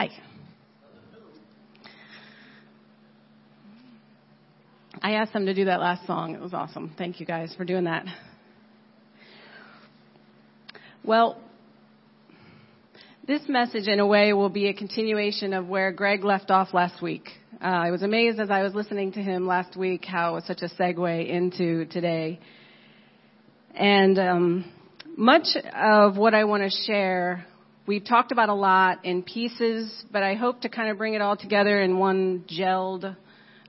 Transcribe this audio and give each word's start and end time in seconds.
Hi. 0.00 0.08
I 5.02 5.12
asked 5.12 5.34
them 5.34 5.44
to 5.44 5.52
do 5.52 5.66
that 5.66 5.78
last 5.78 6.06
song. 6.06 6.34
It 6.34 6.40
was 6.40 6.54
awesome. 6.54 6.94
Thank 6.96 7.20
you 7.20 7.26
guys 7.26 7.54
for 7.54 7.66
doing 7.66 7.84
that. 7.84 8.06
Well, 11.04 11.38
this 13.26 13.42
message, 13.46 13.88
in 13.88 14.00
a 14.00 14.06
way, 14.06 14.32
will 14.32 14.48
be 14.48 14.68
a 14.68 14.72
continuation 14.72 15.52
of 15.52 15.68
where 15.68 15.92
Greg 15.92 16.24
left 16.24 16.50
off 16.50 16.72
last 16.72 17.02
week. 17.02 17.28
Uh, 17.62 17.66
I 17.66 17.90
was 17.90 18.00
amazed 18.00 18.40
as 18.40 18.50
I 18.50 18.62
was 18.62 18.74
listening 18.74 19.12
to 19.12 19.20
him 19.20 19.46
last 19.46 19.76
week 19.76 20.06
how 20.06 20.30
it 20.30 20.34
was 20.36 20.44
such 20.46 20.62
a 20.62 20.70
segue 20.82 21.28
into 21.28 21.84
today. 21.84 22.40
And 23.74 24.18
um, 24.18 24.72
much 25.18 25.48
of 25.74 26.16
what 26.16 26.32
I 26.32 26.44
want 26.44 26.62
to 26.62 26.70
share, 26.86 27.44
we've 27.90 28.04
talked 28.04 28.30
about 28.30 28.48
a 28.48 28.54
lot 28.54 29.04
in 29.04 29.20
pieces, 29.20 30.04
but 30.12 30.22
I 30.22 30.34
hope 30.36 30.60
to 30.60 30.68
kind 30.68 30.90
of 30.90 30.96
bring 30.96 31.14
it 31.14 31.20
all 31.20 31.36
together 31.36 31.82
in 31.82 31.98
one 31.98 32.44
gelled 32.48 33.16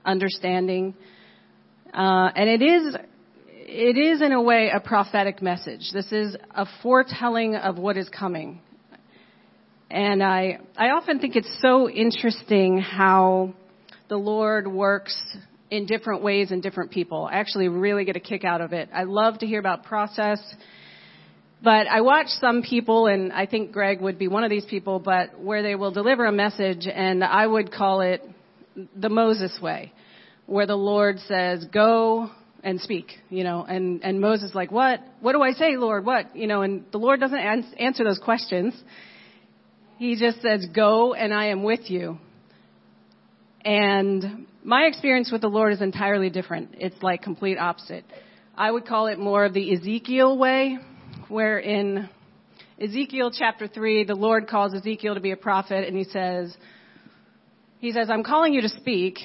understanding. 0.05 0.94
Uh, 1.91 2.30
and 2.35 2.47
it 2.47 2.61
is, 2.61 2.95
it 3.47 3.97
is 3.97 4.21
in 4.21 4.31
a 4.31 4.39
way 4.39 4.70
a 4.71 4.80
prophetic 4.80 5.41
message. 5.41 5.89
This 5.91 6.11
is 6.11 6.38
a 6.52 6.67
foretelling 6.84 7.55
of 7.55 7.80
what 7.80 7.97
is 7.97 8.09
coming. 8.09 8.61
And 9.89 10.22
I, 10.22 10.59
I 10.77 10.89
often 10.89 11.17
think 11.17 11.35
it's 11.35 11.59
so 11.59 11.89
interesting 11.89 12.77
how 12.77 13.55
the 14.08 14.17
Lord 14.17 14.67
works 14.67 15.19
in 15.72 15.88
different 15.88 16.22
ways 16.22 16.52
in 16.52 16.61
different 16.61 16.91
people. 16.91 17.25
I 17.25 17.38
actually 17.38 17.69
really 17.69 18.05
get 18.05 18.17
a 18.17 18.19
kick 18.19 18.44
out 18.44 18.61
of 18.61 18.72
it. 18.72 18.88
I 18.94 19.05
love 19.05 19.39
to 19.39 19.47
hear 19.47 19.59
about 19.59 19.85
process. 19.85 20.39
But 21.63 21.88
I 21.88 22.01
watch 22.01 22.27
some 22.39 22.63
people, 22.63 23.05
and 23.05 23.31
I 23.31 23.45
think 23.45 23.71
Greg 23.71 24.02
would 24.02 24.17
be 24.17 24.27
one 24.27 24.43
of 24.43 24.49
these 24.49 24.65
people, 24.65 24.99
but 24.99 25.39
where 25.39 25.61
they 25.61 25.75
will 25.75 25.91
deliver 25.91 26.25
a 26.25 26.31
message, 26.31 26.88
and 26.88 27.23
I 27.23 27.45
would 27.45 27.71
call 27.71 28.02
it 28.02 28.21
the 28.95 29.09
Moses 29.09 29.59
way 29.61 29.94
where 30.47 30.66
the 30.66 30.75
Lord 30.75 31.19
says, 31.27 31.66
go 31.71 32.30
and 32.63 32.81
speak, 32.81 33.08
you 33.30 33.44
know, 33.44 33.63
and, 33.63 34.03
and 34.03 34.19
Moses 34.19 34.53
like, 34.53 34.71
what? 34.71 34.99
What 35.21 35.31
do 35.31 35.41
I 35.41 35.53
say, 35.53 35.77
Lord? 35.77 36.05
What? 36.05 36.36
You 36.36 36.47
know, 36.47 36.61
and 36.61 36.86
the 36.91 36.97
Lord 36.97 37.19
doesn't 37.19 37.38
ans- 37.38 37.73
answer 37.80 38.03
those 38.03 38.19
questions. 38.19 38.73
He 39.97 40.16
just 40.16 40.41
says, 40.41 40.66
go 40.73 41.14
and 41.14 41.33
I 41.33 41.47
am 41.47 41.64
with 41.64 41.89
you. 41.89 42.17
And 43.64 44.47
my 44.64 44.83
experience 44.83 45.31
with 45.31 45.41
the 45.41 45.47
Lord 45.47 45.73
is 45.73 45.81
entirely 45.81 46.30
different. 46.30 46.75
It's 46.80 47.02
like 47.02 47.21
complete 47.21 47.58
opposite. 47.58 48.03
I 48.58 48.69
would 48.69 48.86
call 48.86 49.08
it 49.08 49.19
more 49.19 49.45
of 49.45 49.53
the 49.53 49.73
Ezekiel 49.73 50.38
way, 50.38 50.80
where 51.31 51.59
in 51.59 52.09
Ezekiel 52.79 53.31
chapter 53.31 53.67
3, 53.67 54.03
the 54.03 54.15
Lord 54.15 54.47
calls 54.47 54.73
Ezekiel 54.73 55.15
to 55.15 55.21
be 55.21 55.31
a 55.31 55.37
prophet 55.37 55.87
and 55.87 55.95
he 55.95 56.03
says, 56.03 56.55
he 57.79 57.91
says, 57.91 58.09
I'm 58.11 58.23
calling 58.23 58.53
you 58.53 58.61
to 58.61 58.69
speak, 58.69 59.17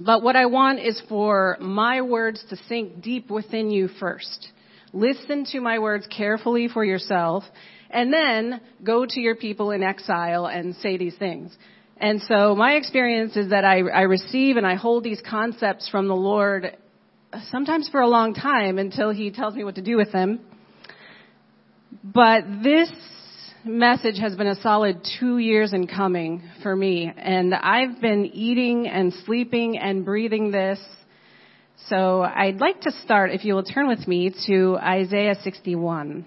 but 0.00 0.22
what 0.22 0.34
I 0.34 0.46
want 0.46 0.80
is 0.80 1.00
for 1.08 1.58
my 1.60 2.00
words 2.00 2.42
to 2.50 2.56
sink 2.68 3.02
deep 3.02 3.30
within 3.30 3.70
you 3.70 3.88
first. 4.00 4.48
Listen 4.92 5.44
to 5.52 5.60
my 5.60 5.78
words 5.78 6.06
carefully 6.06 6.68
for 6.68 6.84
yourself, 6.84 7.44
and 7.90 8.12
then 8.12 8.60
go 8.82 9.04
to 9.06 9.20
your 9.20 9.36
people 9.36 9.70
in 9.70 9.82
exile 9.82 10.46
and 10.46 10.74
say 10.76 10.96
these 10.96 11.16
things. 11.16 11.56
And 11.98 12.22
so 12.22 12.54
my 12.54 12.72
experience 12.72 13.36
is 13.36 13.50
that 13.50 13.64
I, 13.64 13.80
I 13.80 14.02
receive 14.02 14.56
and 14.56 14.66
I 14.66 14.76
hold 14.76 15.04
these 15.04 15.20
concepts 15.28 15.88
from 15.88 16.08
the 16.08 16.16
Lord 16.16 16.76
sometimes 17.50 17.88
for 17.90 18.00
a 18.00 18.08
long 18.08 18.34
time 18.34 18.78
until 18.78 19.10
He 19.10 19.30
tells 19.30 19.54
me 19.54 19.64
what 19.64 19.74
to 19.74 19.82
do 19.82 19.96
with 19.96 20.12
them. 20.12 20.40
But 22.04 22.44
this 22.62 22.90
message 23.64 24.18
has 24.18 24.34
been 24.36 24.46
a 24.46 24.60
solid 24.60 25.06
two 25.18 25.38
years 25.38 25.72
in 25.72 25.86
coming 25.86 26.42
for 26.62 26.74
me. 26.74 27.12
And 27.16 27.54
I've 27.54 28.00
been 28.00 28.26
eating 28.26 28.88
and 28.88 29.12
sleeping 29.24 29.78
and 29.78 30.04
breathing 30.04 30.50
this. 30.50 30.80
So 31.88 32.22
I'd 32.22 32.60
like 32.60 32.82
to 32.82 32.92
start, 33.04 33.30
if 33.30 33.44
you 33.44 33.54
will 33.54 33.62
turn 33.62 33.88
with 33.88 34.06
me 34.06 34.34
to 34.46 34.76
Isaiah 34.76 35.36
61. 35.42 36.26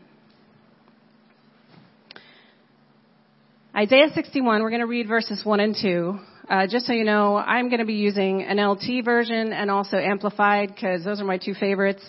Isaiah 3.75 4.07
61, 4.13 4.61
we're 4.61 4.69
going 4.69 4.81
to 4.81 4.87
read 4.87 5.07
verses 5.07 5.45
1 5.45 5.59
and 5.59 5.75
2. 5.79 6.19
Uh, 6.49 6.67
just 6.67 6.85
so 6.85 6.93
you 6.93 7.05
know, 7.05 7.37
I'm 7.37 7.69
going 7.69 7.79
to 7.79 7.85
be 7.85 7.93
using 7.93 8.41
NLT 8.41 9.05
version 9.05 9.53
and 9.53 9.71
also 9.71 9.97
amplified 9.97 10.69
because 10.73 11.05
those 11.05 11.21
are 11.21 11.25
my 11.25 11.37
two 11.37 11.53
favorites. 11.53 12.03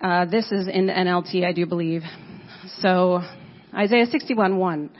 Uh, 0.00 0.24
this 0.26 0.50
is 0.50 0.68
in 0.68 0.86
the 0.86 0.92
NLT, 0.92 1.44
I 1.44 1.52
do 1.52 1.66
believe. 1.66 2.02
So, 2.80 3.22
Isaiah 3.74 4.06
61 4.06 4.58
1. 4.58 4.90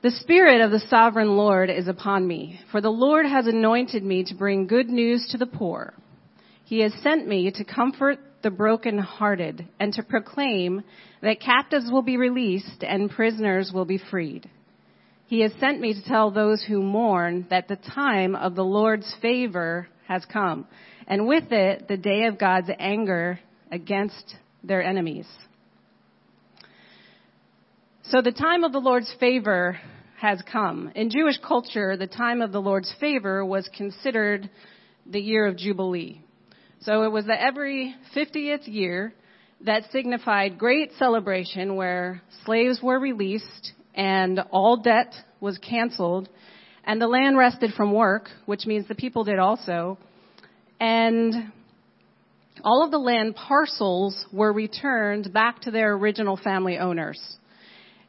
The 0.00 0.10
Spirit 0.10 0.60
of 0.60 0.70
the 0.70 0.80
Sovereign 0.88 1.36
Lord 1.36 1.70
is 1.70 1.88
upon 1.88 2.26
me, 2.26 2.60
for 2.70 2.80
the 2.80 2.90
Lord 2.90 3.26
has 3.26 3.46
anointed 3.46 4.02
me 4.02 4.24
to 4.24 4.34
bring 4.34 4.66
good 4.66 4.88
news 4.88 5.28
to 5.30 5.38
the 5.38 5.46
poor. 5.46 5.92
He 6.64 6.80
has 6.80 6.92
sent 7.02 7.26
me 7.26 7.50
to 7.50 7.64
comfort 7.64 8.18
the 8.42 8.50
brokenhearted 8.50 9.66
and 9.80 9.92
to 9.94 10.02
proclaim 10.02 10.82
that 11.22 11.40
captives 11.40 11.90
will 11.90 12.02
be 12.02 12.16
released 12.16 12.82
and 12.82 13.10
prisoners 13.10 13.72
will 13.72 13.84
be 13.84 13.98
freed. 14.10 14.48
He 15.26 15.40
has 15.40 15.52
sent 15.60 15.80
me 15.80 15.92
to 15.94 16.04
tell 16.04 16.30
those 16.30 16.62
who 16.62 16.82
mourn 16.82 17.46
that 17.50 17.68
the 17.68 17.76
time 17.76 18.34
of 18.34 18.54
the 18.54 18.64
Lord's 18.64 19.14
favor 19.20 19.88
has 20.06 20.24
come, 20.24 20.66
and 21.06 21.26
with 21.26 21.52
it 21.52 21.88
the 21.88 21.96
day 21.96 22.24
of 22.24 22.38
God's 22.38 22.70
anger 22.78 23.38
against 23.70 24.36
their 24.62 24.82
enemies. 24.82 25.26
So 28.04 28.22
the 28.22 28.32
time 28.32 28.64
of 28.64 28.72
the 28.72 28.78
Lord's 28.78 29.12
favor 29.20 29.78
has 30.18 30.42
come. 30.50 30.90
In 30.94 31.10
Jewish 31.10 31.38
culture, 31.46 31.96
the 31.96 32.06
time 32.06 32.42
of 32.42 32.52
the 32.52 32.60
Lord's 32.60 32.92
favor 32.98 33.44
was 33.44 33.68
considered 33.76 34.50
the 35.06 35.20
year 35.20 35.46
of 35.46 35.56
Jubilee. 35.56 36.22
So 36.80 37.02
it 37.02 37.12
was 37.12 37.26
the 37.26 37.40
every 37.40 37.94
50th 38.16 38.66
year 38.66 39.12
that 39.64 39.90
signified 39.90 40.58
great 40.58 40.92
celebration 40.98 41.76
where 41.76 42.22
slaves 42.44 42.80
were 42.82 42.98
released 42.98 43.72
and 43.94 44.40
all 44.50 44.76
debt 44.76 45.12
was 45.40 45.58
canceled 45.58 46.28
and 46.88 47.00
the 47.02 47.06
land 47.06 47.36
rested 47.36 47.74
from 47.74 47.92
work, 47.92 48.30
which 48.46 48.64
means 48.64 48.88
the 48.88 48.94
people 48.94 49.22
did 49.22 49.38
also. 49.38 49.98
And 50.80 51.52
all 52.64 52.84
of 52.84 52.90
the 52.90 52.98
land 52.98 53.36
parcels 53.36 54.26
were 54.32 54.52
returned 54.52 55.32
back 55.32 55.60
to 55.62 55.70
their 55.70 55.94
original 55.94 56.36
family 56.36 56.78
owners. 56.78 57.20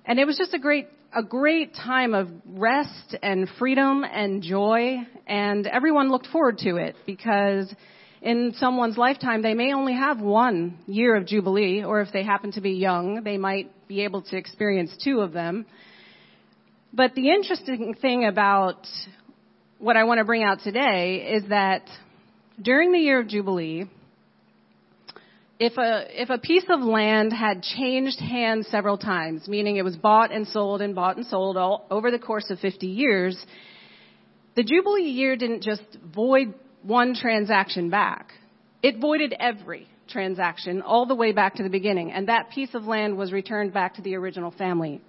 And 0.06 0.20
it 0.20 0.26
was 0.26 0.38
just 0.38 0.54
a 0.54 0.60
great, 0.60 0.88
a 1.16 1.24
great 1.24 1.76
time 1.76 2.14
of 2.14 2.30
rest 2.46 3.16
and 3.22 3.48
freedom 3.58 4.04
and 4.04 4.42
joy, 4.42 4.98
and 5.28 5.68
everyone 5.68 6.10
looked 6.10 6.28
forward 6.28 6.58
to 6.60 6.78
it 6.78 6.96
because 7.06 7.74
in 8.22 8.54
someone's 8.58 8.98
lifetime, 8.98 9.42
they 9.42 9.54
may 9.54 9.74
only 9.74 9.94
have 9.94 10.20
one 10.20 10.80
year 10.88 11.16
of 11.16 11.26
Jubilee, 11.26 11.84
or 11.84 12.02
if 12.02 12.12
they 12.12 12.24
happen 12.24 12.52
to 12.54 12.62
be 12.62 12.72
young, 12.72 13.24
they 13.24 13.38
might 13.38 13.72
be 13.88 14.04
able 14.04 14.22
to 14.24 14.38
experience 14.38 14.92
two 15.04 15.22
of 15.22 15.32
them. 15.32 15.66
But 16.94 17.16
the 17.16 17.30
interesting 17.30 17.96
thing 18.02 18.26
about 18.26 18.86
what 19.78 19.96
I 19.96 20.04
want 20.04 20.18
to 20.18 20.26
bring 20.26 20.44
out 20.44 20.60
today 20.64 21.34
is 21.34 21.50
that 21.50 21.84
during 22.62 22.92
the 22.92 23.00
year 23.00 23.20
of 23.20 23.28
Jubilee, 23.28 23.86
if 25.60 25.78
a, 25.78 26.22
if 26.22 26.30
a 26.30 26.38
piece 26.38 26.64
of 26.70 26.80
land 26.80 27.34
had 27.34 27.62
changed 27.62 28.20
hands 28.20 28.68
several 28.68 28.98
times, 28.98 29.48
meaning 29.48 29.76
it 29.76 29.84
was 29.84 29.98
bought 29.98 30.32
and 30.32 30.48
sold 30.48 30.82
and 30.82 30.96
bought 30.96 31.18
and 31.18 31.26
sold 31.26 31.58
all 31.58 31.86
over 31.92 32.12
the 32.12 32.20
course 32.20 32.50
of 32.50 32.60
50 32.60 32.88
years, 32.88 33.38
the 34.56 34.64
Jubilee 34.64 35.04
year 35.04 35.36
didn't 35.36 35.64
just 35.64 35.84
void 36.16 36.54
one 36.82 37.14
transaction 37.14 37.90
back. 37.90 38.32
It 38.82 39.00
voided 39.02 39.34
every 39.38 39.88
transaction 40.08 40.82
all 40.82 41.06
the 41.06 41.16
way 41.16 41.34
back 41.34 41.56
to 41.56 41.64
the 41.64 41.70
beginning, 41.70 42.14
and 42.14 42.30
that 42.30 42.52
piece 42.52 42.74
of 42.74 42.86
land 42.86 43.18
was 43.18 43.34
returned 43.34 43.74
back 43.74 43.96
to 43.96 44.02
the 44.02 44.16
original 44.16 44.52
family. 44.52 45.02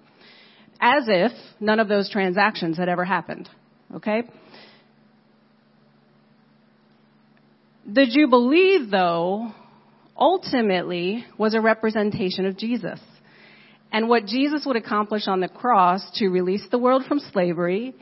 As 0.81 1.05
if 1.06 1.31
none 1.61 1.79
of 1.79 1.87
those 1.87 2.11
transactions 2.11 2.76
had 2.76 2.88
ever 2.88 3.05
happened. 3.05 3.49
Okay? 3.94 4.25
The 7.87 8.06
Jubilee, 8.06 8.88
though, 8.91 9.55
ultimately 10.20 11.25
was 11.38 11.55
a 11.55 11.61
representation 11.61 12.46
of 12.46 12.58
Jesus. 12.58 13.00
And 13.93 14.08
what 14.08 14.26
Jesus 14.26 14.64
would 14.67 14.76
accomplish 14.76 15.26
on 15.26 15.40
the 15.40 15.49
cross 15.49 16.02
to 16.19 16.28
release 16.28 16.62
the 16.70 16.78
world 16.78 17.05
from 17.08 17.19
slavery, 17.19 17.94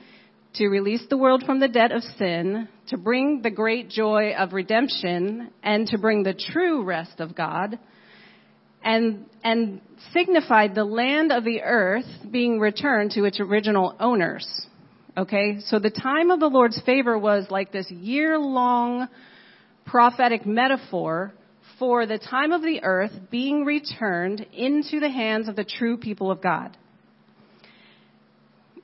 to 0.55 0.69
release 0.69 1.03
the 1.09 1.17
world 1.17 1.44
from 1.47 1.61
the 1.61 1.69
debt 1.69 1.93
of 1.93 2.03
sin, 2.19 2.69
to 2.88 2.99
bring 2.99 3.41
the 3.43 3.50
great 3.50 3.88
joy 3.88 4.32
of 4.32 4.53
redemption, 4.53 5.50
and 5.62 5.87
to 5.87 5.99
bring 5.99 6.23
the 6.23 6.35
true 6.35 6.82
rest 6.82 7.20
of 7.20 7.35
God, 7.35 7.79
and, 8.82 9.25
and 9.43 9.81
signified 10.12 10.75
the 10.75 10.85
land 10.85 11.32
of 11.32 11.44
the 11.44 11.62
earth 11.62 12.06
being 12.31 12.61
returned 12.61 13.12
to 13.12 13.25
its 13.25 13.41
original 13.41 13.94
owners. 13.99 14.67
Okay? 15.17 15.61
So 15.61 15.79
the 15.79 15.91
time 15.91 16.31
of 16.31 16.38
the 16.38 16.49
Lord's 16.49 16.81
favor 16.82 17.19
was 17.19 17.47
like 17.50 17.73
this 17.73 17.91
year 17.91 18.38
long 18.38 19.09
prophetic 19.85 20.44
metaphor 20.44 21.32
for 21.79 22.07
the 22.07 22.19
time 22.19 22.53
of 22.53 22.63
the 22.63 22.83
earth 22.83 23.13
being 23.31 23.65
returned 23.65 24.47
into 24.53 25.01
the 25.01 25.11
hands 25.11 25.49
of 25.49 25.57
the 25.57 25.65
true 25.65 25.97
people 25.97 26.31
of 26.31 26.41
God. 26.43 26.77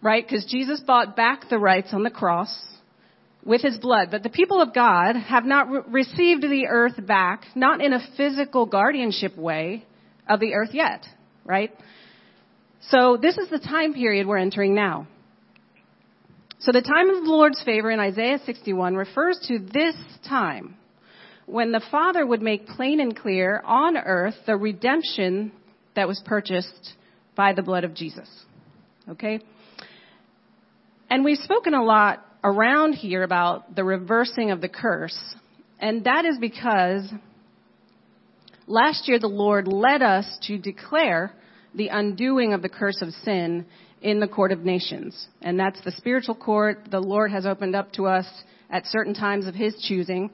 right? 0.02 0.26
Because 0.26 0.44
Jesus 0.44 0.80
bought 0.80 1.16
back 1.16 1.48
the 1.48 1.58
rights 1.58 1.88
on 1.92 2.02
the 2.02 2.10
cross 2.10 2.54
with 3.44 3.62
his 3.62 3.78
blood. 3.78 4.08
But 4.10 4.22
the 4.22 4.28
people 4.28 4.60
of 4.60 4.74
God 4.74 5.16
have 5.16 5.44
not 5.44 5.70
re- 5.70 5.80
received 5.88 6.42
the 6.42 6.66
earth 6.68 7.04
back, 7.06 7.44
not 7.54 7.80
in 7.80 7.92
a 7.92 8.06
physical 8.16 8.66
guardianship 8.66 9.36
way 9.36 9.86
of 10.28 10.40
the 10.40 10.54
earth 10.54 10.70
yet, 10.72 11.06
right? 11.44 11.72
So 12.88 13.18
this 13.20 13.38
is 13.38 13.48
the 13.48 13.58
time 13.58 13.94
period 13.94 14.26
we're 14.26 14.38
entering 14.38 14.74
now. 14.74 15.06
So 16.58 16.72
the 16.72 16.82
time 16.82 17.10
of 17.10 17.24
the 17.24 17.30
Lord's 17.30 17.62
favor 17.62 17.90
in 17.90 18.00
Isaiah 18.00 18.40
61 18.44 18.94
refers 18.94 19.38
to 19.48 19.58
this 19.58 19.94
time 20.28 20.76
when 21.46 21.72
the 21.72 21.82
Father 21.90 22.26
would 22.26 22.42
make 22.42 22.66
plain 22.66 23.00
and 23.00 23.16
clear 23.16 23.60
on 23.64 23.96
earth 23.96 24.34
the 24.46 24.56
redemption 24.56 25.52
that 25.94 26.08
was 26.08 26.20
purchased 26.24 26.94
by 27.36 27.52
the 27.52 27.62
blood 27.62 27.84
of 27.84 27.94
Jesus. 27.94 28.28
Okay? 29.08 29.40
And 31.10 31.24
we've 31.24 31.38
spoken 31.38 31.74
a 31.74 31.84
lot 31.84 32.24
around 32.42 32.94
here 32.94 33.22
about 33.22 33.74
the 33.74 33.84
reversing 33.84 34.50
of 34.50 34.60
the 34.60 34.68
curse, 34.68 35.18
and 35.78 36.04
that 36.04 36.24
is 36.24 36.38
because 36.38 37.12
last 38.66 39.08
year 39.08 39.18
the 39.18 39.26
Lord 39.26 39.68
led 39.68 40.02
us 40.02 40.38
to 40.46 40.58
declare 40.58 41.32
the 41.74 41.88
undoing 41.88 42.52
of 42.52 42.62
the 42.62 42.68
curse 42.68 43.02
of 43.02 43.10
sin 43.24 43.66
in 44.00 44.20
the 44.20 44.28
court 44.28 44.52
of 44.52 44.60
nations. 44.60 45.28
And 45.42 45.58
that's 45.58 45.80
the 45.82 45.92
spiritual 45.92 46.34
court 46.34 46.88
the 46.90 47.00
Lord 47.00 47.30
has 47.32 47.46
opened 47.46 47.74
up 47.74 47.92
to 47.92 48.06
us 48.06 48.26
at 48.70 48.86
certain 48.86 49.14
times 49.14 49.46
of 49.46 49.54
His 49.54 49.74
choosing. 49.86 50.30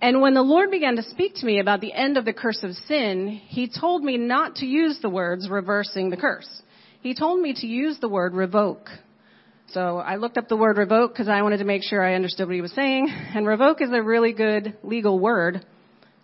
And 0.00 0.20
when 0.20 0.34
the 0.34 0.42
Lord 0.42 0.70
began 0.70 0.96
to 0.96 1.02
speak 1.02 1.36
to 1.36 1.46
me 1.46 1.60
about 1.60 1.80
the 1.80 1.92
end 1.92 2.16
of 2.16 2.24
the 2.24 2.32
curse 2.32 2.62
of 2.62 2.72
sin, 2.86 3.28
He 3.28 3.68
told 3.68 4.02
me 4.02 4.18
not 4.18 4.56
to 4.56 4.66
use 4.66 4.98
the 5.00 5.08
words 5.08 5.48
reversing 5.48 6.10
the 6.10 6.16
curse. 6.16 6.48
He 7.00 7.14
told 7.14 7.40
me 7.40 7.54
to 7.54 7.66
use 7.66 7.98
the 8.00 8.08
word 8.08 8.34
revoke. 8.34 8.88
So 9.68 9.98
I 9.98 10.16
looked 10.16 10.36
up 10.38 10.48
the 10.48 10.56
word 10.56 10.76
revoke 10.76 11.12
because 11.12 11.28
I 11.28 11.42
wanted 11.42 11.58
to 11.58 11.64
make 11.64 11.82
sure 11.82 12.04
I 12.04 12.14
understood 12.14 12.46
what 12.46 12.54
he 12.54 12.60
was 12.60 12.72
saying. 12.72 13.08
And 13.34 13.46
revoke 13.46 13.80
is 13.80 13.90
a 13.92 14.02
really 14.02 14.32
good 14.32 14.76
legal 14.82 15.18
word 15.18 15.64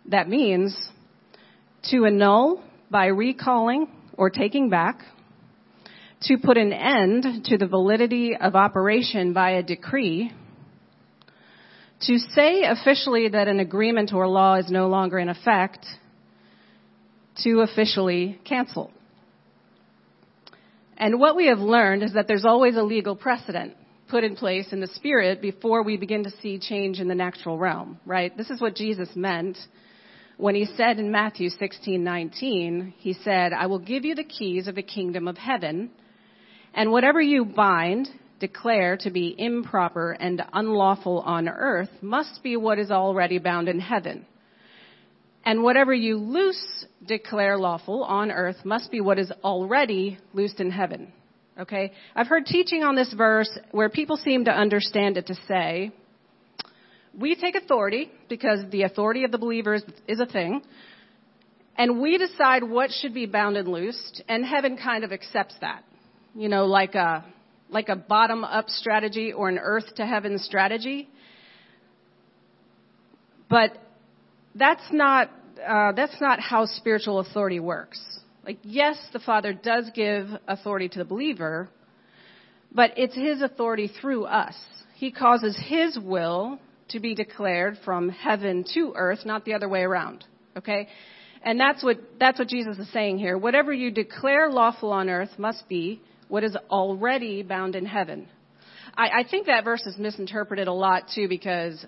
that 0.07 0.29
means 0.29 0.77
to 1.91 2.05
annul 2.05 2.63
by 2.91 3.07
recalling 3.07 3.89
or 4.15 4.31
taking 4.31 4.69
back, 4.69 5.01
to 6.23 6.37
put 6.37 6.59
an 6.59 6.73
end 6.73 7.45
to 7.47 7.57
the 7.57 7.67
validity 7.67 8.37
of 8.37 8.55
operation 8.55 9.33
by 9.33 9.53
a 9.53 9.63
decree, 9.63 10.31
to 12.03 12.19
say 12.19 12.63
officially 12.63 13.29
that 13.29 13.49
an 13.49 13.61
agreement 13.61 14.13
or 14.13 14.27
law 14.27 14.55
is 14.55 14.71
no 14.71 14.89
longer 14.89 15.19
in 15.19 15.29
effect, 15.29 15.87
to 17.43 17.61
officially 17.61 18.41
cancel. 18.45 18.91
And 20.97 21.19
what 21.19 21.37
we 21.37 21.47
have 21.47 21.59
learned 21.59 22.03
is 22.03 22.13
that 22.15 22.29
there's 22.29 22.45
always 22.45 22.77
a 22.77 22.83
legal 22.83 23.17
precedent 23.17 23.75
put 24.09 24.25
in 24.25 24.37
place 24.37 24.73
in 24.73 24.81
the 24.81 24.89
spirit 24.89 25.41
before 25.41 25.83
we 25.83 25.97
begin 25.97 26.25
to 26.25 26.31
see 26.43 26.59
change 26.59 27.01
in 27.01 27.09
the 27.09 27.15
natural 27.15 27.57
realm, 27.57 27.99
right? 28.05 28.37
This 28.37 28.51
is 28.51 28.61
what 28.61 28.75
Jesus 28.75 29.09
meant 29.15 29.57
when 30.41 30.55
he 30.55 30.65
said 30.65 30.99
in 30.99 31.11
Matthew 31.11 31.51
16:19, 31.51 32.95
he 32.97 33.13
said, 33.13 33.53
"I 33.53 33.67
will 33.67 33.79
give 33.79 34.05
you 34.07 34.15
the 34.15 34.25
keys 34.25 34.69
of 34.69 34.75
the 34.75 34.83
kingdom 34.83 35.29
of 35.29 35.37
heaven, 35.37 35.91
and 36.75 36.91
whatever 36.91 37.21
you 37.21 37.45
bind, 37.45 38.11
declare 38.41 38.97
to 38.97 39.11
be 39.11 39.35
improper 39.39 40.13
and 40.13 40.43
unlawful 40.53 41.21
on 41.21 41.49
earth 41.49 41.91
must 42.03 42.43
be 42.43 42.57
what 42.57 42.79
is 42.79 42.91
already 42.91 43.39
bound 43.39 43.69
in 43.69 43.79
heaven." 43.79 44.27
And 45.45 45.63
whatever 45.63 45.95
you 45.95 46.17
loose, 46.17 46.85
declare 47.07 47.57
lawful 47.57 48.05
on 48.05 48.31
earth 48.31 48.65
must 48.65 48.91
be 48.91 49.01
what 49.01 49.19
is 49.19 49.33
already 49.43 50.19
loosed 50.35 50.61
in 50.61 50.71
heaven. 50.71 51.13
Okay? 51.59 51.93
I've 52.15 52.27
heard 52.27 52.47
teaching 52.47 52.83
on 52.83 52.95
this 52.95 53.13
verse 53.13 53.59
where 53.71 53.89
people 53.89 54.17
seem 54.17 54.45
to 54.45 54.51
understand 54.51 55.17
it 55.17 55.27
to 55.27 55.35
say, 55.49 55.93
we 57.19 57.35
take 57.35 57.55
authority 57.55 58.11
because 58.29 58.61
the 58.71 58.83
authority 58.83 59.25
of 59.25 59.33
the 59.33 59.39
believers 59.39 59.83
is 60.07 60.21
a 60.21 60.27
thing, 60.27 60.63
and 61.77 62.01
we 62.01 62.19
decide 62.19 62.63
what 62.63 62.91
should 62.91 63.15
be 63.15 63.27
bound 63.27 63.57
and 63.57 63.69
loosed, 63.69 64.23
and 64.29 64.45
heaven 64.45 64.77
kind 64.77 65.03
of 65.03 65.13
accepts 65.13 65.55
that. 65.61 65.83
You 66.35 66.49
know, 66.49 66.67
like 66.67 66.95
a, 66.95 67.25
like 67.71 67.89
a 67.89 67.97
bottom 67.97 68.45
up 68.45 68.69
strategy 68.69 69.33
or 69.33 69.49
an 69.49 69.59
earth 69.59 69.95
to 69.97 70.07
heaven 70.07 70.39
strategy. 70.39 71.09
But 73.49 73.73
that's 74.55 74.85
not 74.93 75.31
uh, 75.67 75.93
that's 75.93 76.21
not 76.21 76.41
how 76.41 76.67
spiritual 76.67 77.21
authority 77.21 77.61
works. 77.61 78.01
Like, 78.45 78.59
yes, 78.63 78.97
the 79.13 79.19
Father 79.19 79.53
does 79.53 79.91
give 79.95 80.29
authority 80.49 80.89
to 80.89 80.99
the 80.99 81.05
believer, 81.05 81.69
but 82.73 82.93
it's 82.97 83.15
His 83.15 83.43
authority 83.43 83.91
through 84.01 84.25
us. 84.25 84.55
He 84.95 85.13
causes 85.13 85.59
His 85.69 85.99
will 85.99 86.59
to 86.89 87.01
be 87.01 87.15
declared 87.15 87.79
from 87.85 88.09
heaven 88.09 88.65
to 88.75 88.93
earth, 88.97 89.21
not 89.25 89.45
the 89.45 89.55
other 89.55 89.69
way 89.69 89.83
around. 89.83 90.25
Okay? 90.57 90.89
And 91.43 91.59
that's 91.59 91.83
what, 91.83 91.99
that's 92.19 92.39
what 92.39 92.49
Jesus 92.49 92.79
is 92.79 92.91
saying 92.93 93.19
here. 93.19 93.39
Whatever 93.39 93.73
you 93.73 93.91
declare 93.91 94.51
lawful 94.51 94.93
on 94.93 95.09
earth 95.09 95.39
must 95.39 95.69
be 95.69 96.01
what 96.31 96.45
is 96.45 96.57
already 96.71 97.43
bound 97.43 97.75
in 97.75 97.85
heaven. 97.85 98.29
I, 98.95 99.21
I 99.21 99.25
think 99.29 99.47
that 99.47 99.65
verse 99.65 99.85
is 99.87 99.99
misinterpreted 99.99 100.69
a 100.69 100.73
lot 100.73 101.05
too 101.15 101.29
because 101.29 101.85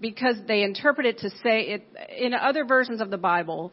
because 0.00 0.36
they 0.46 0.62
interpret 0.62 1.06
it 1.06 1.18
to 1.20 1.30
say 1.42 1.60
it 1.62 1.86
in 2.18 2.34
other 2.34 2.64
versions 2.66 3.00
of 3.00 3.10
the 3.10 3.16
Bible. 3.16 3.72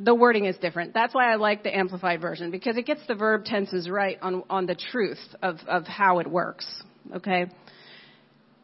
The 0.00 0.14
wording 0.14 0.46
is 0.46 0.56
different. 0.56 0.92
That's 0.92 1.14
why 1.14 1.32
I 1.32 1.36
like 1.36 1.62
the 1.62 1.74
amplified 1.74 2.20
version 2.20 2.50
because 2.50 2.76
it 2.76 2.84
gets 2.84 3.00
the 3.06 3.14
verb 3.14 3.44
tenses 3.44 3.88
right 3.88 4.18
on 4.20 4.42
on 4.50 4.66
the 4.66 4.74
truth 4.74 5.20
of 5.42 5.58
of 5.68 5.86
how 5.86 6.18
it 6.18 6.26
works. 6.28 6.66
Okay, 7.14 7.46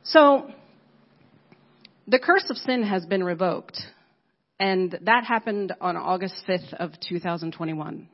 so 0.03 0.51
the 2.09 2.19
curse 2.19 2.47
of 2.51 2.57
sin 2.57 2.83
has 2.83 3.07
been 3.07 3.23
revoked, 3.23 3.79
and 4.61 4.97
that 5.03 5.25
happened 5.25 5.73
on 5.81 5.97
August 5.97 6.35
5th 6.47 6.75
of 6.75 6.93
2021, 7.09 8.09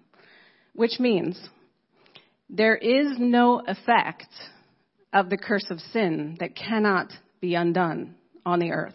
which 0.75 1.01
means 1.01 1.37
there 2.49 2.77
is 2.77 3.19
no 3.19 3.61
effect 3.67 4.29
of 5.13 5.29
the 5.29 5.37
curse 5.37 5.67
of 5.71 5.81
sin 5.93 6.37
that 6.39 6.55
cannot 6.55 7.13
be 7.41 7.57
undone 7.57 8.15
on 8.47 8.61
the 8.61 8.71
earth. 8.71 8.95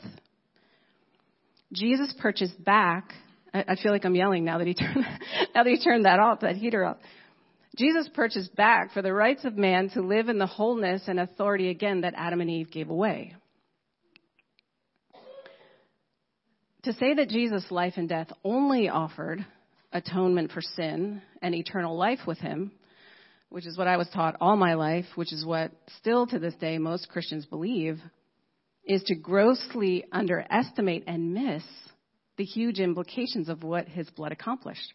Jesus 1.74 2.14
purchased 2.18 2.64
back, 2.64 3.12
I 3.54 3.76
feel 3.76 3.92
like 3.92 4.06
I'm 4.06 4.16
yelling 4.16 4.46
now 4.46 4.58
that 4.58 4.68
he 4.68 4.74
turned, 4.74 5.06
now 5.54 5.64
that 5.64 5.70
he 5.70 5.84
turned 5.84 6.06
that 6.06 6.20
off, 6.20 6.40
that 6.40 6.56
heater 6.56 6.86
off. 6.86 6.98
Jesus 7.78 8.10
purchased 8.14 8.56
back 8.56 8.94
for 8.94 9.02
the 9.02 9.14
rights 9.14 9.44
of 9.44 9.58
man 9.58 9.90
to 9.90 10.02
live 10.02 10.30
in 10.30 10.38
the 10.38 10.46
wholeness 10.46 11.04
and 11.08 11.20
authority 11.20 11.70
again 11.70 12.02
that 12.02 12.14
Adam 12.16 12.40
and 12.40 12.50
Eve 12.50 12.72
gave 12.72 12.90
away. 12.90 13.36
To 16.84 16.94
say 16.94 17.14
that 17.14 17.30
Jesus' 17.30 17.70
life 17.70 17.94
and 17.98 18.10
death 18.10 18.32
only 18.44 18.90
offered 18.90 19.46
atonement 19.92 20.52
for 20.52 20.62
sin 20.62 21.22
and 21.42 21.54
eternal 21.54 21.96
life 21.96 22.22
with 22.26 22.40
him, 22.40 22.72
which 23.50 23.68
is 23.68 23.78
what 23.78 23.88
I 23.88 23.98
was 23.98 24.10
taught 24.10 24.38
all 24.42 24.56
my 24.56 24.74
life, 24.74 25.06
which 25.14 25.32
is 25.32 25.46
what 25.46 25.72
still 26.00 26.26
to 26.28 26.40
this 26.40 26.56
day 26.56 26.80
most 26.80 27.10
Christians 27.10 27.46
believe, 27.46 28.00
is 28.84 29.04
to 29.04 29.16
grossly 29.16 30.06
underestimate 30.12 31.04
and 31.06 31.36
miss 31.36 31.64
the 32.38 32.46
huge 32.46 32.80
implications 32.80 33.48
of 33.48 33.62
what 33.62 33.88
his 33.88 34.10
blood 34.10 34.32
accomplished. 34.32 34.94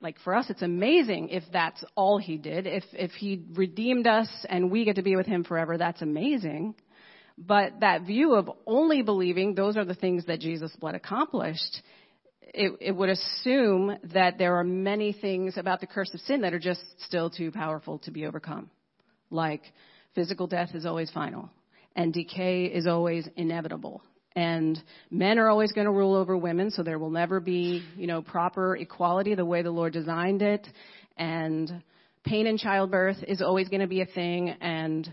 Like 0.00 0.18
for 0.20 0.34
us, 0.34 0.48
it's 0.48 0.62
amazing 0.62 1.28
if 1.28 1.42
that's 1.52 1.84
all 1.94 2.16
he 2.16 2.38
did. 2.38 2.66
If, 2.66 2.84
if 2.92 3.10
he 3.12 3.44
redeemed 3.54 4.06
us 4.06 4.28
and 4.48 4.70
we 4.70 4.86
get 4.86 4.96
to 4.96 5.02
be 5.02 5.16
with 5.16 5.26
him 5.26 5.44
forever, 5.44 5.76
that's 5.76 6.00
amazing. 6.00 6.74
But 7.38 7.80
that 7.80 8.02
view 8.02 8.34
of 8.34 8.50
only 8.66 9.02
believing 9.02 9.54
those 9.54 9.76
are 9.76 9.84
the 9.84 9.94
things 9.94 10.24
that 10.26 10.40
Jesus' 10.40 10.74
blood 10.76 10.94
accomplished, 10.94 11.82
it, 12.40 12.72
it 12.80 12.92
would 12.92 13.10
assume 13.10 13.98
that 14.14 14.38
there 14.38 14.56
are 14.56 14.64
many 14.64 15.12
things 15.12 15.58
about 15.58 15.80
the 15.80 15.86
curse 15.86 16.12
of 16.14 16.20
sin 16.20 16.40
that 16.42 16.54
are 16.54 16.58
just 16.58 16.80
still 17.02 17.28
too 17.28 17.50
powerful 17.50 17.98
to 18.00 18.10
be 18.10 18.24
overcome. 18.24 18.70
Like 19.30 19.62
physical 20.14 20.46
death 20.46 20.74
is 20.74 20.86
always 20.86 21.10
final 21.10 21.50
and 21.94 22.12
decay 22.12 22.66
is 22.66 22.86
always 22.86 23.28
inevitable. 23.36 24.02
And 24.34 24.78
men 25.10 25.38
are 25.38 25.48
always 25.48 25.72
going 25.72 25.86
to 25.86 25.90
rule 25.90 26.14
over 26.14 26.36
women, 26.36 26.70
so 26.70 26.82
there 26.82 26.98
will 26.98 27.10
never 27.10 27.40
be, 27.40 27.82
you 27.96 28.06
know, 28.06 28.20
proper 28.20 28.76
equality 28.76 29.34
the 29.34 29.46
way 29.46 29.62
the 29.62 29.70
Lord 29.70 29.94
designed 29.94 30.42
it. 30.42 30.68
And 31.16 31.82
pain 32.22 32.46
in 32.46 32.58
childbirth 32.58 33.16
is 33.26 33.40
always 33.40 33.68
going 33.70 33.80
to 33.80 33.86
be 33.86 34.02
a 34.02 34.06
thing, 34.06 34.50
and 34.60 35.12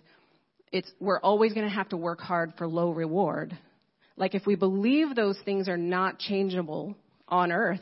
it's, 0.73 0.91
we're 0.99 1.19
always 1.19 1.53
going 1.53 1.67
to 1.67 1.73
have 1.73 1.89
to 1.89 1.97
work 1.97 2.19
hard 2.19 2.53
for 2.57 2.67
low 2.67 2.89
reward. 2.89 3.57
Like 4.17 4.33
if 4.33 4.45
we 4.45 4.55
believe 4.55 5.15
those 5.15 5.37
things 5.45 5.69
are 5.69 5.77
not 5.77 6.19
changeable 6.19 6.95
on 7.27 7.51
earth, 7.51 7.79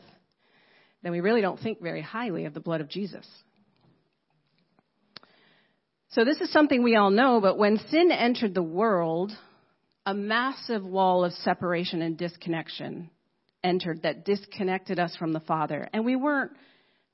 then 1.01 1.13
we 1.13 1.21
really 1.21 1.41
don't 1.41 1.60
think 1.60 1.81
very 1.81 2.01
highly 2.01 2.45
of 2.45 2.53
the 2.53 2.60
blood 2.60 2.81
of 2.81 2.89
Jesus. 2.89 3.25
So 6.10 6.25
this 6.25 6.41
is 6.41 6.51
something 6.51 6.83
we 6.83 6.98
all 6.98 7.10
know, 7.10 7.39
but 7.39 7.57
when 7.57 7.79
sin 7.89 8.12
entered 8.12 8.53
the 8.53 8.62
world, 8.62 9.31
a 10.05 10.13
massive 10.13 10.83
wall 10.83 11.24
of 11.24 11.31
separation 11.31 12.01
and 12.01 12.17
disconnection 12.17 13.10
entered 13.63 14.03
that 14.03 14.25
disconnected 14.25 15.00
us 15.00 15.15
from 15.15 15.31
the 15.31 15.39
Father. 15.39 15.88
And 15.93 16.03
we 16.03 16.17
weren't 16.17 16.51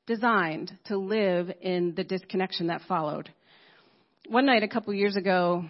designed 0.08 0.72
to 0.86 0.98
live 0.98 1.52
in 1.62 1.94
the 1.96 2.04
disconnection 2.04 2.68
that 2.68 2.82
followed. 2.88 3.30
One 4.30 4.46
night 4.46 4.62
a 4.62 4.68
couple 4.68 4.94
years 4.94 5.16
ago, 5.16 5.64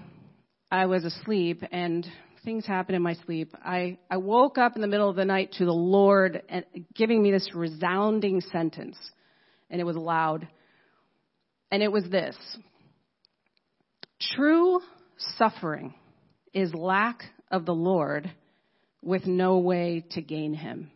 I 0.71 0.87
was 0.87 1.05
asleep 1.05 1.61
and 1.71 2.07
things 2.43 2.65
happened 2.65 2.95
in 2.95 3.03
my 3.03 3.13
sleep. 3.13 3.53
I, 3.63 3.99
I 4.09 4.17
woke 4.17 4.57
up 4.57 4.75
in 4.75 4.81
the 4.81 4.87
middle 4.87 5.11
of 5.11 5.15
the 5.15 5.25
night 5.25 5.51
to 5.59 5.65
the 5.65 5.71
Lord 5.71 6.41
and 6.49 6.65
giving 6.95 7.21
me 7.21 7.29
this 7.29 7.47
resounding 7.53 8.41
sentence. 8.41 8.97
And 9.69 9.79
it 9.79 9.83
was 9.83 9.95
loud. 9.95 10.47
And 11.69 11.83
it 11.83 11.91
was 11.91 12.05
this. 12.09 12.35
True 14.35 14.79
suffering 15.37 15.93
is 16.51 16.73
lack 16.73 17.25
of 17.51 17.63
the 17.67 17.75
Lord 17.75 18.31
with 19.03 19.27
no 19.27 19.59
way 19.59 20.03
to 20.11 20.21
gain 20.23 20.55
him. 20.55 20.89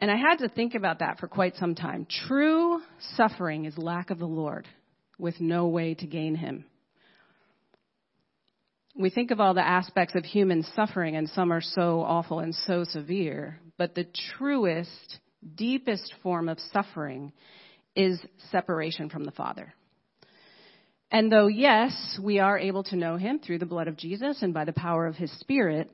And 0.00 0.10
I 0.10 0.16
had 0.16 0.40
to 0.40 0.48
think 0.48 0.74
about 0.74 0.98
that 0.98 1.20
for 1.20 1.28
quite 1.28 1.54
some 1.54 1.76
time. 1.76 2.08
True 2.26 2.80
suffering 3.14 3.66
is 3.66 3.78
lack 3.78 4.10
of 4.10 4.18
the 4.18 4.26
Lord 4.26 4.66
with 5.22 5.40
no 5.40 5.68
way 5.68 5.94
to 5.94 6.06
gain 6.06 6.34
him. 6.34 6.64
We 8.96 9.08
think 9.08 9.30
of 9.30 9.40
all 9.40 9.54
the 9.54 9.66
aspects 9.66 10.16
of 10.16 10.24
human 10.24 10.64
suffering, 10.74 11.14
and 11.14 11.28
some 11.28 11.52
are 11.52 11.62
so 11.62 12.00
awful 12.00 12.40
and 12.40 12.52
so 12.52 12.82
severe, 12.82 13.60
but 13.78 13.94
the 13.94 14.06
truest, 14.36 15.20
deepest 15.54 16.12
form 16.24 16.48
of 16.48 16.58
suffering 16.72 17.32
is 17.94 18.20
separation 18.50 19.08
from 19.08 19.24
the 19.24 19.30
Father. 19.30 19.72
And 21.12 21.30
though, 21.30 21.46
yes, 21.46 22.18
we 22.20 22.40
are 22.40 22.58
able 22.58 22.82
to 22.84 22.96
know 22.96 23.16
him 23.16 23.38
through 23.38 23.60
the 23.60 23.66
blood 23.66 23.86
of 23.86 23.96
Jesus 23.96 24.42
and 24.42 24.52
by 24.52 24.64
the 24.64 24.72
power 24.72 25.06
of 25.06 25.14
his 25.14 25.30
Spirit, 25.38 25.88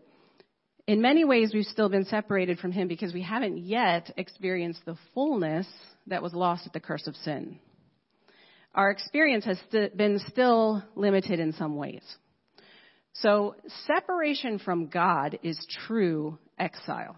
in 0.87 1.03
many 1.03 1.25
ways 1.25 1.53
we've 1.53 1.67
still 1.67 1.91
been 1.91 2.07
separated 2.07 2.59
from 2.59 2.73
him 2.73 2.89
because 2.89 3.13
we 3.13 3.23
haven't 3.23 3.59
yet 3.59 4.11
experienced 4.17 4.87
the 4.87 4.97
fullness 5.13 5.67
that 6.07 6.23
was 6.23 6.33
lost 6.33 6.67
at 6.67 6.73
the 6.73 6.81
curse 6.81 7.07
of 7.07 7.15
sin. 7.17 7.59
Our 8.79 8.93
experience 8.93 9.45
has 9.45 9.59
st- 9.73 9.97
been 9.97 10.21
still 10.29 10.85
limited 10.95 11.41
in 11.41 11.53
some 11.53 11.75
ways. 11.75 12.05
So 13.13 13.57
separation 13.89 14.61
from 14.61 14.87
God 14.87 15.41
is 15.43 15.59
true 15.89 16.39
exile, 16.61 17.17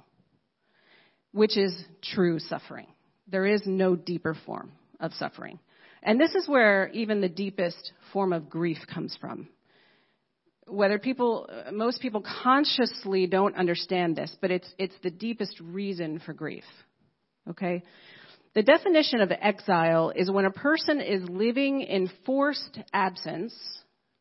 which 1.32 1.58
is 1.58 1.84
true 2.02 2.38
suffering. 2.38 2.86
There 3.28 3.44
is 3.44 3.60
no 3.66 3.94
deeper 3.94 4.34
form 4.46 4.72
of 5.00 5.12
suffering. 5.12 5.58
And 6.02 6.18
this 6.18 6.34
is 6.34 6.48
where 6.48 6.88
even 6.94 7.20
the 7.20 7.28
deepest 7.28 7.92
form 8.10 8.32
of 8.32 8.48
grief 8.48 8.78
comes 8.92 9.14
from 9.20 9.50
whether 10.66 10.98
people, 10.98 11.50
most 11.72 12.00
people 12.00 12.22
consciously 12.42 13.26
don't 13.26 13.56
understand 13.56 14.16
this, 14.16 14.34
but 14.40 14.50
it's, 14.50 14.72
it's 14.78 14.94
the 15.02 15.10
deepest 15.10 15.60
reason 15.60 16.20
for 16.24 16.32
grief. 16.32 16.64
Okay? 17.50 17.82
The 18.54 18.62
definition 18.62 19.20
of 19.20 19.30
exile 19.30 20.12
is 20.14 20.30
when 20.30 20.44
a 20.44 20.50
person 20.50 21.00
is 21.00 21.22
living 21.28 21.82
in 21.82 22.10
forced 22.26 22.80
absence 22.92 23.54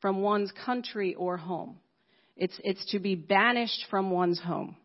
from 0.01 0.21
one's 0.21 0.51
country 0.65 1.15
or 1.15 1.37
home. 1.37 1.77
It's, 2.37 2.57
it's 2.63 2.91
to 2.91 2.99
be 2.99 3.15
banished 3.15 3.85
from 3.89 4.11
one's 4.11 4.39
home. 4.39 4.77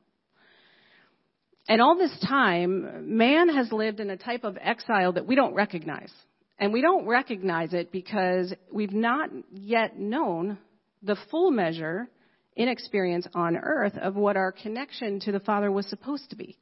And 1.69 1.81
all 1.81 1.97
this 1.97 2.17
time, 2.27 3.17
man 3.17 3.49
has 3.49 3.71
lived 3.71 4.01
in 4.01 4.11
a 4.11 4.17
type 4.17 4.45
of 4.45 4.59
exile 4.61 5.13
that 5.13 5.27
we 5.27 5.35
don't 5.35 5.55
recognize. 5.55 6.13
And 6.59 6.73
we 6.73 6.81
don't 6.81 7.07
recognize 7.07 7.75
it 7.75 7.93
because 7.93 8.53
we've 8.73 8.93
not 8.93 9.31
yet 9.53 9.99
known 9.99 10.59
the 11.03 11.17
full 11.31 11.51
measure 11.51 12.09
in 12.57 12.69
experience 12.69 13.27
on 13.35 13.57
earth 13.57 13.97
of 13.99 14.15
what 14.15 14.37
our 14.37 14.53
connection 14.53 15.21
to 15.21 15.33
the 15.33 15.41
Father 15.41 15.71
was 15.71 15.87
supposed 15.87 16.31
to 16.31 16.37
be. 16.37 16.59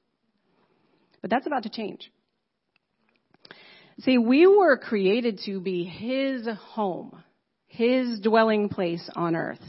But 1.21 1.31
that's 1.31 1.47
about 1.47 1.63
to 1.65 1.71
change. 1.71 2.11
See, 4.01 4.19
we 4.19 4.47
were 4.47 4.79
created 4.79 5.41
to 5.45 5.61
be 5.61 5.85
His 5.85 6.47
home, 6.71 7.23
His 7.67 8.21
dwelling 8.21 8.69
place 8.69 9.09
on 9.15 9.37
earth. 9.37 9.61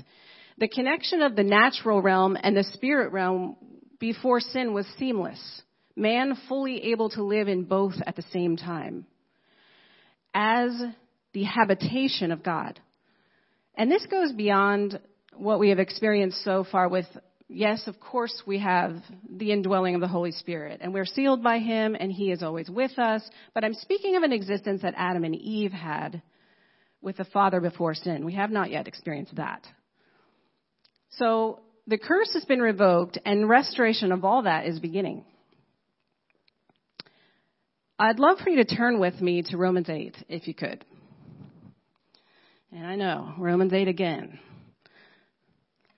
The 0.58 0.68
connection 0.68 1.22
of 1.22 1.36
the 1.36 1.44
natural 1.44 2.02
realm 2.02 2.38
and 2.42 2.56
the 2.56 2.64
spirit 2.64 3.12
realm 3.12 3.56
before 4.00 4.40
sin 4.40 4.74
was 4.74 4.86
seamless. 4.98 5.62
Man 5.96 6.38
fully 6.48 6.92
able 6.92 7.10
to 7.12 7.24
live 7.24 7.48
in 7.48 7.64
both 7.64 7.96
at 8.06 8.16
the 8.16 8.24
same 8.34 8.58
time. 8.58 9.06
As 10.34 10.72
the 11.34 11.44
habitation 11.44 12.32
of 12.32 12.44
God. 12.44 12.80
And 13.76 13.92
this 13.92 14.06
goes 14.06 14.32
beyond 14.32 15.00
what 15.36 15.60
we 15.60 15.70
have 15.70 15.80
experienced 15.80 16.44
so 16.44 16.64
far 16.72 16.88
with, 16.88 17.06
yes, 17.48 17.88
of 17.88 18.00
course, 18.00 18.44
we 18.46 18.60
have 18.60 18.96
the 19.30 19.52
indwelling 19.52 19.96
of 19.96 20.02
the 20.02 20.08
Holy 20.08 20.32
Spirit, 20.32 20.80
and 20.82 20.94
we're 20.94 21.06
sealed 21.06 21.44
by 21.44 21.60
Him, 21.60 21.96
and 22.00 22.12
He 22.12 22.32
is 22.32 22.44
always 22.44 22.70
with 22.70 22.98
us. 22.98 23.22
But 23.54 23.64
I'm 23.64 23.74
speaking 23.74 24.16
of 24.16 24.24
an 24.24 24.34
existence 24.34 24.82
that 24.82 24.94
Adam 24.98 25.24
and 25.24 25.36
Eve 25.36 25.72
had 25.72 26.22
with 27.02 27.18
the 27.18 27.26
Father 27.26 27.60
before 27.60 27.94
sin. 27.94 28.26
We 28.26 28.34
have 28.34 28.52
not 28.52 28.72
yet 28.72 28.88
experienced 28.88 29.36
that. 29.36 29.66
So 31.12 31.60
the 31.86 31.98
curse 31.98 32.34
has 32.34 32.46
been 32.46 32.62
revoked, 32.62 33.20
and 33.26 33.50
restoration 33.50 34.12
of 34.12 34.24
all 34.24 34.44
that 34.44 34.66
is 34.66 34.80
beginning. 34.80 35.26
I'd 38.00 38.20
love 38.20 38.40
for 38.40 38.50
you 38.50 38.64
to 38.64 38.76
turn 38.76 39.00
with 39.00 39.22
me 39.22 39.44
to 39.44 39.58
Romans 39.58 39.90
8, 39.90 40.16
if 40.28 40.48
you 40.48 40.54
could. 40.54 40.84
And 42.72 42.88
I 42.88 42.96
know, 42.96 43.34
Romans 43.38 43.72
8 43.72 43.88
again. 43.88 44.40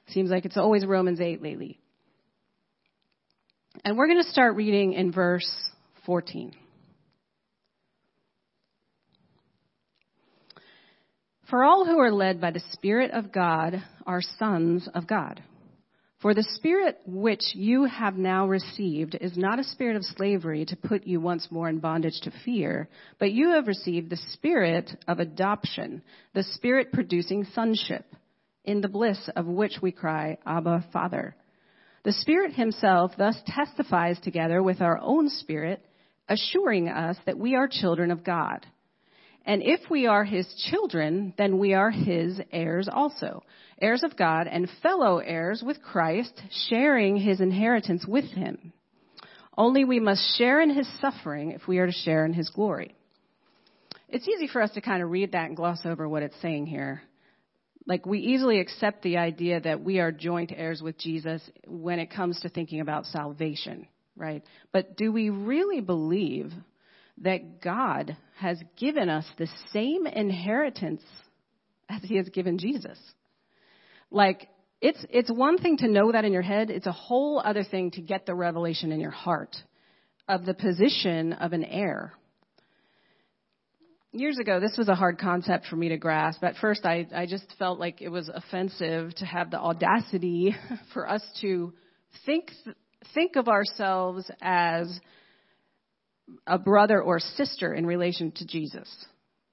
Seems 0.10 0.30
like 0.30 0.46
it's 0.46 0.58
always 0.58 0.86
Romans 0.86 1.20
8 1.20 1.42
lately. 1.42 1.80
And 3.84 3.98
we're 3.98 4.08
going 4.08 4.24
to 4.24 4.30
start 4.30 4.56
reading 4.56 4.94
in 4.94 5.12
verse 5.12 5.52
14. 6.06 6.54
For 11.50 11.64
all 11.64 11.86
who 11.86 12.00
are 12.00 12.12
led 12.12 12.42
by 12.42 12.52
the 12.52 12.64
Spirit 12.72 13.12
of 13.12 13.32
God 13.32 13.84
are 14.06 14.22
sons 14.22 14.88
of 14.94 15.08
God. 15.08 15.44
For 16.22 16.34
the 16.34 16.48
spirit 16.56 16.98
which 17.06 17.54
you 17.54 17.84
have 17.84 18.16
now 18.16 18.48
received 18.48 19.16
is 19.20 19.38
not 19.38 19.60
a 19.60 19.64
spirit 19.64 19.96
of 19.96 20.04
slavery 20.04 20.66
to 20.66 20.76
put 20.76 21.06
you 21.06 21.20
once 21.20 21.50
more 21.52 21.70
in 21.70 21.78
bondage 21.78 22.20
to 22.24 22.32
fear, 22.44 22.90
but 23.20 23.32
you 23.32 23.52
have 23.52 23.68
received 23.68 24.10
the 24.10 24.18
spirit 24.32 24.90
of 25.08 25.20
adoption, 25.20 26.02
the 26.34 26.42
spirit 26.42 26.92
producing 26.92 27.46
sonship, 27.54 28.06
in 28.66 28.82
the 28.82 28.88
bliss 28.88 29.30
of 29.36 29.46
which 29.46 29.80
we 29.82 29.92
cry, 29.92 30.38
Abba, 30.46 30.86
Father. 30.92 31.36
The 32.04 32.14
Spirit 32.14 32.54
Himself 32.54 33.14
thus 33.18 33.38
testifies 33.48 34.20
together 34.20 34.62
with 34.62 34.82
our 34.82 35.00
own 35.02 35.30
spirit, 35.30 35.84
assuring 36.30 36.90
us 36.90 37.18
that 37.26 37.38
we 37.38 37.56
are 37.56 37.68
children 37.68 38.12
of 38.12 38.24
God. 38.24 38.66
And 39.46 39.62
if 39.64 39.80
we 39.92 40.08
are 40.08 40.24
his 40.24 40.48
children, 40.70 41.34
then 41.38 41.60
we 41.60 41.74
are 41.76 41.92
his 41.92 42.42
heirs 42.52 42.90
also, 42.92 43.44
heirs 43.80 44.04
of 44.04 44.18
God 44.18 44.48
and 44.48 44.68
fellow 44.82 45.20
heirs 45.20 45.62
with 45.64 45.84
Christ, 45.84 46.42
sharing 46.68 47.16
his 47.18 47.40
inheritance 47.42 48.06
with 48.08 48.26
him. 48.26 48.74
Only 49.56 49.86
we 49.86 50.00
must 50.00 50.38
share 50.38 50.62
in 50.62 50.72
his 50.72 50.88
suffering 51.00 51.52
if 51.52 51.68
we 51.68 51.78
are 51.78 51.86
to 51.86 51.92
share 51.92 52.26
in 52.26 52.34
his 52.34 52.50
glory. 52.50 52.96
It's 54.10 54.28
easy 54.28 54.48
for 54.48 54.62
us 54.62 54.72
to 54.72 54.82
kind 54.82 55.04
of 55.04 55.12
read 55.12 55.32
that 55.34 55.48
and 55.48 55.56
gloss 55.56 55.86
over 55.86 56.10
what 56.10 56.24
it's 56.24 56.40
saying 56.42 56.66
here. 56.66 57.04
Like 57.88 58.06
we 58.06 58.20
easily 58.20 58.60
accept 58.60 59.04
the 59.04 59.18
idea 59.18 59.60
that 59.62 59.82
we 59.82 60.00
are 60.00 60.12
joint 60.12 60.52
heirs 60.56 60.82
with 60.82 60.98
Jesus 60.98 61.42
when 61.68 62.00
it 62.00 62.10
comes 62.12 62.40
to 62.42 62.50
thinking 62.50 62.80
about 62.80 63.06
salvation, 63.06 63.88
right? 64.16 64.44
But 64.72 64.98
do 64.98 65.12
we 65.12 65.30
really 65.30 65.82
believe 65.82 66.52
that 67.20 67.62
God 67.62 68.18
has 68.38 68.62
given 68.78 69.10
us 69.10 69.26
the 69.38 69.48
same 69.72 70.06
inheritance 70.06 71.02
as 71.90 72.02
he 72.04 72.18
has 72.18 72.28
given 72.30 72.58
Jesus. 72.58 72.98
Like, 74.12 74.50
it's, 74.82 75.04
it's 75.10 75.32
one 75.32 75.58
thing 75.58 75.78
to 75.78 75.88
know 75.88 76.12
that 76.12 76.26
in 76.26 76.34
your 76.34 76.42
head, 76.42 76.70
it's 76.70 76.88
a 76.88 76.92
whole 76.92 77.42
other 77.44 77.64
thing 77.64 77.92
to 77.92 78.02
get 78.02 78.26
the 78.26 78.36
revelation 78.36 78.92
in 78.92 79.00
your 79.00 79.12
heart 79.12 79.56
of 80.28 80.46
the 80.46 80.54
position 80.54 81.34
of 81.34 81.54
an 81.54 81.64
heir. 81.64 82.14
Years 84.18 84.38
ago, 84.40 84.62
this 84.62 84.78
was 84.78 84.88
a 84.88 84.96
hard 84.96 85.20
concept 85.20 85.66
for 85.68 85.76
me 85.76 85.90
to 85.90 85.98
grasp. 85.98 86.42
At 86.42 86.56
first, 86.62 86.86
I, 86.86 87.06
I 87.14 87.26
just 87.26 87.54
felt 87.60 87.82
like 87.82 88.02
it 88.02 88.08
was 88.08 88.30
offensive 88.34 89.14
to 89.16 89.26
have 89.26 89.52
the 89.52 89.60
audacity 89.60 90.56
for 90.94 91.10
us 91.10 91.22
to 91.42 91.74
think, 92.26 92.50
think 93.14 93.36
of 93.36 93.50
ourselves 93.50 94.32
as 94.42 95.02
a 96.48 96.58
brother 96.58 97.02
or 97.02 97.20
sister 97.20 97.74
in 97.74 97.86
relation 97.86 98.32
to 98.38 98.46
Jesus. 98.48 98.88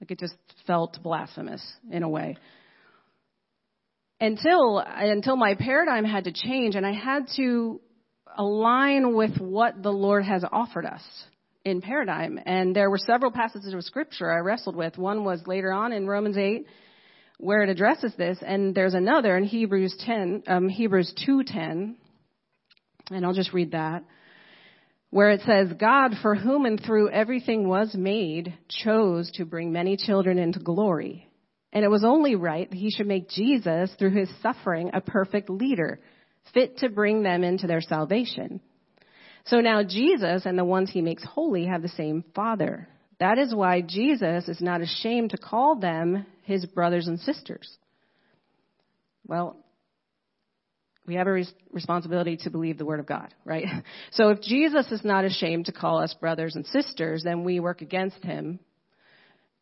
Like 0.00 0.12
it 0.12 0.21
just 0.21 0.37
felt 0.64 0.97
blasphemous 1.02 1.62
in 1.90 2.04
a 2.04 2.09
way. 2.09 2.37
Until, 4.21 4.78
until 4.78 5.35
my 5.35 5.57
paradigm 5.57 6.04
had 6.04 6.25
to 6.25 6.33
change 6.33 6.76
and 6.76 6.87
I 6.87 6.92
had 6.92 7.26
to 7.37 7.81
align 8.38 9.16
with 9.16 9.38
what 9.38 9.83
the 9.83 9.90
Lord 9.92 10.25
has 10.25 10.45
offered 10.52 10.87
us 10.87 11.02
in 11.64 11.81
paradigm. 11.81 12.38
And 12.45 12.75
there 12.75 12.90
were 12.90 12.99
several 12.99 13.31
passages 13.31 13.73
of 13.75 13.85
scripture 13.85 14.31
I 14.31 14.38
wrestled 14.38 14.76
with. 14.76 14.99
One 14.99 15.25
was 15.25 15.47
later 15.47 15.73
on 15.73 15.92
in 15.92 16.07
Romans 16.07 16.37
8 16.37 16.66
where 17.38 17.62
it 17.62 17.69
addresses 17.69 18.14
this 18.16 18.38
and 18.47 18.73
there's 18.73 18.95
another 18.95 19.37
in 19.37 19.42
Hebrews 19.42 19.97
10, 20.07 20.45
um, 20.47 20.69
Hebrews 20.69 21.12
2:10. 21.26 21.97
And 23.11 23.26
I'll 23.26 23.35
just 23.35 23.52
read 23.52 23.73
that 23.73 24.04
where 25.12 25.31
it 25.31 25.42
says, 25.42 25.69
God, 25.78 26.12
for 26.23 26.35
whom 26.35 26.64
and 26.64 26.83
through 26.83 27.11
everything 27.11 27.69
was 27.69 27.95
made, 27.95 28.54
chose 28.69 29.31
to 29.33 29.45
bring 29.45 29.71
many 29.71 29.95
children 29.99 30.38
into 30.38 30.59
glory. 30.59 31.28
And 31.71 31.85
it 31.85 31.90
was 31.90 32.02
only 32.02 32.35
right 32.35 32.69
that 32.69 32.76
he 32.76 32.90
should 32.90 33.07
make 33.07 33.28
Jesus, 33.28 33.95
through 33.99 34.12
his 34.12 34.31
suffering, 34.40 34.90
a 34.95 35.02
perfect 35.02 35.50
leader, 35.50 36.00
fit 36.54 36.78
to 36.78 36.88
bring 36.88 37.23
them 37.23 37.45
into 37.45 37.66
their 37.66 37.83
salvation. 37.83 38.62
So 39.47 39.61
now 39.61 39.83
Jesus 39.83 40.47
and 40.47 40.59
the 40.59 40.65
ones 40.65 40.91
he 40.91 41.01
makes 41.01 41.25
holy 41.25 41.67
have 41.67 41.83
the 41.83 41.89
same 41.89 42.25
Father. 42.35 42.89
That 43.19 43.39
is 43.39 43.55
why 43.55 43.81
Jesus 43.81 44.49
is 44.49 44.61
not 44.61 44.81
ashamed 44.81 45.31
to 45.31 45.39
call 45.39 45.77
them 45.77 46.27
his 46.43 46.67
brothers 46.67 47.07
and 47.07 47.21
sisters. 47.21 47.77
Well, 49.27 49.57
we 51.07 51.15
have 51.15 51.27
a 51.27 51.33
res- 51.33 51.55
responsibility 51.73 52.37
to 52.39 52.51
believe 52.51 52.79
the 52.79 52.85
word 52.85 53.01
of 53.01 53.07
God, 53.07 53.35
right? 53.45 53.67
So 54.13 54.29
if 54.29 54.41
Jesus 54.43 54.91
is 54.93 55.05
not 55.05 55.25
ashamed 55.25 55.67
to 55.67 55.73
call 55.73 55.99
us 55.99 56.15
brothers 56.15 56.55
and 56.55 56.67
sisters, 56.67 57.23
then 57.25 57.45
we 57.45 57.61
work 57.61 57.81
against 57.81 58.23
him 58.23 58.61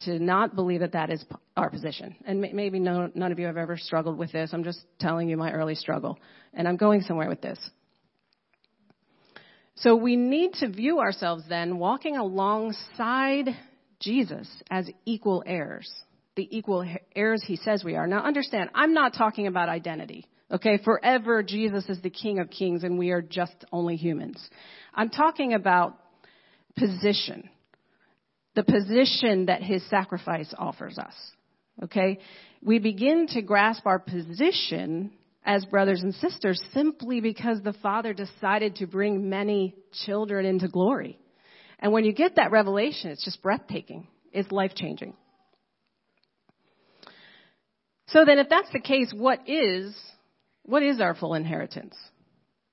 to 0.02 0.18
not 0.18 0.54
believe 0.54 0.80
that 0.80 0.92
that 0.92 1.10
is 1.10 1.24
our 1.56 1.70
position. 1.70 2.16
And 2.24 2.40
maybe 2.40 2.78
no, 2.78 3.10
none 3.14 3.32
of 3.32 3.38
you 3.38 3.46
have 3.46 3.56
ever 3.56 3.76
struggled 3.76 4.18
with 4.18 4.32
this. 4.32 4.50
I'm 4.52 4.64
just 4.64 4.80
telling 4.98 5.28
you 5.28 5.36
my 5.36 5.52
early 5.52 5.74
struggle. 5.74 6.18
And 6.54 6.66
I'm 6.66 6.76
going 6.76 7.02
somewhere 7.02 7.28
with 7.28 7.42
this. 7.42 7.58
So 9.76 9.96
we 9.96 10.16
need 10.16 10.54
to 10.54 10.68
view 10.68 10.98
ourselves 10.98 11.44
then 11.48 11.78
walking 11.78 12.16
alongside 12.16 13.46
Jesus 13.98 14.48
as 14.70 14.90
equal 15.04 15.42
heirs. 15.46 15.90
The 16.36 16.48
equal 16.56 16.86
heirs 17.14 17.42
he 17.46 17.56
says 17.56 17.84
we 17.84 17.96
are. 17.96 18.06
Now 18.06 18.22
understand, 18.22 18.70
I'm 18.74 18.94
not 18.94 19.14
talking 19.14 19.46
about 19.46 19.68
identity. 19.68 20.26
Okay, 20.50 20.78
forever 20.84 21.42
Jesus 21.42 21.88
is 21.88 22.00
the 22.02 22.10
King 22.10 22.40
of 22.40 22.50
Kings 22.50 22.82
and 22.82 22.98
we 22.98 23.10
are 23.10 23.22
just 23.22 23.64
only 23.72 23.96
humans. 23.96 24.38
I'm 24.94 25.10
talking 25.10 25.54
about 25.54 25.96
position. 26.76 27.48
The 28.54 28.64
position 28.64 29.46
that 29.46 29.62
his 29.62 29.88
sacrifice 29.88 30.52
offers 30.58 30.98
us. 30.98 31.14
Okay? 31.84 32.18
We 32.62 32.78
begin 32.78 33.28
to 33.28 33.42
grasp 33.42 33.86
our 33.86 33.98
position 33.98 35.12
as 35.44 35.64
brothers 35.64 36.02
and 36.02 36.14
sisters 36.14 36.62
simply 36.72 37.20
because 37.20 37.62
the 37.62 37.72
Father 37.74 38.12
decided 38.12 38.76
to 38.76 38.86
bring 38.86 39.28
many 39.28 39.74
children 40.04 40.44
into 40.44 40.68
glory. 40.68 41.18
And 41.78 41.92
when 41.92 42.04
you 42.04 42.12
get 42.12 42.36
that 42.36 42.50
revelation, 42.50 43.10
it's 43.10 43.24
just 43.24 43.42
breathtaking. 43.42 44.06
It's 44.32 44.52
life 44.52 44.72
changing. 44.74 45.14
So 48.08 48.24
then 48.24 48.38
if 48.38 48.48
that's 48.48 48.70
the 48.72 48.80
case, 48.80 49.12
what 49.14 49.48
is, 49.48 49.96
what 50.64 50.82
is 50.82 51.00
our 51.00 51.14
full 51.14 51.34
inheritance? 51.34 51.96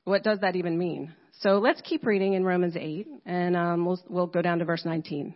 What 0.04 0.24
does 0.24 0.40
that 0.40 0.56
even 0.56 0.78
mean? 0.78 1.14
So 1.42 1.60
let's 1.60 1.82
keep 1.82 2.06
reading 2.06 2.34
in 2.34 2.44
Romans 2.44 2.76
8 2.76 3.08
and 3.26 3.56
um, 3.56 3.86
we'll, 3.86 4.02
we'll 4.10 4.28
go 4.28 4.42
down 4.42 4.60
to 4.60 4.66
verse 4.66 4.84
19. 4.84 5.36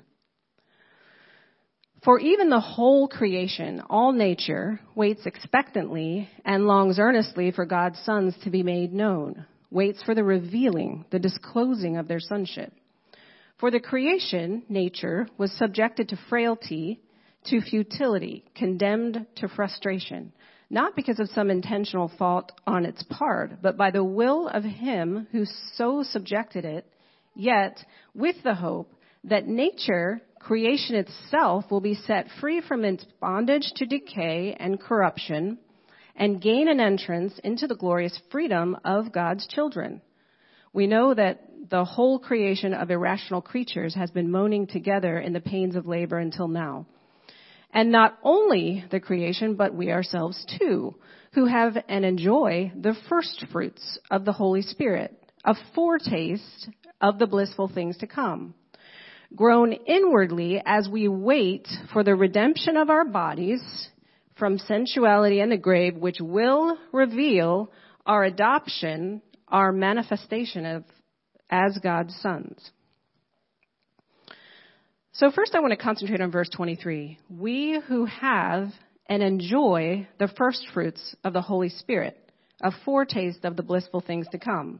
For 2.03 2.19
even 2.19 2.49
the 2.49 2.59
whole 2.59 3.07
creation, 3.07 3.83
all 3.87 4.11
nature, 4.11 4.79
waits 4.95 5.27
expectantly 5.27 6.27
and 6.43 6.65
longs 6.65 6.97
earnestly 6.97 7.51
for 7.51 7.65
God's 7.65 7.99
sons 7.99 8.35
to 8.43 8.49
be 8.49 8.63
made 8.63 8.91
known, 8.91 9.45
waits 9.69 10.01
for 10.01 10.15
the 10.15 10.23
revealing, 10.23 11.05
the 11.11 11.19
disclosing 11.19 11.97
of 11.97 12.07
their 12.07 12.19
sonship. 12.19 12.73
For 13.59 13.69
the 13.69 13.79
creation, 13.79 14.63
nature, 14.67 15.27
was 15.37 15.51
subjected 15.51 16.09
to 16.09 16.17
frailty, 16.27 16.99
to 17.45 17.61
futility, 17.61 18.45
condemned 18.55 19.27
to 19.35 19.47
frustration, 19.47 20.33
not 20.71 20.95
because 20.95 21.19
of 21.19 21.29
some 21.29 21.51
intentional 21.51 22.11
fault 22.17 22.51
on 22.65 22.83
its 22.83 23.03
part, 23.03 23.61
but 23.61 23.77
by 23.77 23.91
the 23.91 24.03
will 24.03 24.47
of 24.47 24.63
him 24.63 25.27
who 25.31 25.45
so 25.75 26.01
subjected 26.01 26.65
it, 26.65 26.87
yet 27.35 27.85
with 28.15 28.37
the 28.43 28.55
hope 28.55 28.91
that 29.23 29.45
nature 29.45 30.19
creation 30.41 30.95
itself 30.95 31.65
will 31.69 31.81
be 31.81 31.93
set 31.93 32.27
free 32.39 32.61
from 32.61 32.83
its 32.83 33.05
bondage 33.19 33.71
to 33.75 33.85
decay 33.85 34.55
and 34.59 34.79
corruption 34.79 35.57
and 36.15 36.41
gain 36.41 36.67
an 36.67 36.79
entrance 36.79 37.39
into 37.43 37.67
the 37.67 37.75
glorious 37.75 38.19
freedom 38.31 38.75
of 38.83 39.13
God's 39.13 39.47
children. 39.47 40.01
We 40.73 40.87
know 40.87 41.13
that 41.13 41.41
the 41.69 41.85
whole 41.85 42.19
creation 42.19 42.73
of 42.73 42.89
irrational 42.89 43.41
creatures 43.41 43.95
has 43.95 44.11
been 44.11 44.31
moaning 44.31 44.67
together 44.67 45.19
in 45.19 45.33
the 45.33 45.39
pains 45.39 45.75
of 45.75 45.85
labor 45.85 46.17
until 46.17 46.47
now. 46.47 46.85
And 47.73 47.91
not 47.91 48.17
only 48.23 48.83
the 48.91 48.99
creation, 48.99 49.55
but 49.55 49.73
we 49.73 49.91
ourselves 49.91 50.45
too, 50.59 50.95
who 51.33 51.45
have 51.45 51.77
and 51.87 52.03
enjoy 52.03 52.73
the 52.75 52.95
first 53.07 53.45
fruits 53.51 53.99
of 54.09 54.25
the 54.25 54.33
Holy 54.33 54.61
Spirit, 54.63 55.17
a 55.45 55.55
foretaste 55.75 56.69
of 56.99 57.19
the 57.19 57.27
blissful 57.27 57.69
things 57.69 57.97
to 57.99 58.07
come 58.07 58.53
groan 59.35 59.73
inwardly 59.73 60.61
as 60.65 60.89
we 60.89 61.07
wait 61.07 61.67
for 61.93 62.03
the 62.03 62.15
redemption 62.15 62.77
of 62.77 62.89
our 62.89 63.05
bodies 63.05 63.61
from 64.37 64.57
sensuality 64.57 65.39
and 65.39 65.51
the 65.51 65.57
grave, 65.57 65.95
which 65.95 66.17
will 66.19 66.77
reveal 66.91 67.71
our 68.05 68.23
adoption, 68.23 69.21
our 69.47 69.71
manifestation 69.71 70.65
of 70.65 70.83
as 71.49 71.77
God's 71.83 72.15
sons. 72.21 72.71
So 75.13 75.29
first 75.29 75.53
I 75.53 75.59
want 75.59 75.71
to 75.71 75.77
concentrate 75.77 76.21
on 76.21 76.31
verse 76.31 76.49
23. 76.49 77.19
We 77.29 77.79
who 77.87 78.05
have 78.05 78.69
and 79.07 79.21
enjoy 79.21 80.07
the 80.19 80.29
first 80.29 80.65
fruits 80.73 81.15
of 81.23 81.33
the 81.33 81.41
Holy 81.41 81.69
Spirit, 81.69 82.17
a 82.61 82.71
foretaste 82.85 83.43
of 83.43 83.57
the 83.57 83.63
blissful 83.63 84.01
things 84.01 84.25
to 84.31 84.39
come. 84.39 84.79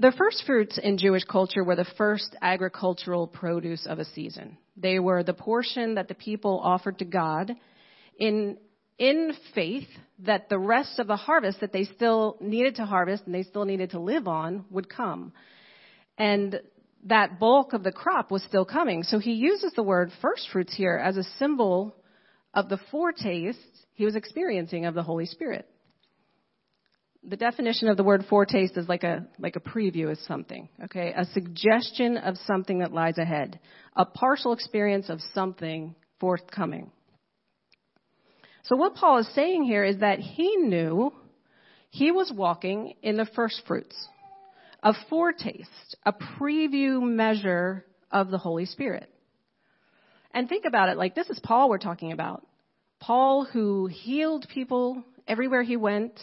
The 0.00 0.12
first 0.18 0.42
fruits 0.44 0.76
in 0.76 0.98
Jewish 0.98 1.22
culture 1.24 1.62
were 1.62 1.76
the 1.76 1.86
first 1.96 2.34
agricultural 2.42 3.28
produce 3.28 3.86
of 3.86 4.00
a 4.00 4.04
season. 4.04 4.58
They 4.76 4.98
were 4.98 5.22
the 5.22 5.34
portion 5.34 5.94
that 5.94 6.08
the 6.08 6.14
people 6.14 6.60
offered 6.62 6.98
to 6.98 7.04
God 7.04 7.54
in, 8.18 8.58
in 8.98 9.32
faith 9.54 9.86
that 10.20 10.48
the 10.48 10.58
rest 10.58 10.98
of 10.98 11.06
the 11.06 11.16
harvest 11.16 11.60
that 11.60 11.72
they 11.72 11.84
still 11.84 12.36
needed 12.40 12.76
to 12.76 12.86
harvest 12.86 13.24
and 13.26 13.34
they 13.34 13.44
still 13.44 13.64
needed 13.64 13.90
to 13.90 14.00
live 14.00 14.26
on 14.26 14.64
would 14.70 14.88
come. 14.88 15.32
And 16.18 16.60
that 17.04 17.38
bulk 17.38 17.72
of 17.72 17.84
the 17.84 17.92
crop 17.92 18.32
was 18.32 18.42
still 18.44 18.64
coming. 18.64 19.04
So 19.04 19.20
he 19.20 19.32
uses 19.34 19.72
the 19.74 19.82
word 19.84 20.10
first 20.20 20.48
fruits 20.50 20.74
here 20.74 20.96
as 20.96 21.16
a 21.16 21.24
symbol 21.38 21.94
of 22.52 22.68
the 22.68 22.80
foretaste 22.90 23.58
he 23.94 24.04
was 24.04 24.16
experiencing 24.16 24.86
of 24.86 24.94
the 24.94 25.02
Holy 25.04 25.26
Spirit 25.26 25.68
the 27.26 27.36
definition 27.36 27.88
of 27.88 27.96
the 27.96 28.04
word 28.04 28.24
foretaste 28.28 28.76
is 28.76 28.88
like 28.88 29.02
a 29.02 29.26
like 29.38 29.56
a 29.56 29.60
preview 29.60 30.10
of 30.10 30.18
something 30.18 30.68
okay? 30.84 31.12
A 31.16 31.24
suggestion 31.26 32.16
of 32.16 32.36
something 32.46 32.80
that 32.80 32.92
lies 32.92 33.18
ahead. 33.18 33.58
A 33.96 34.04
partial 34.04 34.52
experience 34.52 35.08
of 35.08 35.20
something 35.32 35.94
forthcoming. 36.20 36.90
So 38.64 38.76
what 38.76 38.94
paul 38.94 39.18
is 39.18 39.34
saying 39.34 39.64
here 39.64 39.84
is 39.84 39.98
that 39.98 40.18
he 40.18 40.56
knew 40.56 41.12
he 41.90 42.10
was 42.10 42.32
walking 42.34 42.94
in 43.02 43.16
the 43.16 43.26
first 43.34 43.62
fruits. 43.66 43.96
A 44.82 44.94
foretaste 45.08 45.96
a 46.04 46.12
preview 46.12 47.02
measure 47.02 47.84
of 48.10 48.30
the 48.30 48.38
holy 48.38 48.66
spirit. 48.66 49.10
And 50.32 50.48
think 50.48 50.64
about 50.66 50.88
it 50.88 50.98
like 50.98 51.14
this 51.14 51.30
is 51.30 51.40
paul 51.42 51.70
we're 51.70 51.78
talking 51.78 52.12
about. 52.12 52.46
Paul 53.00 53.44
who 53.44 53.86
healed 53.86 54.46
people 54.52 55.02
everywhere 55.26 55.62
he 55.62 55.76
went 55.76 56.18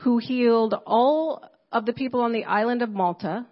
who 0.00 0.18
healed 0.18 0.74
all 0.86 1.44
of 1.70 1.86
the 1.86 1.92
people 1.92 2.20
on 2.20 2.32
the 2.32 2.44
island 2.44 2.82
of 2.82 2.90
Malta, 2.90 3.46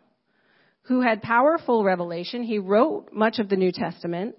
who 0.82 1.02
had 1.02 1.20
powerful 1.22 1.84
revelation. 1.84 2.42
He 2.42 2.58
wrote 2.58 3.12
much 3.12 3.38
of 3.38 3.48
the 3.48 3.56
New 3.56 3.72
Testament. 3.72 4.37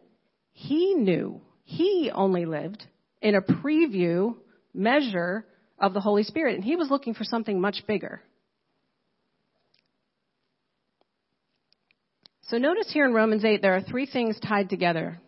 He 0.52 0.96
knew 0.96 1.42
he 1.64 2.12
only 2.14 2.46
lived 2.46 2.84
in 3.22 3.36
a 3.36 3.42
preview 3.42 4.36
measure 4.74 5.46
of 5.78 5.94
the 5.94 6.00
Holy 6.00 6.24
Spirit, 6.24 6.56
and 6.56 6.64
he 6.64 6.76
was 6.76 6.90
looking 6.90 7.14
for 7.14 7.24
something 7.24 7.62
much 7.62 7.84
bigger. 7.88 8.22
So 12.44 12.58
notice 12.58 12.90
here 12.92 13.06
in 13.06 13.14
Romans 13.14 13.46
8, 13.46 13.62
there 13.62 13.76
are 13.76 13.82
three 13.82 14.08
things 14.08 14.40
tied 14.40 14.70
together. 14.70 15.22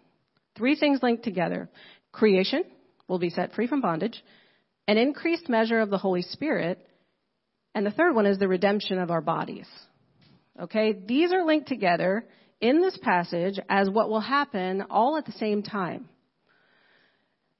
Three 0.57 0.75
things 0.75 0.99
linked 1.03 1.23
together. 1.23 1.69
Creation 2.11 2.63
will 3.07 3.19
be 3.19 3.29
set 3.29 3.53
free 3.53 3.67
from 3.67 3.81
bondage 3.81 4.23
an 4.91 4.97
increased 4.97 5.47
measure 5.47 5.79
of 5.79 5.89
the 5.89 5.97
Holy 5.97 6.21
Spirit, 6.21 6.85
and 7.73 7.85
the 7.85 7.91
third 7.91 8.13
one 8.13 8.25
is 8.25 8.37
the 8.37 8.47
redemption 8.49 8.99
of 8.99 9.09
our 9.09 9.21
bodies. 9.21 9.65
Okay? 10.61 10.91
These 10.91 11.31
are 11.31 11.45
linked 11.45 11.69
together 11.69 12.25
in 12.59 12.81
this 12.81 12.97
passage 13.01 13.57
as 13.69 13.89
what 13.89 14.09
will 14.09 14.19
happen 14.19 14.83
all 14.89 15.15
at 15.15 15.25
the 15.25 15.31
same 15.31 15.63
time. 15.63 16.09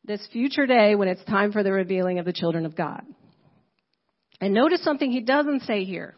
This 0.03 0.27
future 0.33 0.65
day 0.65 0.95
when 0.95 1.07
it's 1.07 1.23
time 1.23 1.53
for 1.53 1.63
the 1.63 1.71
revealing 1.71 2.19
of 2.19 2.25
the 2.25 2.33
children 2.33 2.65
of 2.65 2.75
God. 2.75 3.01
And 4.41 4.53
notice 4.53 4.83
something 4.83 5.09
he 5.09 5.21
doesn't 5.21 5.61
say 5.61 5.85
here. 5.85 6.15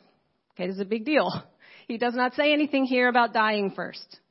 Okay, 0.53 0.65
this 0.65 0.77
is 0.77 0.81
a 0.81 0.85
big 0.85 1.05
deal. 1.05 1.31
He 1.85 1.97
does 1.97 2.15
not 2.15 2.33
say 2.35 2.53
anything 2.53 2.85
here 2.85 3.09
about 3.09 3.33
dying 3.33 3.71
first. 3.75 4.21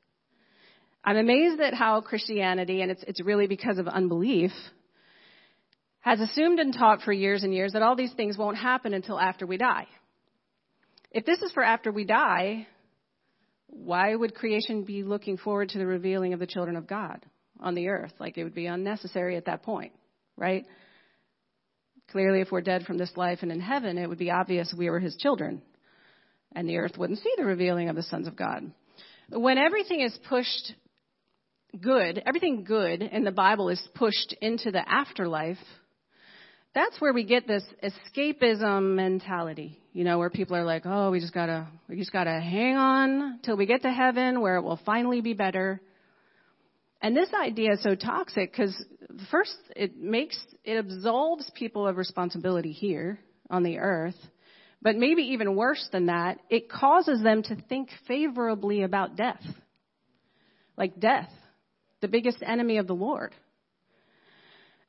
I'm 1.05 1.19
amazed 1.19 1.61
at 1.61 1.75
how 1.75 2.01
Christianity, 2.01 2.81
and 2.81 2.91
it's, 2.91 3.05
it's 3.07 3.21
really 3.21 3.47
because 3.47 3.77
of 3.77 3.87
unbelief, 3.87 4.53
has 6.03 6.21
assumed 6.21 6.59
and 6.59 6.75
taught 6.75 7.01
for 7.03 7.13
years 7.13 7.43
and 7.45 7.55
years 7.55 7.73
that 7.73 7.83
all 7.83 7.97
these 7.97 8.13
things 8.13 8.37
won't 8.37 8.57
happen 8.57 8.93
until 8.93 9.19
after 9.19 9.47
we 9.47 9.57
die. 9.57 9.87
if 11.11 11.25
this 11.25 11.41
is 11.43 11.53
for 11.53 11.63
after 11.63 11.93
we 11.93 12.05
die, 12.05 12.67
why 13.67 14.15
would 14.15 14.35
creation 14.35 14.85
be 14.85 15.03
looking 15.03 15.37
forward 15.37 15.71
to 15.71 15.79
the 15.79 15.87
revealing 15.87 16.33
of 16.33 16.41
the 16.41 16.47
children 16.47 16.77
of 16.77 16.87
God 16.87 17.25
on 17.61 17.75
the 17.75 17.89
earth? 17.89 18.13
Like 18.19 18.37
it 18.37 18.45
would 18.45 18.55
be 18.55 18.67
unnecessary 18.67 19.37
at 19.37 19.47
that 19.47 19.63
point, 19.63 19.93
right? 20.37 20.65
Clearly, 22.11 22.41
if 22.41 22.51
we're 22.51 22.61
dead 22.61 22.85
from 22.85 22.99
this 22.99 23.13
life 23.17 23.39
and 23.43 23.53
in 23.53 23.61
heaven, 23.61 23.97
it 23.97 24.09
would 24.09 24.19
be 24.19 24.31
obvious 24.31 24.75
we 24.77 24.91
were 24.91 25.01
his 25.01 25.17
children, 25.17 25.63
and 26.55 26.69
the 26.69 26.77
earth 26.77 26.99
wouldn't 26.99 27.21
see 27.21 27.33
the 27.37 27.45
revealing 27.45 27.89
of 27.89 27.97
the 27.97 28.03
sons 28.03 28.27
of 28.27 28.37
God. 28.37 28.71
When 29.31 29.57
everything 29.57 30.01
is 30.01 30.19
pushed 30.29 30.75
good, 31.81 32.23
everything 32.27 32.65
good 32.65 33.01
in 33.01 33.25
the 33.25 33.33
Bible 33.33 33.71
is 33.71 33.81
pushed 33.95 34.35
into 34.43 34.71
the 34.71 34.87
afterlife, 34.87 35.57
that's 36.75 37.01
where 37.01 37.13
we 37.13 37.25
get 37.25 37.47
this 37.47 37.65
escapism 37.83 38.95
mentality, 38.95 39.79
you 39.93 40.05
know, 40.05 40.19
where 40.19 40.31
people 40.31 40.57
are 40.57 40.65
like, 40.65 40.83
oh, 40.87 41.11
we 41.11 41.21
just 41.21 41.35
gotta, 41.35 41.69
we 41.89 41.97
just 41.97 42.13
gotta 42.13 42.41
hang 42.41 42.77
on 42.77 43.41
till 43.43 43.57
we 43.57 43.67
get 43.67 43.83
to 43.83 43.91
heaven 43.91 44.41
where 44.41 44.57
it 44.57 44.63
will 44.63 44.81
finally 44.87 45.21
be 45.21 45.35
better. 45.35 45.81
And 47.03 47.17
this 47.17 47.29
idea 47.35 47.73
is 47.73 47.83
so 47.83 47.95
toxic 47.95 48.53
because 48.53 48.75
first 49.31 49.57
it 49.77 49.97
makes, 49.99 50.39
it 50.65 50.77
absolves 50.77 51.51
people 51.55 51.87
of 51.87 51.97
responsibility 51.97 52.73
here 52.73 53.19
on 53.51 53.65
the 53.65 53.79
earth. 53.79 54.17
But 54.81 54.97
maybe 54.97 55.23
even 55.23 55.55
worse 55.55 55.89
than 55.93 56.07
that, 56.07 56.39
it 56.49 56.71
causes 56.71 57.23
them 57.23 57.43
to 57.45 57.57
think 57.69 57.91
favorably 58.09 58.83
about 58.83 59.17
death. 59.17 59.43
Like 60.77 60.99
death, 60.99 61.31
the 62.01 62.09
biggest 62.09 62.39
enemy 62.43 62.79
of 62.79 62.87
the 62.87 62.95
Lord. 62.95 63.35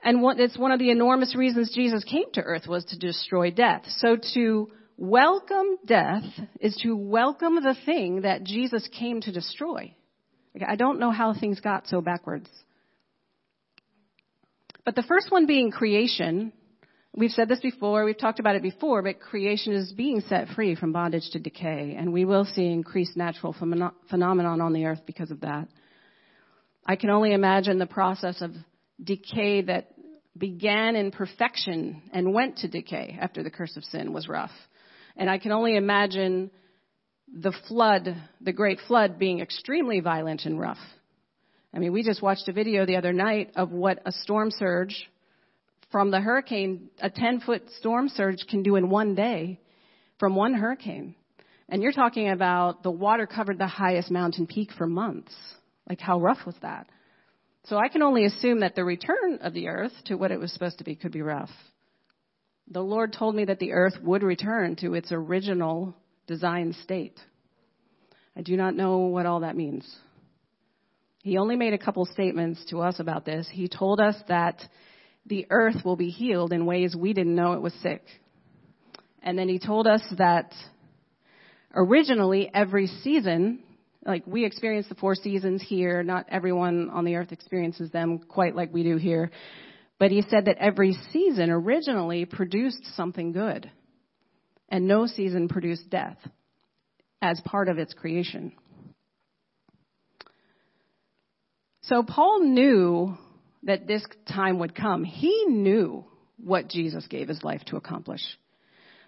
And 0.03 0.21
what, 0.21 0.39
it's 0.39 0.57
one 0.57 0.71
of 0.71 0.79
the 0.79 0.91
enormous 0.91 1.33
reasons 1.35 1.73
Jesus 1.73 2.03
came 2.03 2.29
to 2.33 2.41
earth 2.41 2.67
was 2.67 2.83
to 2.85 2.99
destroy 2.99 3.51
death. 3.51 3.83
So 3.97 4.17
to 4.33 4.69
welcome 4.97 5.77
death 5.85 6.25
is 6.59 6.75
to 6.83 6.95
welcome 6.95 7.55
the 7.55 7.75
thing 7.85 8.21
that 8.21 8.43
Jesus 8.43 8.87
came 8.97 9.21
to 9.21 9.31
destroy. 9.31 9.95
I 10.67 10.75
don't 10.75 10.99
know 10.99 11.11
how 11.11 11.33
things 11.33 11.61
got 11.61 11.87
so 11.87 12.01
backwards. 12.01 12.49
But 14.85 14.95
the 14.95 15.03
first 15.03 15.31
one 15.31 15.45
being 15.47 15.71
creation, 15.71 16.51
we've 17.15 17.31
said 17.31 17.47
this 17.47 17.61
before, 17.61 18.03
we've 18.03 18.17
talked 18.17 18.41
about 18.41 18.57
it 18.57 18.61
before, 18.61 19.01
but 19.01 19.21
creation 19.21 19.71
is 19.71 19.93
being 19.93 20.21
set 20.27 20.49
free 20.49 20.75
from 20.75 20.91
bondage 20.91 21.29
to 21.31 21.39
decay, 21.39 21.95
and 21.97 22.11
we 22.11 22.25
will 22.25 22.43
see 22.43 22.65
increased 22.65 23.15
natural 23.15 23.53
phenomenon 23.53 24.61
on 24.61 24.73
the 24.73 24.85
earth 24.85 25.01
because 25.05 25.31
of 25.31 25.39
that. 25.41 25.69
I 26.85 26.97
can 26.97 27.09
only 27.09 27.31
imagine 27.33 27.79
the 27.79 27.85
process 27.85 28.41
of 28.41 28.51
decay 29.01 29.61
that 29.63 29.92
began 30.37 30.95
in 30.95 31.11
perfection 31.11 32.01
and 32.11 32.33
went 32.33 32.57
to 32.57 32.67
decay 32.67 33.17
after 33.19 33.43
the 33.43 33.51
curse 33.51 33.77
of 33.77 33.83
sin 33.83 34.13
was 34.13 34.27
rough. 34.27 34.51
And 35.15 35.29
I 35.29 35.37
can 35.37 35.51
only 35.51 35.75
imagine 35.75 36.49
the 37.31 37.53
flood, 37.67 38.15
the 38.41 38.53
great 38.53 38.79
flood, 38.87 39.19
being 39.19 39.39
extremely 39.39 39.99
violent 39.99 40.45
and 40.45 40.59
rough. 40.59 40.79
I 41.73 41.79
mean, 41.79 41.91
we 41.91 42.03
just 42.03 42.21
watched 42.21 42.47
a 42.47 42.53
video 42.53 42.85
the 42.85 42.97
other 42.97 43.13
night 43.13 43.51
of 43.55 43.71
what 43.71 44.01
a 44.05 44.11
storm 44.11 44.51
surge 44.51 45.09
from 45.91 46.09
the 46.09 46.19
hurricane, 46.19 46.89
a 46.99 47.09
10 47.09 47.41
foot 47.41 47.63
storm 47.77 48.09
surge 48.09 48.45
can 48.49 48.63
do 48.63 48.75
in 48.75 48.89
one 48.89 49.15
day 49.15 49.59
from 50.19 50.35
one 50.35 50.53
hurricane. 50.53 51.15
And 51.69 51.81
you're 51.81 51.91
talking 51.91 52.29
about 52.29 52.83
the 52.83 52.91
water 52.91 53.27
covered 53.27 53.57
the 53.57 53.67
highest 53.67 54.11
mountain 54.11 54.47
peak 54.47 54.69
for 54.77 54.87
months. 54.87 55.33
Like, 55.87 55.99
how 55.99 56.19
rough 56.19 56.45
was 56.45 56.55
that? 56.61 56.87
So 57.65 57.77
I 57.77 57.87
can 57.87 58.01
only 58.01 58.25
assume 58.25 58.59
that 58.59 58.75
the 58.75 58.83
return 58.83 59.39
of 59.41 59.53
the 59.53 59.69
earth 59.69 59.93
to 60.05 60.15
what 60.15 60.31
it 60.31 60.39
was 60.39 60.51
supposed 60.51 60.79
to 60.79 60.83
be 60.83 60.95
could 60.95 61.11
be 61.13 61.21
rough. 61.21 61.49
The 62.69 62.81
Lord 62.81 63.13
told 63.13 63.35
me 63.35 63.45
that 63.45 63.59
the 63.59 63.73
earth 63.73 63.95
would 64.01 64.23
return 64.23 64.75
to 64.77 64.93
its 64.95 65.11
original 65.11 65.95
design 66.27 66.73
state. 66.83 67.19
I 68.35 68.41
do 68.41 68.57
not 68.57 68.75
know 68.75 68.97
what 68.99 69.25
all 69.25 69.41
that 69.41 69.55
means. 69.55 69.85
He 71.23 71.37
only 71.37 71.55
made 71.55 71.73
a 71.73 71.77
couple 71.77 72.05
statements 72.05 72.65
to 72.69 72.81
us 72.81 72.99
about 72.99 73.25
this. 73.25 73.47
He 73.49 73.69
told 73.69 74.01
us 74.01 74.15
that 74.27 74.61
the 75.25 75.47
earth 75.49 75.85
will 75.85 75.95
be 75.95 76.09
healed 76.09 76.51
in 76.51 76.65
ways 76.65 76.95
we 76.95 77.13
didn't 77.13 77.35
know 77.35 77.53
it 77.53 77.61
was 77.61 77.73
sick. 77.81 78.03
And 79.21 79.39
then 79.39 79.47
he 79.47 79.57
told 79.57 79.87
us 79.87 80.01
that 80.17 80.53
originally 81.73 82.51
every 82.53 82.87
season 82.87 83.63
like 84.05 84.23
we 84.25 84.45
experience 84.45 84.87
the 84.89 84.95
four 84.95 85.15
seasons 85.15 85.61
here. 85.61 86.03
Not 86.03 86.25
everyone 86.29 86.89
on 86.89 87.05
the 87.05 87.15
earth 87.15 87.31
experiences 87.31 87.91
them 87.91 88.19
quite 88.19 88.55
like 88.55 88.73
we 88.73 88.83
do 88.83 88.97
here. 88.97 89.31
But 89.99 90.11
he 90.11 90.23
said 90.29 90.45
that 90.45 90.57
every 90.57 90.97
season 91.11 91.49
originally 91.49 92.25
produced 92.25 92.83
something 92.95 93.31
good. 93.31 93.69
And 94.69 94.87
no 94.87 95.05
season 95.05 95.47
produced 95.47 95.89
death 95.89 96.17
as 97.21 97.39
part 97.45 97.69
of 97.69 97.77
its 97.77 97.93
creation. 97.93 98.53
So 101.83 102.03
Paul 102.03 102.41
knew 102.41 103.17
that 103.63 103.87
this 103.87 104.05
time 104.27 104.59
would 104.59 104.75
come. 104.75 105.03
He 105.03 105.45
knew 105.47 106.05
what 106.37 106.69
Jesus 106.69 107.05
gave 107.07 107.27
his 107.27 107.43
life 107.43 107.61
to 107.67 107.77
accomplish. 107.77 108.21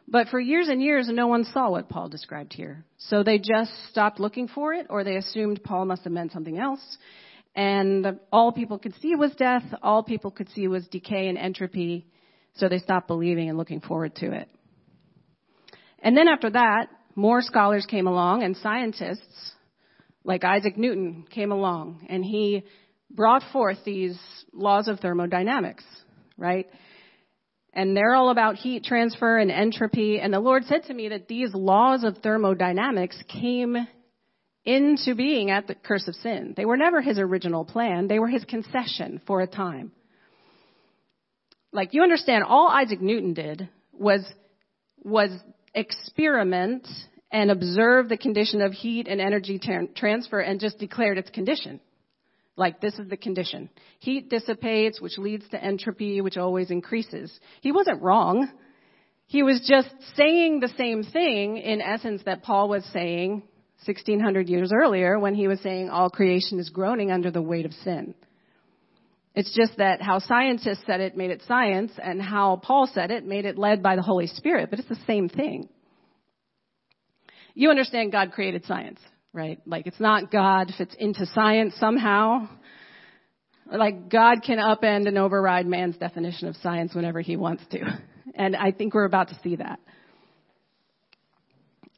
But 0.07 0.27
for 0.27 0.39
years 0.39 0.67
and 0.67 0.81
years, 0.81 1.07
no 1.09 1.27
one 1.27 1.45
saw 1.45 1.71
what 1.71 1.89
Paul 1.89 2.09
described 2.09 2.53
here. 2.53 2.85
So 2.97 3.23
they 3.23 3.39
just 3.39 3.71
stopped 3.89 4.19
looking 4.19 4.47
for 4.47 4.73
it, 4.73 4.87
or 4.89 5.03
they 5.03 5.15
assumed 5.15 5.63
Paul 5.63 5.85
must 5.85 6.03
have 6.03 6.13
meant 6.13 6.31
something 6.31 6.57
else. 6.57 6.97
And 7.55 8.19
all 8.31 8.51
people 8.51 8.77
could 8.77 8.93
see 9.01 9.15
was 9.15 9.33
death. 9.35 9.63
All 9.81 10.03
people 10.03 10.29
could 10.29 10.49
see 10.49 10.67
was 10.67 10.87
decay 10.87 11.27
and 11.27 11.37
entropy. 11.37 12.05
So 12.55 12.69
they 12.69 12.79
stopped 12.79 13.07
believing 13.07 13.49
and 13.49 13.57
looking 13.57 13.81
forward 13.81 14.15
to 14.17 14.31
it. 14.31 14.49
And 15.99 16.15
then 16.15 16.27
after 16.27 16.51
that, 16.51 16.87
more 17.15 17.41
scholars 17.41 17.85
came 17.89 18.07
along 18.07 18.43
and 18.43 18.55
scientists 18.57 19.53
like 20.23 20.43
Isaac 20.43 20.77
Newton 20.77 21.25
came 21.29 21.51
along 21.51 22.05
and 22.09 22.23
he 22.23 22.63
brought 23.09 23.43
forth 23.53 23.77
these 23.85 24.19
laws 24.53 24.87
of 24.87 24.99
thermodynamics, 24.99 25.83
right? 26.37 26.67
And 27.75 27.95
they're 27.95 28.15
all 28.15 28.29
about 28.29 28.55
heat 28.55 28.85
transfer 28.85 29.37
and 29.37 29.51
entropy. 29.51 30.19
And 30.19 30.33
the 30.33 30.39
Lord 30.39 30.63
said 30.65 30.83
to 30.83 30.93
me 30.93 31.09
that 31.09 31.27
these 31.27 31.53
laws 31.53 32.03
of 32.03 32.17
thermodynamics 32.19 33.21
came 33.27 33.75
into 34.63 35.13
being 35.13 35.51
at 35.51 35.67
the 35.67 35.75
curse 35.75 36.07
of 36.07 36.15
sin. 36.15 36.53
They 36.55 36.65
were 36.65 36.77
never 36.77 37.01
his 37.01 37.19
original 37.19 37.65
plan. 37.65 38.07
They 38.07 38.17
were 38.17 38.29
his 38.29 38.45
concession 38.45 39.21
for 39.27 39.41
a 39.41 39.47
time. 39.47 39.91
Like 41.71 41.93
you 41.93 42.01
understand, 42.01 42.45
all 42.45 42.69
Isaac 42.69 43.01
Newton 43.01 43.33
did 43.33 43.69
was, 43.91 44.25
was 45.03 45.29
experiment 45.73 46.87
and 47.29 47.51
observe 47.51 48.07
the 48.07 48.17
condition 48.17 48.61
of 48.61 48.71
heat 48.71 49.07
and 49.09 49.19
energy 49.19 49.59
tra- 49.59 49.87
transfer 49.87 50.39
and 50.39 50.61
just 50.61 50.79
declared 50.79 51.17
its 51.17 51.29
condition. 51.29 51.81
Like 52.57 52.79
this 52.79 52.97
is 52.99 53.09
the 53.09 53.17
condition. 53.17 53.69
Heat 53.99 54.29
dissipates, 54.29 55.01
which 55.01 55.17
leads 55.17 55.47
to 55.49 55.61
entropy, 55.61 56.21
which 56.21 56.37
always 56.37 56.71
increases. 56.71 57.37
He 57.61 57.71
wasn't 57.71 58.01
wrong. 58.01 58.49
He 59.27 59.43
was 59.43 59.65
just 59.67 59.89
saying 60.15 60.59
the 60.59 60.71
same 60.77 61.03
thing 61.03 61.57
in 61.57 61.81
essence 61.81 62.21
that 62.25 62.43
Paul 62.43 62.69
was 62.69 62.85
saying 62.93 63.43
1600 63.85 64.47
years 64.47 64.71
earlier 64.73 65.19
when 65.19 65.35
he 65.35 65.47
was 65.47 65.59
saying 65.61 65.89
all 65.89 66.09
creation 66.09 66.59
is 66.59 66.69
groaning 66.69 67.11
under 67.11 67.29
the 67.29 67.41
weight 67.41 67.65
of 67.65 67.73
sin. 67.73 68.15
It's 69.33 69.53
just 69.53 69.77
that 69.77 70.01
how 70.01 70.19
scientists 70.19 70.83
said 70.85 71.01
it 71.01 71.17
made 71.17 71.29
it 71.31 71.41
science 71.45 71.91
and 72.01 72.21
how 72.21 72.55
Paul 72.55 72.89
said 72.93 73.11
it 73.11 73.25
made 73.25 73.43
it 73.43 73.57
led 73.57 73.83
by 73.83 73.97
the 73.97 74.01
Holy 74.01 74.27
Spirit, 74.27 74.69
but 74.69 74.79
it's 74.79 74.87
the 74.87 74.97
same 75.05 75.27
thing. 75.27 75.67
You 77.53 77.69
understand 77.69 78.13
God 78.13 78.31
created 78.31 78.65
science 78.65 78.99
right? 79.35 79.59
Like 79.65 79.85
it's 79.85 79.99
not 79.99 80.31
God 80.31 80.71
fits 80.77 80.95
into 80.97 81.25
science 81.27 81.75
somehow. 81.77 82.47
Like 83.71 84.09
God 84.09 84.37
can 84.45 84.57
upend 84.57 85.07
and 85.07 85.17
override 85.17 85.67
man's 85.67 85.97
definition 85.97 86.47
of 86.47 86.55
science 86.57 86.95
whenever 86.95 87.19
he 87.21 87.35
wants 87.35 87.63
to. 87.71 87.81
And 88.33 88.55
I 88.55 88.71
think 88.71 88.93
we're 88.93 89.05
about 89.05 89.29
to 89.29 89.39
see 89.43 89.57
that. 89.57 89.79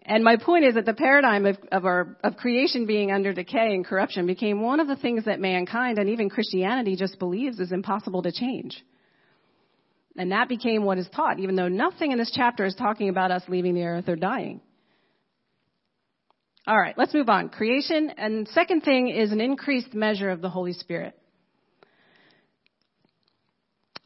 And 0.03 0.23
my 0.23 0.37
point 0.37 0.63
is 0.63 0.75
that 0.75 0.85
the 0.85 0.93
paradigm 0.93 1.45
of, 1.45 1.57
of, 1.71 1.85
our, 1.85 2.17
of 2.23 2.37
creation 2.37 2.85
being 2.85 3.11
under 3.11 3.33
decay 3.33 3.73
and 3.73 3.85
corruption 3.85 4.25
became 4.25 4.61
one 4.61 4.79
of 4.79 4.87
the 4.87 4.95
things 4.95 5.25
that 5.25 5.39
mankind 5.39 5.99
and 5.99 6.09
even 6.09 6.29
Christianity 6.29 6.95
just 6.95 7.19
believes 7.19 7.59
is 7.59 7.73
impossible 7.73 8.21
to 8.23 8.31
change. 8.31 8.81
And 10.15 10.31
that 10.31 10.47
became 10.47 10.83
what 10.83 10.97
is 10.97 11.09
taught, 11.13 11.39
even 11.39 11.55
though 11.55 11.67
nothing 11.67 12.11
in 12.11 12.17
this 12.17 12.31
chapter 12.33 12.65
is 12.65 12.73
talking 12.75 13.09
about 13.09 13.31
us 13.31 13.43
leaving 13.49 13.75
the 13.75 13.83
earth 13.83 14.07
or 14.07 14.15
dying. 14.15 14.61
All 16.67 16.77
right, 16.77 16.97
let's 16.97 17.13
move 17.13 17.29
on. 17.29 17.47
Creation. 17.47 18.11
And 18.17 18.45
second 18.49 18.81
thing 18.81 19.07
is 19.07 19.31
an 19.31 19.39
increased 19.39 19.93
measure 19.93 20.29
of 20.29 20.41
the 20.41 20.49
Holy 20.49 20.73
Spirit. 20.73 21.17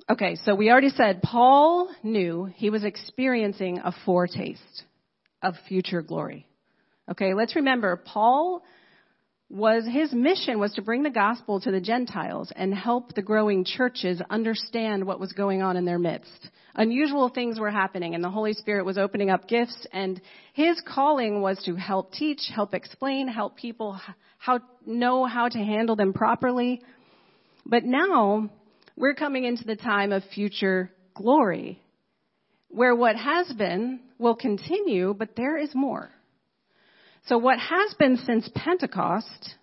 Okay, 0.08 0.36
so 0.44 0.54
we 0.54 0.70
already 0.70 0.90
said 0.90 1.24
Paul 1.24 1.90
knew 2.04 2.46
he 2.56 2.70
was 2.70 2.84
experiencing 2.84 3.80
a 3.80 3.92
foretaste 4.06 4.84
of 5.42 5.56
future 5.68 6.04
glory. 6.04 6.46
Okay, 7.10 7.34
let's 7.34 7.56
remember 7.56 7.96
Paul 8.06 8.62
was 9.52 9.84
his 9.86 10.14
mission 10.14 10.60
was 10.60 10.74
to 10.74 10.82
bring 10.82 11.04
the 11.04 11.10
gospel 11.10 11.60
to 11.60 11.72
the 11.72 11.82
Gentiles 11.82 12.52
and 12.56 12.74
help 12.74 13.14
the 13.14 13.22
growing 13.22 13.66
churches 13.66 14.22
understand 14.30 15.06
what 15.06 15.20
was 15.20 15.34
going 15.34 15.62
on 15.62 15.76
in 15.76 15.84
their 15.84 16.00
midst. 16.00 16.50
Unusual 16.76 17.28
things 17.28 17.60
were 17.60 17.70
happening 17.70 18.16
and 18.16 18.24
the 18.24 18.30
Holy 18.30 18.54
Spirit 18.54 18.86
was 18.86 18.98
opening 18.98 19.30
up 19.30 19.50
gifts 19.50 19.86
and 19.92 20.22
his 20.54 20.82
calling 20.88 21.42
was 21.42 21.62
to 21.66 21.76
help 21.76 22.14
teach, 22.14 22.40
help 22.54 22.74
explain, 22.74 23.28
help 23.28 23.58
people 23.58 24.00
how 24.38 24.60
know 24.86 25.26
how 25.26 25.50
to 25.50 25.58
handle 25.58 25.98
them 25.98 26.14
properly. 26.14 26.82
But 27.66 27.84
now 27.84 28.50
we're 28.96 29.16
coming 29.16 29.44
into 29.44 29.66
the 29.66 29.76
time 29.76 30.14
of 30.14 30.24
future 30.34 30.92
glory 31.14 31.82
where 32.70 32.96
what 32.96 33.18
has 33.18 33.52
been 33.52 34.00
will 34.18 34.36
continue, 34.36 35.14
but 35.14 35.36
there 35.36 35.58
is 35.58 35.76
more. 35.76 36.10
So 37.28 37.38
what 37.38 37.60
has 37.60 37.94
been 38.00 38.18
since 38.18 38.50
Pentecost 38.54 39.56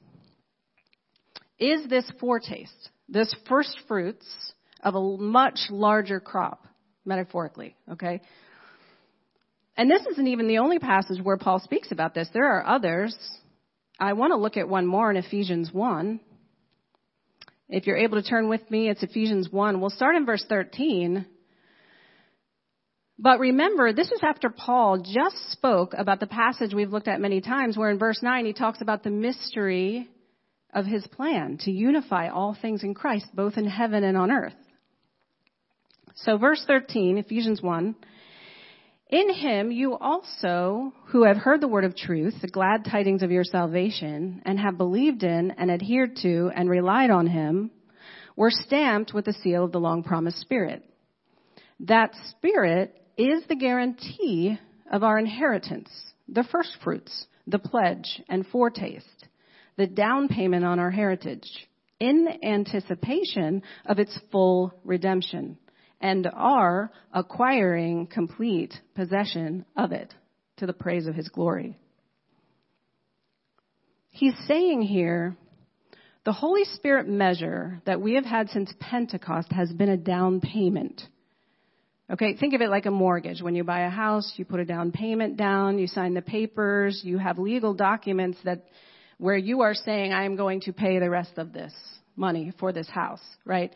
is 1.58 1.88
this 1.88 2.10
foretaste, 2.20 2.90
this 3.08 3.34
first 3.48 3.76
fruits 3.88 4.26
of 4.82 4.94
a 4.94 5.16
much 5.18 5.58
larger 5.70 6.20
crop, 6.20 6.66
metaphorically, 7.04 7.74
okay? 7.92 8.20
And 9.76 9.90
this 9.90 10.02
isn't 10.12 10.26
even 10.26 10.48
the 10.48 10.58
only 10.58 10.78
passage 10.78 11.20
where 11.22 11.36
Paul 11.36 11.58
speaks 11.60 11.90
about 11.90 12.14
this. 12.14 12.28
There 12.32 12.46
are 12.46 12.66
others. 12.66 13.16
I 13.98 14.12
want 14.12 14.32
to 14.32 14.36
look 14.36 14.56
at 14.56 14.68
one 14.68 14.86
more 14.86 15.10
in 15.10 15.16
Ephesians 15.16 15.72
1. 15.72 16.20
If 17.68 17.86
you're 17.86 17.96
able 17.96 18.22
to 18.22 18.28
turn 18.28 18.48
with 18.48 18.68
me, 18.70 18.88
it's 18.88 19.02
Ephesians 19.02 19.50
1. 19.50 19.80
We'll 19.80 19.90
start 19.90 20.16
in 20.16 20.24
verse 20.24 20.44
13. 20.48 21.26
But 23.18 23.40
remember, 23.40 23.92
this 23.92 24.12
is 24.12 24.20
after 24.22 24.48
Paul 24.48 24.98
just 24.98 25.50
spoke 25.50 25.92
about 25.96 26.20
the 26.20 26.26
passage 26.26 26.72
we've 26.72 26.92
looked 26.92 27.08
at 27.08 27.20
many 27.20 27.40
times, 27.40 27.76
where 27.76 27.90
in 27.90 27.98
verse 27.98 28.22
9 28.22 28.46
he 28.46 28.52
talks 28.52 28.80
about 28.80 29.02
the 29.02 29.10
mystery 29.10 30.08
of 30.72 30.86
his 30.86 31.04
plan 31.08 31.58
to 31.62 31.72
unify 31.72 32.28
all 32.28 32.56
things 32.60 32.84
in 32.84 32.94
Christ, 32.94 33.26
both 33.34 33.56
in 33.56 33.66
heaven 33.66 34.04
and 34.04 34.16
on 34.16 34.30
earth. 34.30 34.54
So 36.14 36.36
verse 36.36 36.62
13, 36.66 37.18
Ephesians 37.18 37.60
1, 37.60 37.96
in 39.10 39.32
him 39.32 39.72
you 39.72 39.96
also, 39.96 40.92
who 41.06 41.24
have 41.24 41.38
heard 41.38 41.60
the 41.60 41.68
word 41.68 41.84
of 41.84 41.96
truth, 41.96 42.34
the 42.42 42.48
glad 42.48 42.84
tidings 42.84 43.22
of 43.22 43.30
your 43.30 43.44
salvation, 43.44 44.42
and 44.44 44.60
have 44.60 44.76
believed 44.76 45.22
in 45.22 45.52
and 45.52 45.70
adhered 45.70 46.16
to 46.22 46.50
and 46.54 46.68
relied 46.68 47.10
on 47.10 47.26
him, 47.26 47.70
were 48.36 48.50
stamped 48.50 49.14
with 49.14 49.24
the 49.24 49.32
seal 49.32 49.64
of 49.64 49.72
the 49.72 49.80
long 49.80 50.02
promised 50.02 50.38
Spirit. 50.40 50.84
That 51.80 52.12
Spirit 52.30 52.97
is 53.18 53.42
the 53.48 53.56
guarantee 53.56 54.58
of 54.90 55.02
our 55.02 55.18
inheritance, 55.18 55.90
the 56.28 56.44
first 56.44 56.70
fruits, 56.82 57.26
the 57.48 57.58
pledge 57.58 58.22
and 58.28 58.46
foretaste, 58.46 59.26
the 59.76 59.88
down 59.88 60.28
payment 60.28 60.64
on 60.64 60.78
our 60.78 60.90
heritage, 60.90 61.68
in 61.98 62.28
anticipation 62.44 63.62
of 63.86 63.98
its 63.98 64.16
full 64.30 64.72
redemption, 64.84 65.58
and 66.00 66.28
are 66.32 66.92
acquiring 67.12 68.06
complete 68.06 68.72
possession 68.94 69.64
of 69.76 69.90
it 69.90 70.14
to 70.58 70.66
the 70.66 70.72
praise 70.72 71.08
of 71.08 71.16
his 71.16 71.28
glory. 71.28 71.76
He's 74.10 74.34
saying 74.46 74.82
here, 74.82 75.36
the 76.24 76.32
Holy 76.32 76.64
Spirit 76.74 77.08
measure 77.08 77.80
that 77.84 78.00
we 78.00 78.14
have 78.14 78.24
had 78.24 78.48
since 78.50 78.72
Pentecost 78.78 79.50
has 79.50 79.72
been 79.72 79.88
a 79.88 79.96
down 79.96 80.40
payment 80.40 81.02
Okay, 82.10 82.36
think 82.36 82.54
of 82.54 82.62
it 82.62 82.70
like 82.70 82.86
a 82.86 82.90
mortgage. 82.90 83.42
When 83.42 83.54
you 83.54 83.64
buy 83.64 83.80
a 83.80 83.90
house, 83.90 84.32
you 84.36 84.46
put 84.46 84.60
a 84.60 84.64
down 84.64 84.92
payment 84.92 85.36
down, 85.36 85.78
you 85.78 85.86
sign 85.86 86.14
the 86.14 86.22
papers, 86.22 87.02
you 87.04 87.18
have 87.18 87.38
legal 87.38 87.74
documents 87.74 88.38
that 88.44 88.64
where 89.18 89.36
you 89.36 89.60
are 89.60 89.74
saying 89.74 90.12
I 90.12 90.24
am 90.24 90.36
going 90.36 90.62
to 90.62 90.72
pay 90.72 90.98
the 90.98 91.10
rest 91.10 91.36
of 91.36 91.52
this 91.52 91.72
money 92.16 92.52
for 92.58 92.72
this 92.72 92.88
house, 92.88 93.20
right? 93.44 93.74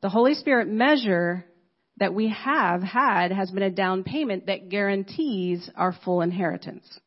The 0.00 0.08
Holy 0.08 0.34
Spirit 0.34 0.66
measure 0.68 1.44
that 1.98 2.14
we 2.14 2.28
have 2.30 2.82
had 2.82 3.30
has 3.30 3.50
been 3.50 3.62
a 3.62 3.70
down 3.70 4.02
payment 4.02 4.46
that 4.46 4.68
guarantees 4.68 5.70
our 5.76 5.94
full 6.04 6.22
inheritance. 6.22 6.98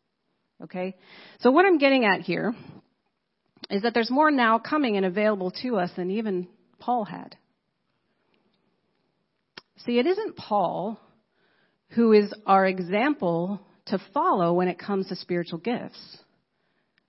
Okay? 0.63 0.95
So 1.39 1.51
what 1.51 1.65
I'm 1.65 1.79
getting 1.79 2.05
at 2.05 2.21
here 2.21 2.55
is 3.69 3.81
that 3.81 3.93
there's 3.93 4.11
more 4.11 4.31
now 4.31 4.59
coming 4.59 4.95
and 4.95 5.05
available 5.05 5.51
to 5.63 5.77
us 5.77 5.89
than 5.97 6.11
even 6.11 6.47
Paul 6.79 7.03
had. 7.05 7.35
See, 9.85 9.99
it 9.99 10.05
isn't 10.05 10.37
Paul 10.37 10.99
who 11.89 12.11
is 12.11 12.33
our 12.45 12.65
example 12.65 13.61
to 13.85 14.01
follow 14.13 14.53
when 14.53 14.67
it 14.67 14.79
comes 14.79 15.07
to 15.07 15.15
spiritual 15.15 15.59
gifts. 15.59 16.17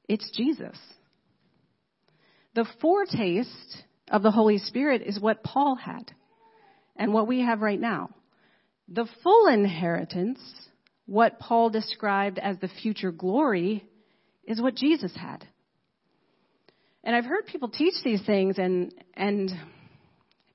It's 0.08 0.30
Jesus. 0.36 0.76
The 2.54 2.66
foretaste 2.80 3.84
of 4.10 4.22
the 4.22 4.30
Holy 4.30 4.58
Spirit 4.58 5.02
is 5.02 5.18
what 5.18 5.42
Paul 5.42 5.76
had 5.76 6.12
and 6.96 7.12
what 7.12 7.26
we 7.26 7.40
have 7.40 7.60
right 7.60 7.80
now. 7.80 8.10
The 8.88 9.08
full 9.22 9.48
inheritance, 9.48 10.40
what 11.06 11.40
Paul 11.40 11.70
described 11.70 12.38
as 12.38 12.58
the 12.58 12.68
future 12.68 13.10
glory, 13.10 13.84
is 14.46 14.60
what 14.60 14.74
Jesus 14.74 15.16
had. 15.16 15.46
And 17.02 17.16
I've 17.16 17.24
heard 17.24 17.46
people 17.46 17.68
teach 17.68 17.94
these 18.04 18.24
things 18.24 18.58
and, 18.58 18.94
and 19.14 19.50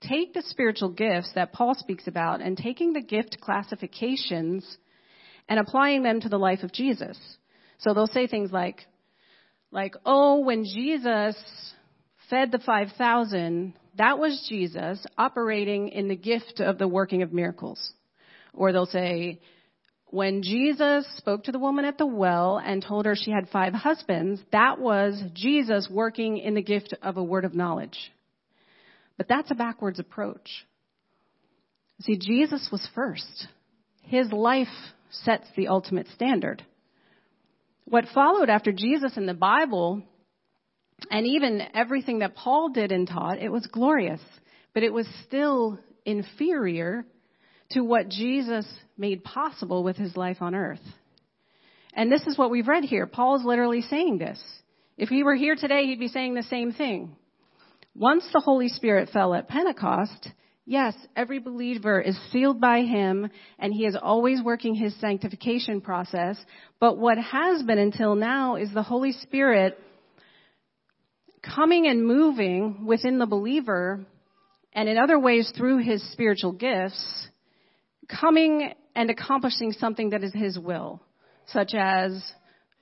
take 0.02 0.34
the 0.34 0.44
spiritual 0.44 0.90
gifts 0.90 1.32
that 1.36 1.54
Paul 1.54 1.76
speaks 1.76 2.08
about 2.08 2.42
and 2.42 2.58
taking 2.58 2.94
the 2.94 3.02
gift 3.02 3.38
classifications 3.42 4.66
and 5.48 5.60
applying 5.60 6.04
them 6.04 6.22
to 6.22 6.30
the 6.30 6.38
life 6.38 6.64
of 6.64 6.72
Jesus. 6.72 7.18
So 7.80 7.94
they'll 7.94 8.08
say 8.08 8.28
things 8.28 8.52
like, 8.52 8.86
like, 9.72 9.96
oh, 10.06 10.40
when 10.40 10.64
Jesus 10.64 11.36
fed 12.30 12.52
the 12.52 12.60
5,000, 12.60 13.74
that 13.98 14.20
was 14.20 14.46
Jesus 14.50 15.06
operating 15.18 15.90
in 15.90 16.08
the 16.08 16.16
gift 16.16 16.60
of 16.60 16.78
the 16.78 16.88
working 16.88 17.22
of 17.22 17.34
miracles. 17.34 17.92
Or 18.54 18.72
they'll 18.72 18.86
say, 18.86 19.42
when 20.08 20.42
Jesus 20.42 21.06
spoke 21.18 21.44
to 21.44 21.52
the 21.52 21.60
woman 21.60 21.86
at 21.86 21.98
the 21.98 22.06
well 22.06 22.58
and 22.58 22.84
told 22.84 23.06
her 23.06 23.16
she 23.16 23.32
had 23.32 23.50
five 23.50 23.74
husbands, 23.74 24.42
that 24.52 24.80
was 24.80 25.22
Jesus 25.34 25.88
working 25.90 26.38
in 26.38 26.56
the 26.56 26.64
gift 26.64 26.96
of 27.04 27.18
a 27.18 27.24
word 27.24 27.46
of 27.46 27.54
knowledge. 27.54 28.12
But 29.20 29.28
that's 29.28 29.52
a 29.52 29.56
backwards 29.56 30.00
approach. 30.00 30.66
See, 32.00 32.18
Jesus 32.18 32.70
was 32.72 32.88
first. 32.96 33.48
His 34.02 34.32
life 34.32 34.70
sets 35.12 35.46
the 35.58 35.68
ultimate 35.68 36.08
standard. 36.16 36.64
What 37.84 38.06
followed 38.14 38.50
after 38.50 38.72
Jesus 38.72 39.18
in 39.18 39.26
the 39.26 39.34
Bible, 39.34 40.04
and 41.12 41.28
even 41.28 41.62
everything 41.74 42.20
that 42.20 42.34
Paul 42.34 42.70
did 42.70 42.94
and 42.94 43.06
taught, 43.06 43.40
it 43.40 43.52
was 43.52 43.68
glorious, 43.68 44.22
but 44.74 44.84
it 44.84 44.94
was 44.94 45.08
still 45.28 45.78
inferior 46.06 47.04
to 47.72 47.82
what 47.82 48.08
Jesus 48.08 48.66
made 48.98 49.26
possible 49.26 49.84
with 49.84 49.98
his 49.98 50.16
life 50.16 50.38
on 50.40 50.56
earth. 50.56 50.80
And 51.94 52.10
this 52.10 52.26
is 52.26 52.38
what 52.38 52.52
we've 52.52 52.70
read 52.70 52.86
here. 52.86 53.06
Paul 53.06 53.36
is 53.36 53.44
literally 53.44 53.82
saying 53.82 54.18
this. 54.18 54.42
If 54.98 55.10
he 55.10 55.24
were 55.24 55.36
here 55.36 55.58
today, 55.58 55.88
he'd 55.88 56.00
be 56.00 56.08
saying 56.08 56.36
the 56.36 56.44
same 56.44 56.72
thing. 56.72 57.18
Once 57.96 58.24
the 58.32 58.40
Holy 58.40 58.70
Spirit 58.70 59.10
fell 59.10 59.34
at 59.34 59.48
Pentecost, 59.48 60.30
yes, 60.66 60.96
every 61.16 61.40
believer 61.40 62.00
is 62.00 62.18
sealed 62.32 62.62
by 62.62 62.82
Him 62.82 63.30
and 63.58 63.74
He 63.74 63.86
is 63.86 63.98
always 64.02 64.42
working 64.42 64.76
His 64.76 64.96
sanctification 65.00 65.82
process. 65.82 66.38
But 66.80 66.98
what 66.98 67.18
has 67.18 67.64
been 67.64 67.80
until 67.80 68.16
now 68.16 68.56
is 68.56 68.74
the 68.74 68.84
Holy 68.84 69.12
Spirit 69.12 69.78
coming 71.42 71.88
and 71.88 72.06
moving 72.06 72.86
within 72.86 73.18
the 73.18 73.26
believer 73.26 74.06
and 74.74 74.88
in 74.88 74.98
other 74.98 75.18
ways 75.20 75.52
through 75.58 75.80
His 75.80 76.04
spiritual 76.12 76.52
gifts, 76.52 77.28
coming 78.08 78.74
and 78.96 79.10
accomplishing 79.10 79.72
something 79.72 80.12
that 80.12 80.24
is 80.24 80.34
His 80.34 80.60
will, 80.60 81.02
such 81.48 81.74
as 81.74 82.24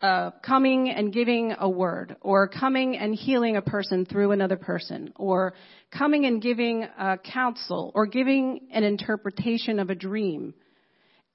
uh, 0.02 0.32
coming 0.46 0.90
and 0.90 1.12
giving 1.12 1.56
a 1.58 1.70
word, 1.70 2.16
or 2.22 2.48
coming 2.48 2.98
and 2.98 3.16
healing 3.16 3.58
a 3.58 3.62
person 3.62 4.06
through 4.06 4.32
another 4.32 4.58
person, 4.58 5.12
or 5.16 5.54
coming 5.92 6.26
and 6.26 6.42
giving 6.42 6.84
uh, 6.84 7.18
counsel, 7.18 7.92
or 7.96 8.06
giving 8.06 8.68
an 8.72 8.84
interpretation 8.84 9.80
of 9.80 9.90
a 9.90 9.96
dream, 9.96 10.54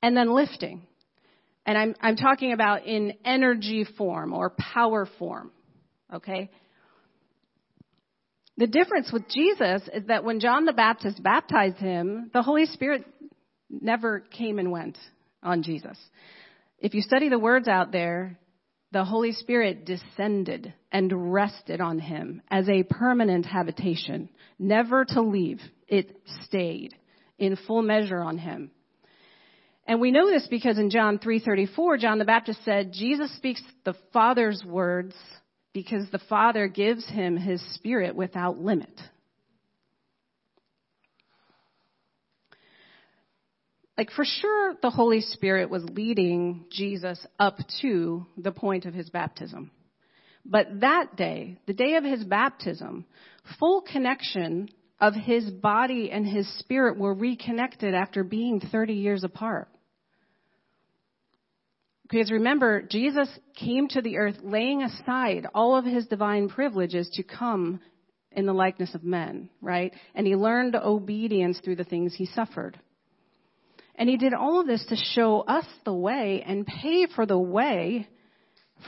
and 0.03 0.17
then 0.17 0.35
lifting. 0.35 0.87
And 1.67 1.79
I'm, 1.79 1.95
I'm 2.01 2.17
talking 2.17 2.53
about 2.53 2.87
in 2.87 3.15
energy 3.25 3.87
form 3.97 4.33
or 4.33 4.51
power 4.51 5.09
form. 5.19 5.51
Okay? 6.13 6.51
The 8.57 8.67
difference 8.67 9.11
with 9.13 9.29
Jesus 9.29 9.89
is 9.93 10.07
that 10.09 10.25
when 10.25 10.41
John 10.41 10.67
the 10.67 10.73
Baptist 10.73 11.23
baptized 11.23 11.79
him, 11.79 12.31
the 12.33 12.43
Holy 12.43 12.67
Spirit 12.67 13.05
never 13.71 14.21
came 14.21 14.59
and 14.59 14.71
went 14.71 14.99
on 15.43 15.63
Jesus. 15.63 15.97
If 16.79 16.95
you 16.95 17.01
study 17.01 17.29
the 17.29 17.39
words 17.39 17.69
out 17.69 17.93
there, 17.93 18.39
the 18.93 19.05
Holy 19.05 19.33
Spirit 19.33 19.87
descended 19.87 20.73
and 20.93 21.33
rested 21.33 21.81
on 21.81 21.99
him 21.99 22.43
as 22.51 22.69
a 22.69 22.83
permanent 22.83 23.47
habitation, 23.47 24.29
never 24.59 25.05
to 25.07 25.23
leave. 25.23 25.61
It 25.89 26.21
stayed 26.45 26.95
in 27.39 27.57
full 27.57 27.83
measure 27.83 28.21
on 28.21 28.39
him. 28.39 28.71
And 29.87 30.01
we 30.01 30.11
know 30.11 30.31
this 30.31 30.47
because 30.49 30.79
in 30.79 30.91
John 30.91 31.19
3:34, 31.19 31.99
John 31.99 32.19
the 32.19 32.25
Baptist 32.25 32.65
said, 32.65 32.93
Jesus 32.93 33.35
speaks 33.37 33.63
the 33.85 33.95
Father's 34.13 34.63
words 34.65 35.17
because 35.73 36.09
the 36.11 36.21
Father 36.29 36.69
gives 36.69 37.07
him 37.09 37.37
his 37.37 37.61
Spirit 37.75 38.15
without 38.15 38.59
limit. 38.59 39.01
Like, 43.97 44.11
for 44.11 44.25
sure, 44.25 44.75
the 44.81 44.91
Holy 44.91 45.21
Spirit 45.21 45.69
was 45.69 45.85
leading 45.85 46.65
Jesus 46.71 47.25
up 47.39 47.59
to 47.83 48.27
the 48.39 48.53
point 48.53 48.87
of 48.87 48.95
his 48.95 49.11
baptism. 49.11 49.71
But 50.45 50.81
that 50.81 51.17
day, 51.17 51.59
the 51.67 51.75
day 51.75 51.97
of 51.97 52.05
his 52.05 52.25
baptism, 52.25 53.05
full 53.59 53.83
connection 53.83 54.69
of 55.01 55.15
his 55.15 55.51
body 55.51 56.11
and 56.11 56.27
his 56.27 56.49
spirit 56.59 56.99
were 56.99 57.15
reconnected 57.15 57.95
after 57.95 58.25
being 58.25 58.61
30 58.61 58.95
years 58.95 59.25
apart. 59.25 59.69
Because 62.03 62.31
remember, 62.31 62.83
Jesus 62.83 63.29
came 63.57 63.89
to 63.89 64.03
the 64.03 64.19
earth 64.19 64.37
laying 64.43 64.83
aside 64.83 65.47
all 65.55 65.77
of 65.77 65.85
his 65.85 66.07
divine 66.07 66.49
privileges 66.49 67.11
to 67.15 67.23
come 67.23 67.81
in 68.31 68.47
the 68.47 68.53
likeness 68.53 68.95
of 68.95 69.03
men, 69.03 69.49
right? 69.61 69.93
And 70.15 70.27
he 70.27 70.37
learned 70.37 70.77
obedience 70.77 71.59
through 71.61 71.77
the 71.77 71.85
things 71.85 72.15
he 72.15 72.27
suffered. 72.27 72.79
And 74.03 74.11
he 74.11 74.17
did 74.17 74.35
all 74.35 74.59
of 74.59 74.67
this 74.67 74.85
to 74.87 74.97
show 74.97 75.43
us 75.43 75.65
the 75.85 75.95
way 75.95 76.43
and 76.45 76.67
pay 76.67 77.07
for 77.07 77.25
the 77.25 77.39
way 77.39 78.09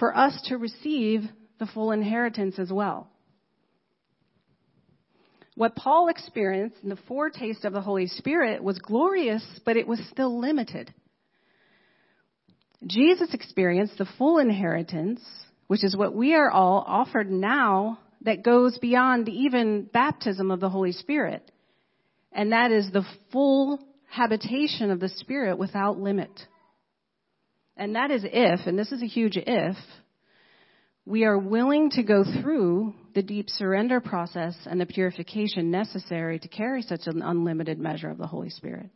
for 0.01 0.13
us 0.13 0.43
to 0.49 0.59
receive 0.59 1.23
the 1.61 1.67
full 1.67 1.93
inheritance 1.93 2.59
as 2.59 2.73
well. 2.73 3.09
What 5.55 5.77
Paul 5.77 6.09
experienced 6.09 6.79
in 6.83 6.89
the 6.89 6.99
foretaste 7.07 7.65
of 7.65 7.73
the 7.73 7.81
Holy 7.81 8.09
Spirit 8.09 8.61
was 8.61 8.81
glorious, 8.81 9.45
but 9.65 9.77
it 9.77 9.87
was 9.87 10.01
still 10.11 10.41
limited. 10.41 10.93
Jesus 12.85 13.33
experienced 13.35 13.99
the 13.99 14.09
full 14.19 14.39
inheritance, 14.39 15.21
which 15.69 15.85
is 15.85 15.97
what 15.97 16.13
we 16.17 16.35
are 16.35 16.51
all 16.51 16.83
offered 16.85 17.31
now 17.31 18.01
that 18.23 18.43
goes 18.43 18.79
beyond 18.79 19.29
even 19.29 19.85
baptism 19.85 20.51
of 20.51 20.59
the 20.59 20.71
Holy 20.71 20.91
Spirit. 20.91 21.53
And 22.33 22.51
that 22.51 22.73
is 22.73 22.91
the 22.91 23.07
full 23.31 23.79
habitation 24.15 24.91
of 24.91 25.01
the 25.01 25.09
Spirit 25.09 25.59
without 25.59 25.99
limit. 25.99 26.31
And 27.77 27.97
that 27.97 28.11
is 28.11 28.23
if, 28.25 28.67
and 28.67 28.79
this 28.79 28.93
is 28.93 29.03
a 29.03 29.07
huge 29.07 29.37
if, 29.37 29.77
we 31.05 31.25
are 31.25 31.37
willing 31.37 31.91
to 31.91 32.03
go 32.03 32.25
through 32.25 32.95
the 33.15 33.23
deep 33.23 33.51
surrender 33.51 34.01
process 34.01 34.57
and 34.67 34.81
the 34.81 34.87
purification 34.87 35.71
necessary 35.71 36.39
to 36.39 36.49
carry 36.49 36.83
such 36.83 37.03
an 37.07 37.23
unlimited 37.23 37.79
measure 37.79 38.09
of 38.09 38.19
the 38.19 38.27
Holy 38.27 38.51
Spirit. 38.51 38.89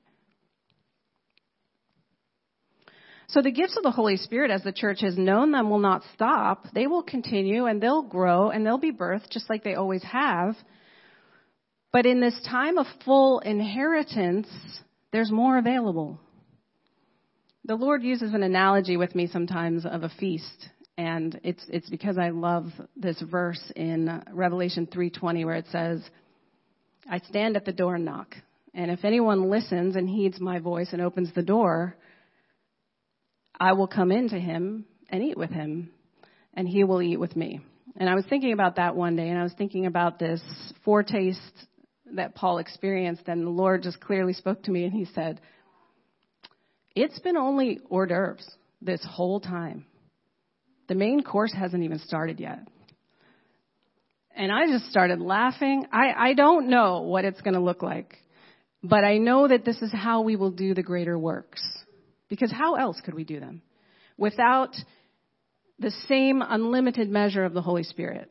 So 3.26 3.42
the 3.42 3.50
gifts 3.50 3.76
of 3.76 3.83
the 3.83 3.90
Holy 3.90 4.16
Spirit, 4.16 4.50
as 4.50 4.62
the 4.62 4.72
church 4.72 5.00
has 5.02 5.18
known 5.18 5.52
them, 5.52 5.68
will 5.68 5.81
not 5.81 6.02
stop. 6.14 6.64
They 6.72 6.87
will 6.87 7.02
continue 7.02 7.66
and 7.66 7.83
they'll 7.83 8.02
grow 8.02 8.50
and 8.50 8.64
they'll 8.64 8.78
be 8.78 8.92
birthed 8.92 9.31
just 9.31 9.50
like 9.50 9.64
they 9.64 9.74
always 9.74 10.02
have. 10.04 10.57
But 11.92 12.07
in 12.07 12.20
this 12.20 12.40
time 12.48 12.78
of 12.78 12.87
full 13.04 13.40
inheritance, 13.40 14.48
there's 15.12 15.30
more 15.30 15.58
available. 15.58 16.20
The 17.64 17.76
Lord 17.76 18.02
uses 18.02 18.34
an 18.34 18.42
analogy 18.42 18.96
with 18.96 19.14
me 19.14 19.26
sometimes 19.26 19.84
of 19.84 20.02
a 20.02 20.08
feast 20.08 20.68
and 20.98 21.40
it's 21.44 21.64
it's 21.68 21.88
because 21.88 22.18
I 22.18 22.30
love 22.30 22.66
this 22.96 23.22
verse 23.22 23.72
in 23.76 24.22
Revelation 24.32 24.86
3:20 24.88 25.44
where 25.46 25.54
it 25.54 25.66
says, 25.70 26.02
"I 27.08 27.18
stand 27.18 27.56
at 27.56 27.64
the 27.64 27.72
door 27.72 27.94
and 27.94 28.04
knock, 28.04 28.34
and 28.74 28.90
if 28.90 29.04
anyone 29.04 29.48
listens 29.48 29.94
and 29.94 30.08
heeds 30.08 30.40
my 30.40 30.58
voice 30.58 30.92
and 30.92 31.00
opens 31.00 31.32
the 31.32 31.42
door, 31.42 31.96
I 33.58 33.74
will 33.74 33.86
come 33.86 34.10
into 34.10 34.38
him 34.38 34.86
and 35.08 35.22
eat 35.22 35.38
with 35.38 35.50
him, 35.50 35.90
and 36.52 36.68
he 36.68 36.82
will 36.82 37.00
eat 37.00 37.20
with 37.20 37.36
me." 37.36 37.60
And 37.96 38.10
I 38.10 38.16
was 38.16 38.26
thinking 38.26 38.52
about 38.52 38.76
that 38.76 38.96
one 38.96 39.14
day, 39.14 39.28
and 39.28 39.38
I 39.38 39.44
was 39.44 39.54
thinking 39.54 39.86
about 39.86 40.18
this 40.18 40.42
foretaste 40.84 41.66
that 42.16 42.34
Paul 42.34 42.58
experienced, 42.58 43.28
and 43.28 43.46
the 43.46 43.50
Lord 43.50 43.82
just 43.82 44.00
clearly 44.00 44.32
spoke 44.32 44.62
to 44.64 44.70
me, 44.70 44.84
and 44.84 44.92
He 44.92 45.06
said, 45.14 45.40
"It's 46.94 47.18
been 47.20 47.36
only 47.36 47.80
hors 47.90 48.06
d'oeuvres 48.06 48.48
this 48.80 49.04
whole 49.04 49.40
time." 49.40 49.86
The 50.88 50.94
main 50.94 51.22
course 51.22 51.52
hasn't 51.52 51.82
even 51.84 51.98
started 51.98 52.40
yet. 52.40 52.60
And 54.34 54.50
I 54.50 54.66
just 54.66 54.88
started 54.90 55.20
laughing. 55.20 55.84
I, 55.92 56.30
I 56.30 56.34
don't 56.34 56.68
know 56.68 57.02
what 57.02 57.24
it's 57.24 57.40
going 57.42 57.54
to 57.54 57.60
look 57.60 57.82
like, 57.82 58.16
but 58.82 59.04
I 59.04 59.18
know 59.18 59.48
that 59.48 59.64
this 59.64 59.82
is 59.82 59.92
how 59.92 60.22
we 60.22 60.36
will 60.36 60.52
do 60.52 60.74
the 60.74 60.82
greater 60.82 61.18
works. 61.18 61.62
Because 62.28 62.52
how 62.52 62.76
else 62.76 63.00
could 63.04 63.14
we 63.14 63.24
do 63.24 63.40
them? 63.40 63.62
Without 64.16 64.74
the 65.78 65.90
same 66.08 66.42
unlimited 66.42 67.10
measure 67.10 67.44
of 67.44 67.52
the 67.52 67.62
Holy 67.62 67.82
Spirit. 67.82 68.30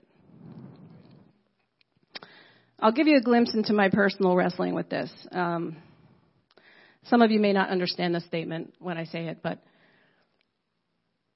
I'll 2.80 2.92
give 2.92 3.08
you 3.08 3.18
a 3.18 3.22
glimpse 3.22 3.56
into 3.56 3.74
my 3.74 3.90
personal 3.90 4.36
wrestling 4.36 4.76
with 4.76 4.88
this. 4.88 5.12
Um, 5.32 5.78
some 7.06 7.24
of 7.24 7.32
you 7.32 7.40
may 7.40 7.52
not 7.52 7.70
understand 7.70 8.14
the 8.14 8.22
statement 8.22 8.76
when 8.80 8.98
I 8.98 9.06
say 9.06 9.28
it, 9.28 9.40
but 9.42 9.60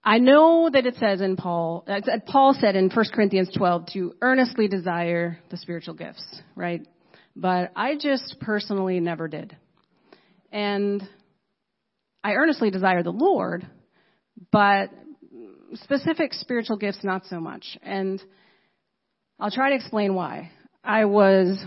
I 0.03 0.19
know 0.19 0.69
that 0.71 0.85
it 0.85 0.95
says 0.95 1.19
in 1.21 1.37
Paul, 1.37 1.83
uh, 1.87 2.01
Paul 2.27 2.55
said 2.59 2.75
in 2.75 2.89
1 2.89 3.05
Corinthians 3.13 3.49
12 3.55 3.85
to 3.93 4.13
earnestly 4.21 4.67
desire 4.67 5.39
the 5.49 5.57
spiritual 5.57 5.95
gifts, 5.95 6.23
right? 6.55 6.87
But 7.35 7.71
I 7.75 7.95
just 7.95 8.37
personally 8.39 8.99
never 8.99 9.27
did. 9.27 9.55
And 10.51 11.01
I 12.23 12.33
earnestly 12.33 12.69
desire 12.69 13.01
the 13.01 13.11
Lord, 13.11 13.67
but 14.51 14.91
specific 15.73 16.33
spiritual 16.33 16.77
gifts 16.77 17.03
not 17.03 17.25
so 17.25 17.39
much. 17.39 17.77
And 17.81 18.21
I'll 19.39 19.51
try 19.51 19.69
to 19.69 19.75
explain 19.75 20.13
why. 20.13 20.51
I 20.83 21.05
was, 21.05 21.63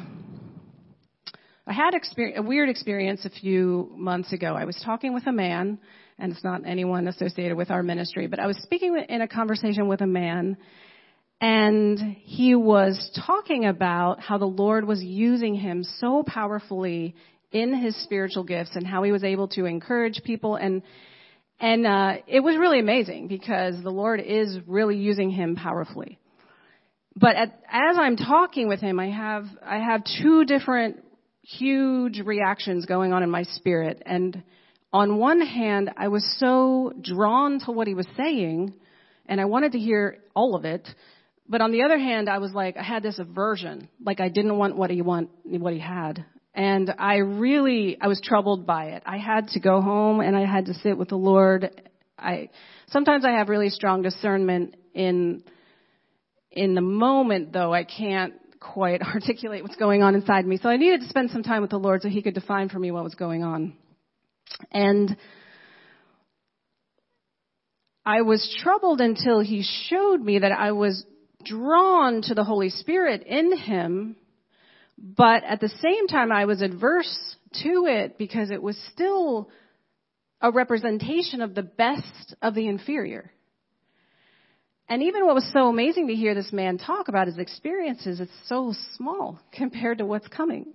I 1.67 1.73
had 1.73 1.95
a 2.37 2.43
weird 2.43 2.69
experience 2.69 3.25
a 3.25 3.31
few 3.31 3.93
months 3.97 4.33
ago. 4.33 4.55
I 4.55 4.65
was 4.65 4.81
talking 4.85 5.15
with 5.15 5.27
a 5.29 5.33
man 5.33 5.79
and 6.19 6.33
it's 6.33 6.43
not 6.43 6.63
anyone 6.67 7.07
associated 7.07 7.57
with 7.57 7.71
our 7.71 7.83
ministry, 7.85 8.27
but 8.27 8.41
I 8.41 8.47
was 8.47 8.57
speaking 8.63 9.01
in 9.09 9.21
a 9.21 9.29
conversation 9.29 9.87
with 9.87 10.01
a 10.01 10.07
man 10.07 10.57
and 11.41 12.17
he 12.23 12.57
was 12.57 13.21
talking 13.25 13.67
about 13.67 14.19
how 14.19 14.39
the 14.39 14.47
Lord 14.47 14.85
was 14.85 15.03
using 15.03 15.55
him 15.55 15.85
so 15.85 16.25
powerfully 16.27 17.15
in 17.53 17.73
his 17.73 17.95
spiritual 18.03 18.43
gifts 18.43 18.73
and 18.75 18.85
how 18.85 19.05
he 19.05 19.13
was 19.13 19.23
able 19.23 19.47
to 19.49 19.65
encourage 19.67 20.23
people 20.25 20.57
and 20.57 20.83
and 21.61 21.87
uh, 21.87 22.17
it 22.27 22.41
was 22.41 22.57
really 22.57 22.81
amazing 22.81 23.29
because 23.29 23.81
the 23.81 23.91
Lord 23.91 24.21
is 24.21 24.59
really 24.67 24.97
using 24.97 25.31
him 25.31 25.55
powerfully. 25.55 26.19
But 27.17 27.37
at, 27.37 27.49
as 27.71 27.97
I'm 27.99 28.17
talking 28.17 28.69
with 28.69 28.81
him, 28.81 28.99
I 28.99 29.11
have 29.11 29.45
I 29.65 29.79
have 29.79 30.03
two 30.21 30.45
different 30.45 31.05
huge 31.43 32.21
reactions 32.21 32.87
going 32.87 33.13
on 33.13 33.23
in 33.23 33.31
my 33.31 33.45
spirit, 33.45 34.03
and 34.05 34.43
on 34.93 35.19
one 35.19 35.41
hand, 35.41 35.91
I 35.97 36.09
was 36.09 36.25
so 36.39 36.93
drawn 37.01 37.59
to 37.61 37.73
what 37.73 37.89
he 37.89 37.95
was 37.95 38.07
saying, 38.17 38.75
and 39.27 39.41
I 39.41 39.45
wanted 39.45 39.73
to 39.73 39.79
hear 39.79 40.19
all 40.37 40.55
of 40.55 40.65
it. 40.65 40.89
But 41.49 41.61
on 41.61 41.73
the 41.73 41.83
other 41.83 41.99
hand, 41.99 42.29
I 42.29 42.39
was 42.39 42.53
like, 42.53 42.77
I 42.77 42.83
had 42.83 43.03
this 43.03 43.19
aversion, 43.19 43.89
like 44.05 44.21
I 44.21 44.29
didn't 44.29 44.57
want 44.57 44.77
what 44.77 44.91
he 44.91 45.03
want, 45.03 45.31
what 45.45 45.73
he 45.73 45.81
had. 45.81 46.25
And 46.55 46.95
I 46.99 47.17
really, 47.17 47.99
I 48.01 48.07
was 48.07 48.21
troubled 48.23 48.67
by 48.67 48.91
it. 48.91 49.03
I 49.05 49.19
had 49.19 49.49
to 49.49 49.61
go 49.61 49.81
home 49.81 50.21
and 50.21 50.37
I 50.37 50.47
had 50.47 50.67
to 50.67 50.75
sit 50.75 50.97
with 50.97 51.09
the 51.09 51.17
Lord. 51.17 51.83
I, 52.17 52.51
sometimes 52.87 53.25
I 53.25 53.33
have 53.33 53.49
really 53.49 53.71
strong 53.71 54.03
discernment 54.03 54.77
in, 54.95 55.43
in 56.55 56.75
the 56.75 56.81
moment 56.81 57.53
though, 57.53 57.75
I 57.75 57.85
can't 57.85 58.35
quite 58.61 59.03
articulate 59.15 59.63
what's 59.63 59.77
going 59.77 60.03
on 60.03 60.15
inside 60.15 60.47
me. 60.47 60.59
So 60.63 60.69
I 60.69 60.77
needed 60.77 61.01
to 61.01 61.09
spend 61.09 61.31
some 61.31 61.43
time 61.43 61.61
with 61.61 61.71
the 61.71 61.79
Lord 61.79 62.03
so 62.03 62.09
he 62.09 62.23
could 62.23 62.35
define 62.35 62.69
for 62.69 62.79
me 62.79 62.91
what 62.91 63.05
was 63.05 63.15
going 63.15 63.43
on. 63.43 63.75
And 64.71 65.17
I 68.07 68.23
was 68.23 68.57
troubled 68.63 69.01
until 69.01 69.41
he 69.41 69.65
showed 69.89 70.21
me 70.21 70.39
that 70.41 70.53
I 70.53 70.73
was 70.73 71.05
drawn 71.45 72.23
to 72.23 72.35
the 72.35 72.45
Holy 72.45 72.71
Spirit 72.71 73.23
in 73.27 73.57
him, 73.57 74.17
but 74.99 75.43
at 75.45 75.61
the 75.61 75.69
same 75.69 76.07
time 76.07 76.31
I 76.31 76.45
was 76.45 76.63
adverse 76.63 77.37
to 77.63 77.87
it 77.87 78.19
because 78.19 78.51
it 78.51 78.63
was 78.63 78.79
still 78.93 79.51
a 80.41 80.51
representation 80.51 81.41
of 81.41 81.55
the 81.55 81.63
best 81.63 82.35
of 82.43 82.55
the 82.55 82.69
inferior. 82.69 83.33
And 84.89 85.03
even 85.03 85.25
what 85.25 85.35
was 85.35 85.51
so 85.53 85.69
amazing 85.69 86.09
to 86.09 86.15
hear 86.15 86.35
this 86.35 86.53
man 86.53 86.79
talk 86.79 87.09
about 87.09 87.27
his 87.27 87.39
experiences, 87.39 88.21
it's 88.21 88.31
so 88.47 88.75
small 88.97 89.41
compared 89.53 89.99
to 89.99 90.07
what's 90.07 90.29
coming. 90.29 90.67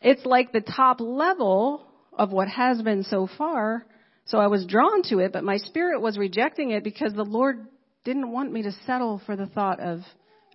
It's 0.00 0.24
like 0.24 0.52
the 0.52 0.60
top 0.60 1.00
level 1.00 1.86
of 2.12 2.32
what 2.32 2.48
has 2.48 2.80
been 2.82 3.02
so 3.04 3.28
far. 3.38 3.84
So 4.26 4.38
I 4.38 4.46
was 4.46 4.66
drawn 4.66 5.02
to 5.04 5.18
it, 5.18 5.32
but 5.32 5.44
my 5.44 5.56
spirit 5.56 6.00
was 6.00 6.18
rejecting 6.18 6.70
it 6.70 6.84
because 6.84 7.12
the 7.14 7.24
Lord 7.24 7.66
didn't 8.04 8.30
want 8.30 8.52
me 8.52 8.62
to 8.62 8.72
settle 8.86 9.20
for 9.26 9.36
the 9.36 9.46
thought 9.46 9.80
of 9.80 10.00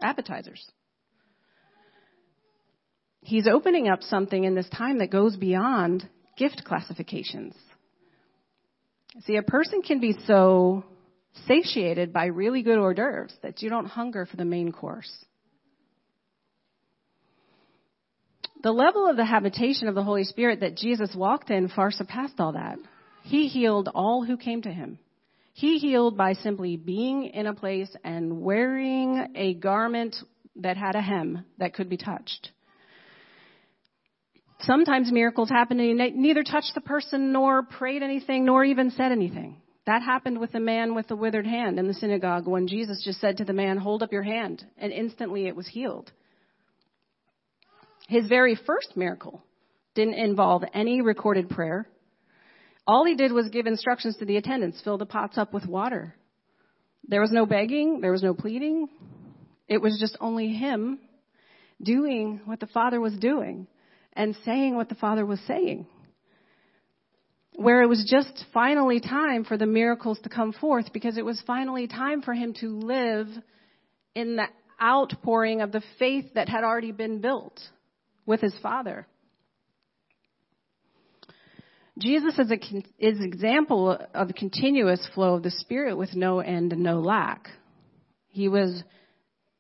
appetizers. 0.02 0.66
He's 3.22 3.48
opening 3.48 3.88
up 3.88 4.02
something 4.02 4.44
in 4.44 4.54
this 4.54 4.70
time 4.70 5.00
that 5.00 5.10
goes 5.10 5.38
beyond 5.38 6.08
gift 6.38 6.64
classifications. 6.66 7.56
See, 9.26 9.36
a 9.36 9.44
person 9.44 9.82
can 9.82 10.00
be 10.00 10.18
so 10.26 10.84
satiated 11.48 12.14
by 12.14 12.26
really 12.26 12.62
good 12.62 12.78
hors 12.78 12.94
d'oeuvres, 12.94 13.34
that 13.42 13.62
you 13.62 13.70
don't 13.70 13.86
hunger 13.86 14.26
for 14.26 14.38
the 14.38 14.46
main 14.46 14.72
course. 14.72 15.12
The 18.64 18.72
level 18.72 19.10
of 19.10 19.18
the 19.18 19.26
habitation 19.26 19.88
of 19.90 19.96
the 19.96 20.04
Holy 20.04 20.24
Spirit 20.24 20.62
that 20.62 20.78
Jesus 20.78 21.14
walked 21.16 21.50
in 21.50 21.68
far 21.68 21.92
surpassed 21.92 22.40
all 22.40 22.54
that. 22.54 22.78
He 23.24 23.48
healed 23.48 23.90
all 23.94 24.24
who 24.24 24.38
came 24.38 24.62
to 24.62 24.72
him. 24.72 25.00
He 25.54 25.80
healed 25.80 26.18
by 26.18 26.34
simply 26.34 26.78
being 26.78 27.26
in 27.26 27.46
a 27.46 27.54
place 27.54 27.94
and 28.04 28.42
wearing 28.42 29.28
a 29.36 29.54
garment 29.54 30.16
that 30.58 30.78
had 30.78 30.96
a 30.96 31.02
hem 31.02 31.46
that 31.58 31.74
could 31.74 31.90
be 31.90 31.98
touched. 31.98 32.52
Sometimes 34.62 35.12
miracles 35.12 35.50
happened 35.50 35.82
and 35.82 36.00
he 36.00 36.12
neither 36.12 36.44
touched 36.44 36.72
the 36.74 36.82
person 36.82 37.34
nor 37.34 37.64
prayed 37.64 38.02
anything 38.02 38.46
nor 38.46 38.64
even 38.64 38.92
said 38.92 39.12
anything. 39.12 39.58
That 39.86 40.02
happened 40.02 40.40
with 40.40 40.54
the 40.54 40.60
man 40.60 40.96
with 40.96 41.08
the 41.08 41.16
withered 41.16 41.46
hand 41.46 41.78
in 41.78 41.88
the 41.88 41.94
synagogue 41.94 42.48
when 42.48 42.68
Jesus 42.68 43.04
just 43.04 43.20
said 43.20 43.38
to 43.38 43.44
the 43.44 43.54
man, 43.54 43.78
hold 43.78 44.02
up 44.02 44.14
your 44.14 44.24
hand, 44.24 44.66
and 44.78 44.94
instantly 44.94 45.48
it 45.48 45.56
was 45.56 45.68
healed. 45.68 46.12
His 48.08 48.28
very 48.28 48.56
first 48.56 48.96
miracle 48.96 49.44
didn't 49.96 50.16
involve 50.16 50.64
any 50.74 51.02
recorded 51.02 51.50
prayer. 51.50 51.88
All 52.88 53.06
he 53.06 53.16
did 53.16 53.32
was 53.32 53.50
give 53.50 53.66
instructions 53.66 54.18
to 54.18 54.26
the 54.26 54.38
attendants, 54.38 54.82
fill 54.84 54.98
the 54.98 55.06
pots 55.06 55.38
up 55.38 55.54
with 55.54 55.66
water. 55.66 56.16
There 57.08 57.22
was 57.22 57.32
no 57.32 57.46
begging, 57.46 58.00
there 58.02 58.12
was 58.12 58.24
no 58.24 58.34
pleading. 58.34 58.88
It 59.68 59.82
was 59.82 59.98
just 60.00 60.18
only 60.20 60.50
him 60.50 61.00
doing 61.82 62.42
what 62.46 62.60
the 62.60 62.68
Father 62.68 63.00
was 63.02 63.18
doing 63.18 63.68
and 64.14 64.36
saying 64.46 64.76
what 64.76 64.90
the 64.90 64.96
Father 64.96 65.26
was 65.26 65.40
saying. 65.48 65.88
Where 67.56 67.82
it 67.82 67.88
was 67.88 68.04
just 68.10 68.46
finally 68.54 69.00
time 69.00 69.44
for 69.46 69.58
the 69.58 69.66
miracles 69.66 70.20
to 70.24 70.30
come 70.30 70.54
forth 70.54 70.92
because 70.92 71.18
it 71.18 71.26
was 71.26 71.42
finally 71.46 71.88
time 71.88 72.22
for 72.22 72.34
him 72.34 72.54
to 72.62 72.80
live 72.80 73.28
in 74.16 74.36
the 74.36 74.48
outpouring 74.82 75.62
of 75.62 75.72
the 75.72 75.84
faith 76.00 76.34
that 76.36 76.50
had 76.50 76.64
already 76.64 76.92
been 76.92 77.22
built 77.22 77.60
with 78.26 78.42
his 78.42 78.56
Father. 78.62 79.08
Jesus 82.00 82.40
is, 82.40 82.50
a, 82.50 82.56
is 82.98 83.20
an 83.20 83.26
example 83.26 83.98
of 84.14 84.30
continuous 84.36 85.08
flow 85.14 85.36
of 85.36 85.44
the 85.44 85.52
Spirit 85.52 85.96
with 85.96 86.16
no 86.16 86.40
end 86.40 86.74
and 86.74 86.82
no 86.82 87.00
lack. 87.00 87.50
He 88.30 88.48
was 88.48 88.84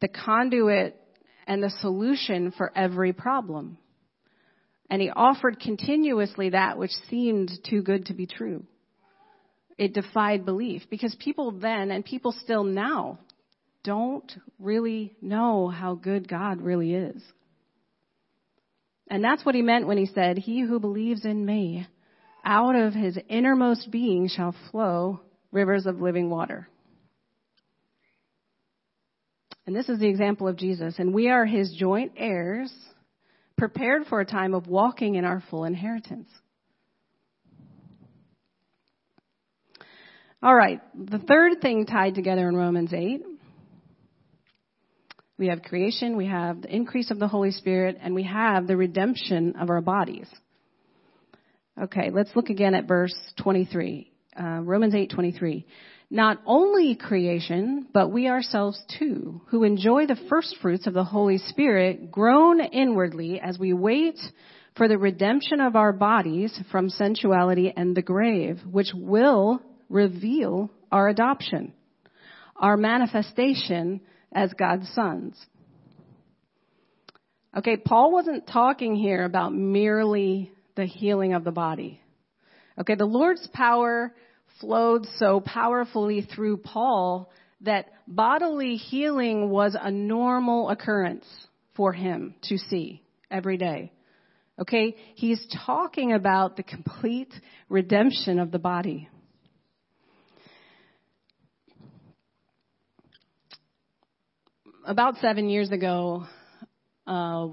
the 0.01 0.07
conduit 0.07 0.99
and 1.45 1.61
the 1.61 1.69
solution 1.81 2.51
for 2.51 2.71
every 2.75 3.13
problem. 3.13 3.77
And 4.93 5.01
he 5.01 5.09
offered 5.09 5.59
continuously 5.59 6.51
that 6.51 6.77
which 6.77 6.91
seemed 7.09 7.49
too 7.67 7.81
good 7.81 8.05
to 8.05 8.13
be 8.13 8.27
true. 8.27 8.63
It 9.75 9.95
defied 9.95 10.45
belief 10.45 10.83
because 10.87 11.15
people 11.15 11.49
then 11.49 11.89
and 11.89 12.05
people 12.05 12.31
still 12.31 12.63
now 12.63 13.17
don't 13.83 14.31
really 14.59 15.15
know 15.19 15.67
how 15.67 15.95
good 15.95 16.27
God 16.27 16.61
really 16.61 16.93
is. 16.93 17.23
And 19.09 19.23
that's 19.23 19.43
what 19.43 19.55
he 19.55 19.63
meant 19.63 19.87
when 19.87 19.97
he 19.97 20.05
said, 20.05 20.37
He 20.37 20.61
who 20.61 20.79
believes 20.79 21.25
in 21.25 21.43
me, 21.43 21.87
out 22.45 22.75
of 22.75 22.93
his 22.93 23.17
innermost 23.27 23.89
being 23.89 24.27
shall 24.27 24.53
flow 24.69 25.21
rivers 25.51 25.87
of 25.87 26.01
living 26.01 26.29
water. 26.29 26.67
And 29.65 29.75
this 29.75 29.89
is 29.89 29.97
the 29.97 30.07
example 30.07 30.47
of 30.47 30.55
Jesus. 30.55 30.99
And 30.99 31.15
we 31.15 31.31
are 31.31 31.47
his 31.47 31.75
joint 31.79 32.11
heirs, 32.15 32.71
prepared 33.57 34.05
for 34.07 34.19
a 34.19 34.25
time 34.25 34.53
of 34.53 34.67
walking 34.67 35.15
in 35.15 35.25
our 35.25 35.43
full 35.49 35.63
inheritance. 35.63 36.29
All 40.41 40.53
right, 40.53 40.81
the 40.93 41.19
third 41.19 41.61
thing 41.61 41.85
tied 41.85 42.15
together 42.15 42.49
in 42.49 42.55
Romans 42.55 42.93
8 42.93 43.23
we 45.37 45.47
have 45.47 45.63
creation, 45.63 46.15
we 46.15 46.27
have 46.27 46.61
the 46.61 46.73
increase 46.73 47.09
of 47.11 47.19
the 47.19 47.27
Holy 47.27 47.51
Spirit, 47.51 47.97
and 48.01 48.13
we 48.13 48.23
have 48.23 48.67
the 48.67 48.77
redemption 48.77 49.55
of 49.59 49.69
our 49.69 49.81
bodies. 49.81 50.27
Okay, 51.81 52.11
let's 52.11 52.29
look 52.35 52.49
again 52.49 52.75
at 52.75 52.87
verse 52.87 53.15
23. 53.41 54.11
Uh, 54.39 54.61
Romans 54.61 54.93
8:23. 54.93 55.65
Not 56.13 56.37
only 56.45 56.93
creation, 56.93 57.87
but 57.91 58.09
we 58.09 58.27
ourselves 58.27 58.79
too, 58.99 59.41
who 59.47 59.63
enjoy 59.63 60.05
the 60.05 60.19
first 60.29 60.57
fruits 60.61 60.85
of 60.85 60.93
the 60.93 61.03
Holy 61.03 61.39
Spirit, 61.39 62.11
groan 62.11 62.61
inwardly 62.61 63.39
as 63.39 63.57
we 63.57 63.73
wait 63.73 64.19
for 64.77 64.87
the 64.87 64.99
redemption 64.99 65.59
of 65.59 65.75
our 65.75 65.91
bodies 65.91 66.55
from 66.71 66.91
sensuality 66.91 67.73
and 67.75 67.97
the 67.97 68.03
grave, 68.03 68.59
which 68.69 68.91
will 68.93 69.59
reveal 69.89 70.69
our 70.91 71.07
adoption, 71.07 71.73
our 72.57 72.77
manifestation 72.77 73.99
as 74.31 74.53
God's 74.53 74.87
sons. 74.89 75.43
Okay, 77.57 77.75
Paul 77.75 78.11
wasn't 78.11 78.45
talking 78.45 78.95
here 78.95 79.25
about 79.25 79.51
merely 79.51 80.51
the 80.75 80.85
healing 80.85 81.33
of 81.33 81.43
the 81.43 81.51
body. 81.51 81.99
Okay, 82.79 82.93
the 82.93 83.03
Lord's 83.03 83.47
power 83.51 84.13
flowed 84.59 85.07
so 85.17 85.39
powerfully 85.39 86.21
through 86.21 86.57
Paul 86.57 87.31
that 87.61 87.87
bodily 88.07 88.75
healing 88.75 89.49
was 89.49 89.75
a 89.79 89.91
normal 89.91 90.69
occurrence 90.69 91.25
for 91.75 91.93
him 91.93 92.35
to 92.43 92.57
see 92.57 93.01
every 93.31 93.57
day. 93.57 93.91
Okay, 94.59 94.95
he's 95.15 95.45
talking 95.65 96.13
about 96.13 96.57
the 96.57 96.63
complete 96.63 97.33
redemption 97.69 98.39
of 98.39 98.51
the 98.51 98.59
body. 98.59 99.09
about 104.85 105.17
seven 105.17 105.49
years 105.49 105.71
ago, 105.71 106.25
uh, 107.07 107.47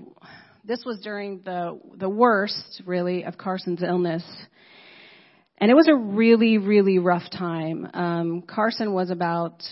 this 0.65 0.83
was 0.85 1.01
during 1.01 1.41
the 1.45 1.81
the 1.97 2.09
worst, 2.09 2.83
really, 2.87 3.25
of 3.25 3.39
Carson's 3.39 3.83
illness, 3.83 4.25
and 5.61 5.71
it 5.71 5.75
was 5.75 5.89
a 5.89 5.95
really, 5.95 6.59
really 6.59 6.99
rough 6.99 7.31
time. 7.31 7.89
Um, 7.93 8.43
Carson 8.43 8.93
was 8.93 9.11
about 9.11 9.63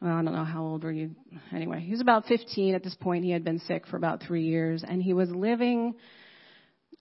well, 0.00 0.12
I 0.12 0.22
don't 0.22 0.34
know 0.34 0.44
how 0.44 0.62
old 0.62 0.84
were 0.84 0.92
you. 0.92 1.12
Anyway, 1.50 1.80
he 1.80 1.92
was 1.92 2.02
about 2.02 2.26
15 2.26 2.74
at 2.74 2.82
this 2.82 2.94
point. 2.94 3.24
He 3.24 3.30
had 3.30 3.42
been 3.42 3.60
sick 3.60 3.86
for 3.86 3.96
about 3.96 4.22
three 4.22 4.44
years, 4.44 4.84
and 4.86 5.02
he 5.02 5.14
was 5.14 5.30
living. 5.30 5.94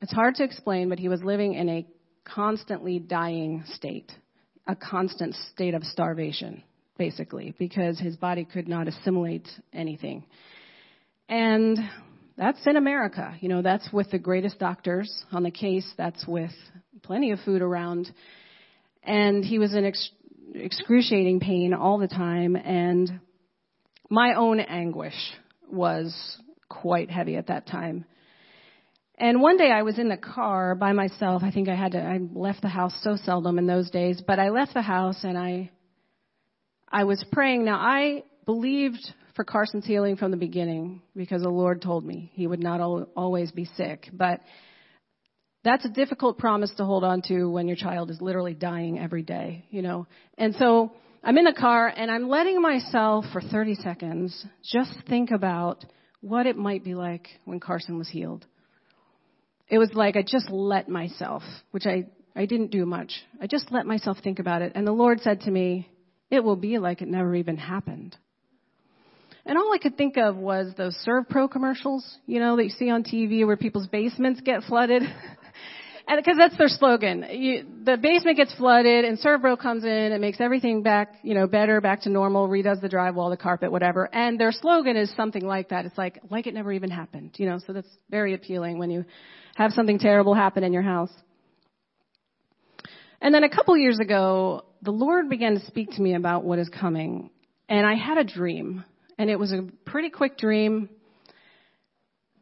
It's 0.02 0.14
hard 0.14 0.36
to 0.36 0.44
explain, 0.44 0.88
but 0.88 1.00
he 1.00 1.10
was 1.10 1.22
living 1.22 1.54
in 1.54 1.68
a 1.68 1.88
constantly 2.24 3.00
dying 3.00 3.64
state, 3.74 4.10
a 4.68 4.76
constant 4.76 5.36
state 5.52 5.74
of 5.74 5.84
starvation 5.84 6.64
basically, 6.98 7.54
because 7.58 8.00
his 8.00 8.16
body 8.16 8.46
could 8.46 8.68
not 8.68 8.88
assimilate 8.88 9.48
anything. 9.74 10.24
And 11.28 11.78
that's 12.38 12.66
in 12.66 12.76
America. 12.76 13.36
You 13.42 13.50
know, 13.50 13.62
that's 13.62 13.92
with 13.92 14.12
the 14.12 14.20
greatest 14.20 14.60
doctors 14.60 15.12
on 15.32 15.44
the 15.44 15.52
case. 15.52 15.92
That's 15.98 16.26
with 16.28 16.52
plenty 17.04 17.32
of 17.32 17.40
food 17.46 17.62
around. 17.62 18.12
And 19.04 19.44
he 19.44 19.60
was 19.60 19.74
in 19.74 19.86
ex- 19.86 20.12
excruciating 20.56 21.40
pain 21.40 21.74
all 21.74 21.98
the 22.00 22.08
time. 22.08 22.56
And 22.56 23.20
my 24.10 24.34
own 24.36 24.60
anguish 24.60 25.14
was 25.72 26.38
quite 26.70 27.12
heavy 27.12 27.36
at 27.36 27.48
that 27.48 27.68
time. 27.68 28.06
And 29.18 29.42
one 29.42 29.58
day 29.58 29.70
I 29.72 29.84
was 29.84 30.00
in 30.00 30.10
the 30.10 30.18
car 30.18 30.74
by 30.74 30.94
myself. 30.94 31.44
I 31.44 31.52
think 31.52 31.70
I 31.70 31.76
had 31.76 31.92
to, 31.92 32.02
I 32.02 32.20
left 32.34 32.62
the 32.62 32.68
house 32.68 32.98
so 33.04 33.16
seldom 33.16 33.60
in 33.60 33.68
those 33.68 33.90
days, 33.92 34.22
but 34.26 34.40
I 34.40 34.50
left 34.50 34.74
the 34.74 34.82
house 34.82 35.24
and 35.24 35.38
I 35.38 35.70
I 36.94 37.06
was 37.06 37.26
praying. 37.32 37.66
Now, 37.66 37.78
I 37.78 38.24
believed 38.46 39.00
for 39.36 39.44
Carson's 39.44 39.86
healing 39.86 40.16
from 40.16 40.30
the 40.30 40.38
beginning 40.38 41.02
because 41.16 41.42
the 41.42 41.50
Lord 41.50 41.82
told 41.82 42.06
me 42.06 42.32
he 42.36 42.46
would 42.46 42.62
not 42.62 42.80
always 43.16 43.52
be 43.52 43.66
sick. 43.66 44.10
But 44.14 44.42
that's 45.64 45.86
a 45.86 45.90
difficult 45.90 46.38
promise 46.38 46.72
to 46.78 46.86
hold 46.86 47.04
on 47.04 47.22
to 47.24 47.50
when 47.50 47.68
your 47.68 47.78
child 47.78 48.12
is 48.12 48.22
literally 48.22 48.54
dying 48.54 49.00
every 49.00 49.24
day, 49.24 49.66
you 49.70 49.82
know. 49.82 50.08
And 50.38 50.56
so 50.56 50.92
I'm 51.24 51.38
in 51.38 51.46
the 51.46 51.54
car 51.54 51.88
and 51.88 52.12
I'm 52.12 52.28
letting 52.28 52.62
myself 52.62 53.26
for 53.32 53.42
30 53.42 53.76
seconds 53.76 54.46
just 54.64 54.94
think 55.08 55.32
about 55.32 55.86
what 56.20 56.46
it 56.46 56.58
might 56.58 56.84
be 56.84 56.96
like 56.96 57.28
when 57.46 57.60
Carson 57.60 57.98
was 57.98 58.10
healed. 58.10 58.46
It 59.70 59.78
was 59.78 59.90
like 59.94 60.18
I 60.18 60.22
just 60.22 60.50
let 60.50 60.90
myself, 60.90 61.44
which 61.72 61.86
I, 61.86 62.08
I 62.36 62.46
didn't 62.46 62.72
do 62.72 62.86
much. 62.86 63.14
I 63.42 63.48
just 63.48 63.72
let 63.72 63.86
myself 63.86 64.18
think 64.22 64.40
about 64.40 64.62
it. 64.62 64.74
And 64.76 64.86
the 64.86 64.92
Lord 64.92 65.22
said 65.22 65.42
to 65.42 65.52
me, 65.52 65.90
it 66.30 66.44
will 66.44 66.58
be 66.58 66.78
like 66.78 67.02
it 67.02 67.08
never 67.08 67.34
even 67.36 67.56
happened. 67.58 68.18
And 69.46 69.58
all 69.58 69.74
I 69.74 69.78
could 69.78 69.98
think 69.98 70.18
of 70.18 70.36
was 70.36 70.74
those 70.78 70.98
ServPro 71.06 71.52
commercials, 71.52 72.18
you 72.26 72.40
know, 72.40 72.56
that 72.56 72.64
you 72.64 72.70
see 72.70 72.90
on 72.90 73.04
TV 73.04 73.46
where 73.46 73.58
people's 73.58 73.88
basements 73.88 74.42
get 74.42 74.64
flooded. 74.64 75.04
because 76.18 76.38
that's 76.38 76.58
their 76.58 76.68
slogan. 76.68 77.26
You, 77.30 77.66
the 77.84 77.98
basement 77.98 78.38
gets 78.38 78.54
flooded 78.56 79.06
and 79.06 79.18
ServPro 79.20 79.60
comes 79.60 79.84
in 79.84 79.90
and 79.90 80.20
makes 80.22 80.42
everything 80.42 80.84
back, 80.84 81.16
you 81.24 81.34
know, 81.34 81.48
better, 81.48 81.82
back 81.82 82.02
to 82.02 82.10
normal, 82.10 82.48
redoes 82.48 82.82
the 82.82 82.90
drywall, 82.90 83.30
the 83.30 83.38
carpet, 83.38 83.72
whatever. 83.72 84.14
And 84.14 84.40
their 84.40 84.52
slogan 84.52 84.98
is 84.98 85.14
something 85.16 85.46
like 85.46 85.70
that. 85.70 85.86
It's 85.86 85.98
like, 85.98 86.20
like 86.30 86.48
it 86.48 86.54
never 86.54 86.72
even 86.72 86.90
happened, 86.90 87.36
you 87.38 87.46
know, 87.46 87.60
so 87.66 87.74
that's 87.74 87.88
very 88.10 88.34
appealing 88.34 88.80
when 88.80 88.90
you 88.90 89.06
have 89.56 89.72
something 89.72 90.00
terrible 90.00 90.34
happen 90.34 90.64
in 90.64 90.74
your 90.74 90.82
house. 90.82 91.12
And 93.22 93.34
then 93.34 93.44
a 93.44 93.50
couple 93.50 93.78
years 93.78 94.00
ago, 94.00 94.66
the 94.82 94.92
Lord 94.92 95.30
began 95.30 95.54
to 95.58 95.66
speak 95.66 95.92
to 95.92 96.02
me 96.02 96.16
about 96.16 96.44
what 96.44 96.60
is 96.60 96.70
coming. 96.70 97.30
And 97.70 97.88
I 97.88 97.96
had 97.96 98.18
a 98.18 98.24
dream. 98.24 98.84
And 99.18 99.30
it 99.30 99.40
was 99.40 99.54
a 99.54 99.68
pretty 99.86 100.10
quick 100.10 100.38
dream. 100.38 100.90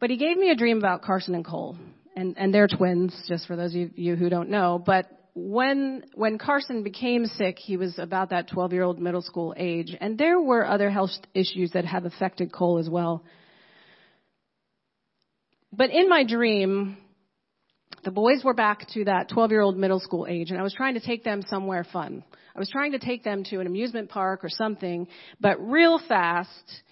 But 0.00 0.10
he 0.10 0.16
gave 0.16 0.36
me 0.36 0.50
a 0.50 0.56
dream 0.56 0.78
about 0.78 1.02
Carson 1.02 1.36
and 1.36 1.44
Cole. 1.44 1.76
And, 2.14 2.36
and 2.36 2.52
they're 2.52 2.68
twins, 2.68 3.14
just 3.28 3.46
for 3.46 3.56
those 3.56 3.74
of 3.74 3.98
you 3.98 4.16
who 4.16 4.28
don't 4.28 4.50
know. 4.50 4.82
But 4.84 5.06
when 5.34 6.04
when 6.14 6.36
Carson 6.38 6.82
became 6.82 7.24
sick, 7.24 7.56
he 7.58 7.76
was 7.76 7.98
about 7.98 8.30
that 8.30 8.50
12-year-old 8.50 9.00
middle 9.00 9.22
school 9.22 9.54
age, 9.56 9.96
and 9.98 10.18
there 10.18 10.38
were 10.40 10.66
other 10.66 10.90
health 10.90 11.10
issues 11.34 11.70
that 11.72 11.86
have 11.86 12.04
affected 12.04 12.52
Cole 12.52 12.78
as 12.78 12.88
well. 12.90 13.24
But 15.72 15.90
in 15.90 16.10
my 16.10 16.24
dream, 16.24 16.98
the 18.04 18.10
boys 18.10 18.42
were 18.44 18.52
back 18.52 18.86
to 18.92 19.04
that 19.04 19.30
12-year-old 19.30 19.78
middle 19.78 20.00
school 20.00 20.26
age, 20.28 20.50
and 20.50 20.58
I 20.58 20.62
was 20.62 20.74
trying 20.74 20.94
to 20.94 21.00
take 21.00 21.24
them 21.24 21.42
somewhere 21.48 21.86
fun. 21.90 22.24
I 22.54 22.58
was 22.58 22.68
trying 22.68 22.92
to 22.92 22.98
take 22.98 23.24
them 23.24 23.44
to 23.44 23.60
an 23.60 23.66
amusement 23.66 24.10
park 24.10 24.44
or 24.44 24.50
something, 24.50 25.08
but 25.40 25.58
real 25.58 25.98
fast, 26.06 26.82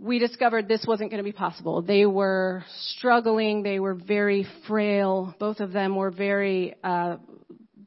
we 0.00 0.18
discovered 0.18 0.66
this 0.66 0.84
wasn't 0.88 1.10
going 1.10 1.22
to 1.22 1.24
be 1.24 1.32
possible. 1.32 1.82
They 1.82 2.06
were 2.06 2.64
struggling. 2.96 3.62
They 3.62 3.78
were 3.78 3.94
very 3.94 4.46
frail. 4.66 5.34
Both 5.38 5.60
of 5.60 5.72
them 5.72 5.94
were 5.94 6.10
very, 6.10 6.74
uh, 6.82 7.16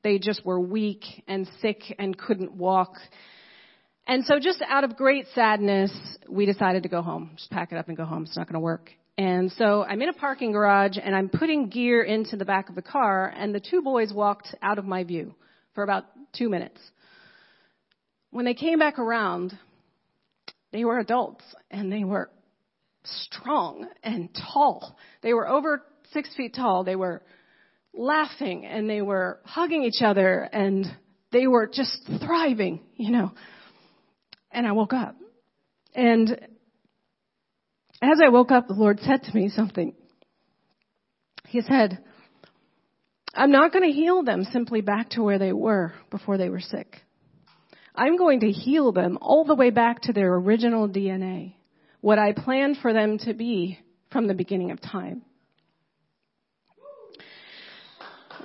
they 0.03 0.19
just 0.19 0.45
were 0.45 0.59
weak 0.59 1.03
and 1.27 1.49
sick 1.59 1.81
and 1.97 2.15
couldn't 2.15 2.53
walk. 2.53 2.93
And 4.05 4.23
so 4.25 4.37
just 4.39 4.61
out 4.67 4.83
of 4.83 4.95
great 4.95 5.25
sadness, 5.33 5.91
we 6.29 6.45
decided 6.45 6.83
to 6.83 6.89
go 6.89 7.01
home. 7.01 7.31
Just 7.35 7.49
pack 7.49 7.71
it 7.71 7.77
up 7.77 7.87
and 7.87 7.97
go 7.97 8.05
home. 8.05 8.23
It's 8.23 8.37
not 8.37 8.47
going 8.47 8.55
to 8.55 8.59
work. 8.59 8.91
And 9.17 9.51
so 9.53 9.83
I'm 9.83 10.01
in 10.01 10.09
a 10.09 10.13
parking 10.13 10.51
garage 10.51 10.97
and 11.03 11.15
I'm 11.15 11.29
putting 11.29 11.69
gear 11.69 12.03
into 12.03 12.35
the 12.35 12.45
back 12.45 12.69
of 12.69 12.75
the 12.75 12.81
car 12.83 13.33
and 13.35 13.55
the 13.55 13.59
two 13.59 13.81
boys 13.81 14.13
walked 14.13 14.53
out 14.61 14.77
of 14.77 14.85
my 14.85 15.03
view 15.03 15.33
for 15.73 15.83
about 15.83 16.05
two 16.35 16.49
minutes. 16.49 16.79
When 18.29 18.45
they 18.45 18.55
came 18.55 18.77
back 18.77 18.99
around, 18.99 19.57
they 20.73 20.83
were 20.83 20.99
adults 20.99 21.43
and 21.71 21.89
they 21.91 22.03
were 22.03 22.29
strong 23.05 23.87
and 24.03 24.29
tall. 24.33 24.97
They 25.21 25.33
were 25.33 25.47
over 25.47 25.83
six 26.11 26.35
feet 26.35 26.55
tall. 26.55 26.83
They 26.83 26.95
were 26.95 27.21
laughing 27.93 28.65
and 28.65 28.89
they 28.89 29.01
were 29.01 29.39
hugging 29.45 29.83
each 29.83 30.01
other 30.01 30.41
and 30.51 30.85
they 31.31 31.47
were 31.47 31.67
just 31.71 31.95
thriving, 32.25 32.81
you 32.95 33.11
know. 33.11 33.31
And 34.51 34.65
I 34.67 34.71
woke 34.71 34.93
up. 34.93 35.15
And 35.93 36.31
as 38.01 38.19
I 38.23 38.29
woke 38.29 38.51
up, 38.51 38.67
the 38.67 38.73
Lord 38.73 38.99
said 39.01 39.23
to 39.23 39.35
me 39.35 39.49
something. 39.49 39.93
He 41.47 41.61
said, 41.61 41.99
I'm 43.35 43.51
not 43.51 43.71
going 43.71 43.87
to 43.87 43.95
heal 43.95 44.23
them 44.23 44.43
simply 44.45 44.81
back 44.81 45.11
to 45.11 45.21
where 45.21 45.37
they 45.37 45.53
were 45.53 45.93
before 46.09 46.39
they 46.39 46.49
were 46.49 46.59
sick. 46.59 46.97
I'm 47.95 48.17
going 48.17 48.39
to 48.41 48.51
heal 48.51 48.91
them 48.91 49.17
all 49.21 49.45
the 49.45 49.55
way 49.55 49.69
back 49.69 50.01
to 50.03 50.13
their 50.13 50.33
original 50.33 50.89
DNA, 50.89 51.53
what 52.01 52.17
I 52.17 52.33
planned 52.33 52.77
for 52.81 52.91
them 52.91 53.19
to 53.19 53.33
be 53.33 53.79
from 54.11 54.27
the 54.27 54.33
beginning 54.33 54.71
of 54.71 54.81
time. 54.81 55.21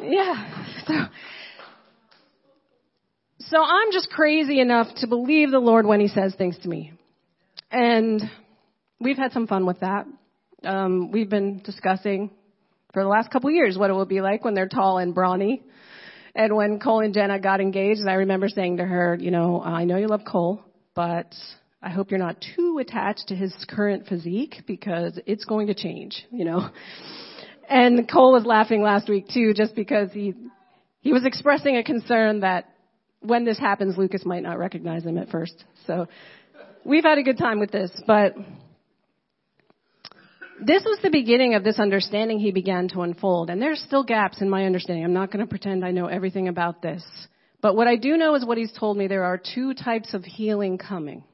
Yeah. 0.01 0.65
So, 0.87 0.95
so 3.41 3.63
I'm 3.63 3.91
just 3.93 4.11
crazy 4.11 4.61
enough 4.61 4.89
to 4.97 5.07
believe 5.07 5.51
the 5.51 5.59
Lord 5.59 5.87
when 5.87 6.01
He 6.01 6.09
says 6.09 6.35
things 6.37 6.59
to 6.63 6.69
me. 6.69 6.93
And 7.71 8.23
we've 9.01 9.17
had 9.17 9.33
some 9.33 9.47
fun 9.47 9.67
with 9.67 9.81
that. 9.81 10.07
Um, 10.65 11.11
we've 11.11 11.29
been 11.29 11.63
discussing 11.65 12.31
for 12.93 13.03
the 13.03 13.09
last 13.09 13.31
couple 13.31 13.49
of 13.49 13.55
years 13.55 13.79
what 13.79 13.91
it 13.91 13.93
will 13.93 14.07
be 14.07 14.21
like 14.21 14.45
when 14.45 14.55
they're 14.55 14.69
tall 14.69 14.99
and 14.99 15.15
brawny 15.15 15.63
and 16.35 16.55
when 16.55 16.79
Cole 16.79 17.01
and 17.01 17.15
Jenna 17.15 17.39
got 17.39 17.61
engaged, 17.61 18.01
I 18.07 18.15
remember 18.15 18.49
saying 18.49 18.79
to 18.79 18.85
her, 18.85 19.17
you 19.21 19.31
know, 19.31 19.63
I 19.63 19.85
know 19.85 19.97
you 19.97 20.07
love 20.07 20.23
Cole, 20.27 20.63
but 20.95 21.35
I 21.83 21.91
hope 21.91 22.11
you're 22.11 22.19
not 22.19 22.45
too 22.57 22.79
attached 22.81 23.29
to 23.29 23.37
his 23.37 23.55
current 23.69 24.07
physique 24.07 24.63
because 24.67 25.19
it's 25.27 25.45
going 25.45 25.69
to 25.69 25.75
change, 25.75 26.25
you 26.31 26.45
know. 26.45 26.71
And 27.69 28.11
Cole 28.11 28.33
was 28.33 28.47
laughing 28.47 28.83
last 28.83 29.09
week 29.09 29.29
too, 29.29 29.53
just 29.53 29.75
because 29.75 30.11
he 30.13 30.35
he 31.01 31.13
was 31.13 31.25
expressing 31.25 31.77
a 31.77 31.85
concern 31.85 32.41
that 32.41 32.69
when 33.21 33.45
this 33.45 33.59
happens, 33.59 33.97
Lucas 33.97 34.25
might 34.25 34.43
not 34.43 34.59
recognize 34.59 35.05
him 35.05 35.19
at 35.19 35.29
first. 35.29 35.65
So 35.87 36.09
we've 36.85 37.05
had 37.05 37.19
a 37.19 37.23
good 37.23 37.39
time 37.39 37.61
with 37.61 37.71
this, 37.71 37.91
but 38.07 38.35
this 40.61 40.85
was 40.85 40.99
the 41.03 41.11
beginning 41.11 41.55
of 41.55 41.65
this 41.65 41.79
understanding 41.79 42.39
he 42.39 42.51
began 42.51 42.89
to 42.89 43.03
unfold. 43.03 43.51
And 43.51 43.61
there's 43.61 43.81
still 43.81 44.03
gaps 44.03 44.41
in 44.41 44.51
my 44.51 44.65
understanding. 44.65 45.05
I'm 45.05 45.13
not 45.13 45.31
going 45.31 45.45
to 45.45 45.49
pretend 45.49 45.85
I 45.85 45.91
know 45.91 46.07
everything 46.07 46.49
about 46.49 46.83
this. 46.83 47.05
But 47.61 47.77
what 47.77 47.87
I 47.87 47.97
do 47.97 48.17
know 48.17 48.35
is 48.35 48.45
what 48.45 48.59
he's 48.59 48.73
told 48.73 48.97
me 48.97 49.07
there 49.07 49.25
are 49.25 49.39
two 49.39 49.75
types 49.75 50.15
of 50.15 50.25
healing 50.25 50.79
coming. 50.79 51.25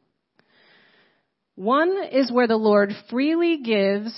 One 1.55 2.03
is 2.11 2.33
where 2.33 2.49
the 2.49 2.57
Lord 2.57 2.93
freely 3.11 3.59
gives 3.59 4.13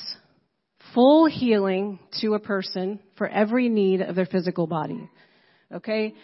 full 0.95 1.27
healing 1.27 1.99
to 2.21 2.35
a 2.35 2.39
person 2.39 3.01
for 3.17 3.29
every 3.29 3.69
need 3.69 4.01
of 4.01 4.15
their 4.15 4.27
physical 4.27 4.67
body. 4.67 5.11
Okay? 5.73 6.15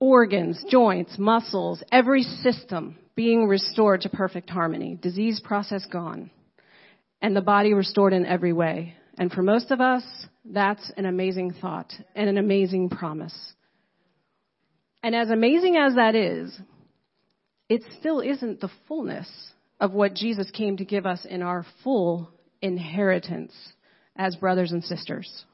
Organs, 0.00 0.62
joints, 0.70 1.16
muscles, 1.18 1.82
every 1.90 2.22
system 2.22 2.98
being 3.14 3.46
restored 3.46 4.02
to 4.02 4.08
perfect 4.08 4.50
harmony. 4.50 4.98
Disease 5.00 5.40
process 5.42 5.86
gone 5.86 6.30
and 7.20 7.34
the 7.34 7.40
body 7.40 7.74
restored 7.74 8.12
in 8.12 8.26
every 8.26 8.52
way. 8.52 8.94
And 9.18 9.32
for 9.32 9.42
most 9.42 9.70
of 9.70 9.80
us, 9.80 10.04
that's 10.44 10.90
an 10.96 11.06
amazing 11.06 11.54
thought 11.60 11.92
and 12.14 12.28
an 12.28 12.38
amazing 12.38 12.90
promise. 12.90 13.36
And 15.02 15.14
as 15.14 15.30
amazing 15.30 15.76
as 15.76 15.94
that 15.96 16.14
is, 16.14 16.58
it 17.68 17.82
still 17.98 18.20
isn't 18.20 18.60
the 18.60 18.70
fullness 18.86 19.28
of 19.80 19.92
what 19.92 20.14
Jesus 20.14 20.50
came 20.50 20.76
to 20.78 20.84
give 20.84 21.06
us 21.06 21.24
in 21.28 21.42
our 21.42 21.66
full 21.84 22.30
inheritance 22.62 23.52
as 24.16 24.36
brothers 24.36 24.72
and 24.72 24.82
sisters. 24.82 25.44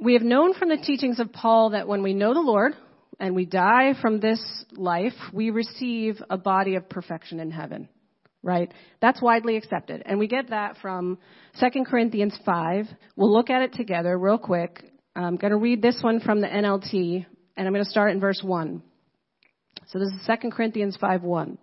We 0.00 0.14
have 0.14 0.22
known 0.22 0.54
from 0.54 0.68
the 0.68 0.76
teachings 0.76 1.20
of 1.20 1.32
Paul 1.32 1.70
that 1.70 1.86
when 1.86 2.02
we 2.02 2.12
know 2.12 2.34
the 2.34 2.40
Lord 2.40 2.72
and 3.20 3.34
we 3.34 3.46
die 3.46 3.94
from 4.00 4.18
this 4.18 4.64
life, 4.72 5.12
we 5.32 5.50
receive 5.50 6.20
a 6.28 6.36
body 6.36 6.74
of 6.74 6.88
perfection 6.88 7.38
in 7.38 7.50
heaven 7.50 7.88
right? 8.42 8.72
That's 9.00 9.22
widely 9.22 9.56
accepted. 9.56 10.02
And 10.04 10.18
we 10.18 10.26
get 10.26 10.50
that 10.50 10.76
from 10.82 11.18
2 11.60 11.84
Corinthians 11.84 12.38
5. 12.44 12.86
We'll 13.16 13.32
look 13.32 13.50
at 13.50 13.62
it 13.62 13.72
together 13.74 14.18
real 14.18 14.38
quick. 14.38 14.82
I'm 15.14 15.36
going 15.36 15.52
to 15.52 15.58
read 15.58 15.82
this 15.82 15.98
one 16.02 16.20
from 16.20 16.40
the 16.40 16.46
NLT, 16.46 17.26
and 17.56 17.66
I'm 17.66 17.72
going 17.72 17.84
to 17.84 17.90
start 17.90 18.12
in 18.12 18.20
verse 18.20 18.40
1. 18.42 18.82
So 19.88 19.98
this 19.98 20.08
is 20.08 20.26
2 20.26 20.50
Corinthians 20.50 20.96
5 21.00 21.22
1. 21.22 21.58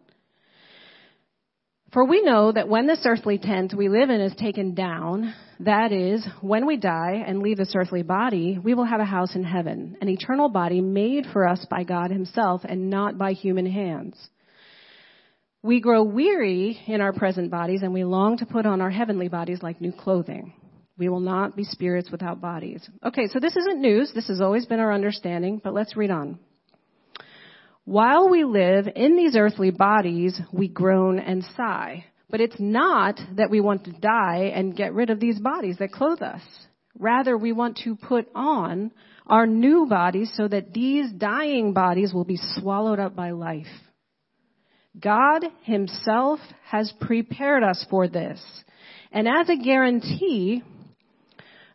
For 1.91 2.05
we 2.05 2.21
know 2.21 2.51
that 2.51 2.69
when 2.69 2.86
this 2.86 3.01
earthly 3.05 3.39
tent 3.39 3.73
we 3.75 3.89
live 3.89 4.11
in 4.11 4.21
is 4.21 4.36
taken 4.36 4.75
down, 4.75 5.34
that 5.61 5.91
is, 5.91 6.25
when 6.39 6.67
we 6.67 6.77
die 6.77 7.23
and 7.25 7.39
leave 7.39 7.57
this 7.57 7.73
earthly 7.75 8.03
body, 8.03 8.59
we 8.63 8.75
will 8.75 8.86
have 8.86 9.01
a 9.01 9.05
house 9.05 9.36
in 9.36 9.43
heaven, 9.43 9.97
an 9.99 10.07
eternal 10.07 10.49
body 10.49 10.82
made 10.82 11.25
for 11.34 11.47
us 11.47 11.65
by 11.67 11.84
God 11.84 12.11
Himself 12.11 12.61
and 12.63 12.91
not 12.91 13.17
by 13.17 13.34
human 13.34 13.65
hands. 13.65 14.15
We 15.62 15.82
grow 15.82 16.03
weary 16.03 16.80
in 16.88 17.01
our 17.01 17.12
present 17.12 17.51
bodies 17.51 17.82
and 17.82 17.93
we 17.93 18.05
long 18.05 18.38
to 18.38 18.45
put 18.45 18.66
on 18.66 18.80
our 18.80 18.89
heavenly 18.89 19.28
bodies 19.28 19.62
like 19.62 19.82
new 19.82 19.91
clothing. 19.91 20.53
We 20.97 21.10
will 21.10 21.20
not 21.20 21.57
be 21.57 21.66
spirits 21.66 22.10
without 22.10 22.39
bodies. 22.39 22.88
Okay, 23.05 23.28
so 23.28 23.39
this 23.39 23.57
isn't 23.57 23.82
news. 23.82 24.12
This 24.14 24.28
has 24.30 24.39
always 24.39 24.66
been 24.66 24.80
our 24.80 24.93
understanding, 24.93 25.60
but 25.62 25.74
let's 25.74 25.97
read 25.97 26.12
on. 26.12 26.39
While 27.84 28.30
we 28.30 28.45
live 28.45 28.88
in 28.95 29.18
these 29.18 29.36
earthly 29.36 29.72
bodies, 29.72 30.39
we 30.53 30.70
groan 30.70 31.20
and 31.20 31.43
sigh. 31.57 32.05
But 32.30 32.39
it's 32.39 32.60
not 32.60 33.20
that 33.36 33.49
we 33.49 33.60
want 33.60 33.86
to 33.86 33.91
die 33.91 34.51
and 34.53 34.76
get 34.76 34.93
rid 34.93 35.10
of 35.10 35.20
these 35.20 35.39
bodies 35.39 35.78
that 35.80 35.91
clothe 35.91 36.22
us. 36.22 36.41
Rather, 36.97 37.38
we 37.38 37.51
want 37.51 37.78
to 37.84 37.95
put 37.95 38.30
on 38.34 38.91
our 39.26 39.45
new 39.47 39.88
bodies 39.88 40.32
so 40.36 40.47
that 40.47 40.74
these 40.74 41.12
dying 41.12 41.74
bodies 41.74 42.14
will 42.14 42.26
be 42.26 42.39
swallowed 42.55 42.99
up 42.99 43.16
by 43.16 43.32
life. 43.32 43.68
God 45.00 45.43
Himself 45.64 46.39
has 46.66 46.93
prepared 47.00 47.64
us 47.64 47.86
for 47.89 48.08
this. 48.08 48.41
And 49.12 49.28
as 49.28 49.50
a 49.50 49.56
guarantee, 49.56 50.64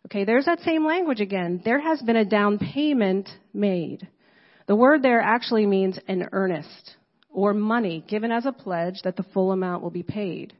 okay, 0.05 0.25
there's 0.25 0.45
that 0.45 0.59
same 0.61 0.85
language 0.85 1.21
again. 1.21 1.61
There 1.63 1.79
has 1.79 2.01
been 2.01 2.15
a 2.15 2.25
down 2.25 2.59
payment 2.59 3.29
made. 3.53 4.07
The 4.67 4.75
word 4.75 5.01
there 5.01 5.21
actually 5.21 5.65
means 5.65 5.99
an 6.07 6.27
earnest 6.31 6.95
or 7.29 7.53
money 7.53 8.03
given 8.07 8.31
as 8.31 8.45
a 8.45 8.51
pledge 8.51 9.01
that 9.03 9.15
the 9.15 9.25
full 9.33 9.51
amount 9.51 9.83
will 9.83 9.91
be 9.91 10.03
paid. 10.03 10.53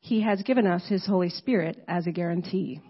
He 0.00 0.22
has 0.22 0.42
given 0.42 0.66
us 0.66 0.86
His 0.88 1.06
Holy 1.06 1.28
Spirit 1.28 1.82
as 1.86 2.06
a 2.06 2.12
guarantee. 2.12 2.80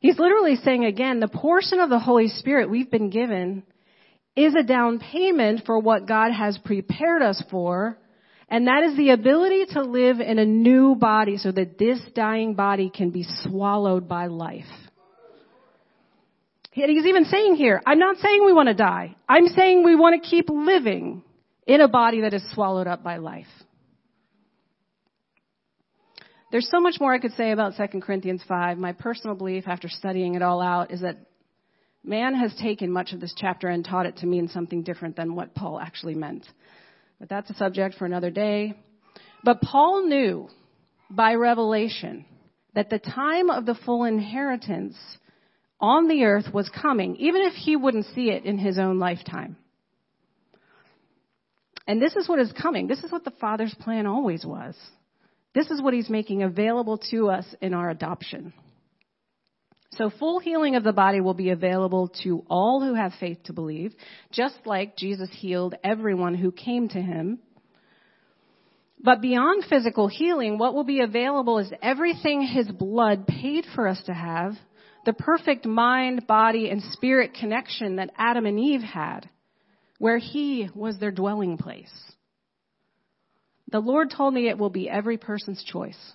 He's 0.00 0.18
literally 0.18 0.56
saying 0.56 0.84
again, 0.84 1.18
the 1.18 1.28
portion 1.28 1.80
of 1.80 1.90
the 1.90 1.98
Holy 1.98 2.28
Spirit 2.28 2.70
we've 2.70 2.90
been 2.90 3.10
given 3.10 3.64
is 4.44 4.54
a 4.54 4.62
down 4.62 5.00
payment 5.00 5.62
for 5.66 5.78
what 5.78 6.06
God 6.06 6.32
has 6.32 6.56
prepared 6.58 7.22
us 7.22 7.42
for. 7.50 7.98
And 8.48 8.66
that 8.66 8.84
is 8.84 8.96
the 8.96 9.10
ability 9.10 9.66
to 9.72 9.82
live 9.82 10.20
in 10.20 10.38
a 10.38 10.44
new 10.44 10.94
body 10.94 11.36
so 11.36 11.52
that 11.52 11.76
this 11.78 12.00
dying 12.14 12.54
body 12.54 12.90
can 12.90 13.10
be 13.10 13.26
swallowed 13.42 14.08
by 14.08 14.26
life. 14.26 14.64
He's 16.70 17.06
even 17.06 17.24
saying 17.24 17.56
here, 17.56 17.82
I'm 17.84 17.98
not 17.98 18.18
saying 18.18 18.42
we 18.44 18.52
want 18.52 18.68
to 18.68 18.74
die. 18.74 19.16
I'm 19.28 19.48
saying 19.48 19.82
we 19.84 19.96
want 19.96 20.22
to 20.22 20.28
keep 20.28 20.48
living 20.48 21.22
in 21.66 21.80
a 21.80 21.88
body 21.88 22.20
that 22.20 22.32
is 22.32 22.42
swallowed 22.52 22.86
up 22.86 23.02
by 23.02 23.16
life. 23.16 23.46
There's 26.50 26.70
so 26.70 26.80
much 26.80 26.94
more 27.00 27.12
I 27.12 27.18
could 27.18 27.32
say 27.32 27.50
about 27.50 27.74
2 27.76 28.00
Corinthians 28.00 28.42
5. 28.46 28.78
My 28.78 28.92
personal 28.92 29.36
belief 29.36 29.64
after 29.66 29.88
studying 29.88 30.34
it 30.34 30.42
all 30.42 30.62
out 30.62 30.92
is 30.92 31.02
that 31.02 31.18
man 32.04 32.34
has 32.34 32.54
taken 32.56 32.90
much 32.90 33.12
of 33.12 33.20
this 33.20 33.34
chapter 33.36 33.68
and 33.68 33.84
taught 33.84 34.06
it 34.06 34.18
to 34.18 34.26
mean 34.26 34.48
something 34.48 34.82
different 34.82 35.16
than 35.16 35.34
what 35.34 35.54
Paul 35.54 35.80
actually 35.80 36.14
meant. 36.14 36.46
But 37.18 37.28
that's 37.28 37.50
a 37.50 37.54
subject 37.54 37.96
for 37.96 38.06
another 38.06 38.30
day. 38.30 38.74
But 39.44 39.60
Paul 39.60 40.06
knew 40.06 40.48
by 41.10 41.34
revelation 41.34 42.24
that 42.74 42.90
the 42.90 42.98
time 42.98 43.50
of 43.50 43.66
the 43.66 43.74
full 43.74 44.04
inheritance 44.04 44.96
on 45.80 46.08
the 46.08 46.24
earth 46.24 46.52
was 46.52 46.70
coming, 46.70 47.16
even 47.16 47.42
if 47.42 47.54
he 47.54 47.76
wouldn't 47.76 48.06
see 48.14 48.30
it 48.30 48.44
in 48.44 48.58
his 48.58 48.78
own 48.78 48.98
lifetime. 48.98 49.56
And 51.86 52.02
this 52.02 52.16
is 52.16 52.28
what 52.28 52.38
is 52.38 52.52
coming. 52.52 52.86
This 52.86 53.02
is 53.02 53.10
what 53.10 53.24
the 53.24 53.32
Father's 53.32 53.74
plan 53.80 54.06
always 54.06 54.44
was. 54.44 54.76
This 55.54 55.70
is 55.70 55.80
what 55.80 55.94
he's 55.94 56.10
making 56.10 56.42
available 56.42 56.98
to 57.10 57.30
us 57.30 57.46
in 57.62 57.72
our 57.72 57.88
adoption. 57.88 58.52
So 59.92 60.10
full 60.10 60.38
healing 60.38 60.76
of 60.76 60.84
the 60.84 60.92
body 60.92 61.20
will 61.20 61.34
be 61.34 61.50
available 61.50 62.08
to 62.22 62.44
all 62.48 62.80
who 62.80 62.94
have 62.94 63.12
faith 63.18 63.38
to 63.44 63.52
believe, 63.52 63.94
just 64.30 64.56
like 64.66 64.96
Jesus 64.96 65.30
healed 65.32 65.74
everyone 65.82 66.34
who 66.34 66.52
came 66.52 66.88
to 66.88 67.00
him. 67.00 67.38
But 69.00 69.22
beyond 69.22 69.64
physical 69.68 70.08
healing, 70.08 70.58
what 70.58 70.74
will 70.74 70.84
be 70.84 71.00
available 71.00 71.58
is 71.58 71.72
everything 71.82 72.42
his 72.42 72.68
blood 72.68 73.26
paid 73.26 73.64
for 73.74 73.88
us 73.88 74.02
to 74.06 74.14
have, 74.14 74.54
the 75.06 75.12
perfect 75.12 75.64
mind, 75.64 76.26
body, 76.26 76.68
and 76.68 76.82
spirit 76.92 77.34
connection 77.34 77.96
that 77.96 78.10
Adam 78.18 78.44
and 78.44 78.58
Eve 78.58 78.82
had, 78.82 79.28
where 79.98 80.18
he 80.18 80.68
was 80.74 80.98
their 80.98 81.12
dwelling 81.12 81.56
place. 81.56 81.92
The 83.70 83.80
Lord 83.80 84.10
told 84.10 84.34
me 84.34 84.48
it 84.48 84.58
will 84.58 84.70
be 84.70 84.88
every 84.88 85.16
person's 85.16 85.62
choice. 85.62 86.12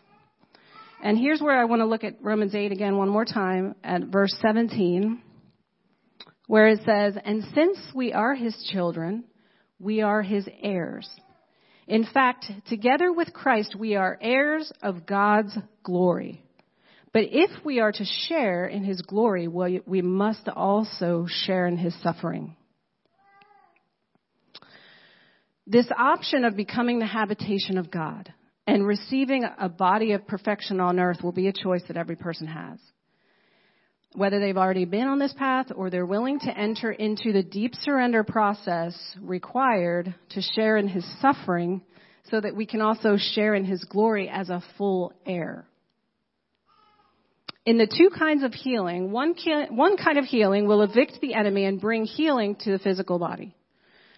And 1.03 1.17
here's 1.17 1.41
where 1.41 1.59
I 1.59 1.65
want 1.65 1.81
to 1.81 1.85
look 1.85 2.05
at 2.05 2.23
Romans 2.23 2.55
8 2.55 2.71
again 2.71 2.95
one 2.95 3.09
more 3.09 3.25
time 3.25 3.75
at 3.83 4.05
verse 4.05 4.33
17, 4.41 5.21
where 6.47 6.67
it 6.67 6.79
says, 6.85 7.17
And 7.25 7.43
since 7.53 7.77
we 7.93 8.13
are 8.13 8.33
his 8.33 8.55
children, 8.71 9.25
we 9.79 10.01
are 10.01 10.21
his 10.21 10.47
heirs. 10.61 11.09
In 11.87 12.05
fact, 12.05 12.45
together 12.69 13.11
with 13.11 13.33
Christ, 13.33 13.75
we 13.77 13.95
are 13.97 14.17
heirs 14.21 14.71
of 14.81 15.05
God's 15.05 15.53
glory. 15.83 16.41
But 17.11 17.23
if 17.31 17.51
we 17.65 17.81
are 17.81 17.91
to 17.91 18.05
share 18.29 18.65
in 18.65 18.85
his 18.85 19.01
glory, 19.01 19.49
we 19.49 20.01
must 20.01 20.47
also 20.47 21.27
share 21.27 21.67
in 21.67 21.75
his 21.75 21.93
suffering. 22.01 22.55
This 25.67 25.87
option 25.97 26.45
of 26.45 26.55
becoming 26.55 26.99
the 26.99 27.05
habitation 27.05 27.77
of 27.77 27.91
God 27.91 28.33
and 28.65 28.87
receiving 28.87 29.45
a 29.59 29.69
body 29.69 30.13
of 30.13 30.27
perfection 30.27 30.79
on 30.79 30.99
earth 30.99 31.21
will 31.21 31.31
be 31.31 31.47
a 31.47 31.53
choice 31.53 31.83
that 31.87 31.97
every 31.97 32.15
person 32.15 32.47
has. 32.47 32.79
Whether 34.15 34.39
they've 34.39 34.57
already 34.57 34.85
been 34.85 35.07
on 35.07 35.19
this 35.19 35.33
path 35.33 35.67
or 35.75 35.89
they're 35.89 36.05
willing 36.05 36.39
to 36.41 36.57
enter 36.57 36.91
into 36.91 37.33
the 37.33 37.43
deep 37.43 37.73
surrender 37.75 38.23
process 38.23 38.95
required 39.19 40.13
to 40.29 40.41
share 40.41 40.77
in 40.77 40.87
his 40.87 41.05
suffering 41.19 41.81
so 42.29 42.39
that 42.39 42.55
we 42.55 42.65
can 42.65 42.79
also 42.79 43.17
share 43.17 43.55
in 43.55 43.65
his 43.65 43.83
glory 43.85 44.29
as 44.29 44.49
a 44.49 44.63
full 44.77 45.13
heir. 45.25 45.65
In 47.65 47.77
the 47.77 47.87
two 47.87 48.09
kinds 48.17 48.43
of 48.43 48.53
healing, 48.53 49.11
one, 49.11 49.35
one 49.69 49.97
kind 49.97 50.17
of 50.17 50.25
healing 50.25 50.67
will 50.67 50.83
evict 50.83 51.19
the 51.21 51.33
enemy 51.33 51.65
and 51.65 51.81
bring 51.81 52.05
healing 52.05 52.55
to 52.61 52.71
the 52.71 52.79
physical 52.79 53.19
body 53.19 53.55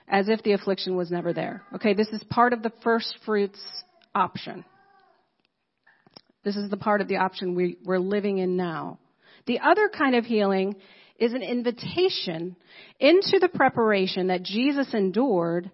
as 0.08 0.30
if 0.30 0.44
the 0.44 0.52
affliction 0.52 0.96
was 0.96 1.10
never 1.10 1.34
there. 1.34 1.64
Okay, 1.74 1.94
this 1.94 2.10
is 2.10 2.24
part 2.30 2.54
of 2.54 2.62
the 2.62 2.72
first 2.84 3.18
fruits 3.26 3.60
option. 4.16 4.66
This 6.44 6.56
is 6.56 6.70
the 6.70 6.78
part 6.78 7.02
of 7.02 7.08
the 7.08 7.18
option 7.18 7.56
we, 7.56 7.78
we're 7.84 8.00
living 8.00 8.38
in 8.38 8.56
now. 8.56 9.00
The 9.46 9.60
other 9.60 9.90
kind 9.90 10.16
of 10.16 10.26
healing 10.26 10.76
is 11.20 11.34
an 11.34 11.42
invitation 11.42 12.56
into 13.00 13.40
the 13.40 13.50
preparation 13.50 14.28
that 14.28 14.44
Jesus 14.44 14.94
endured 14.94 15.70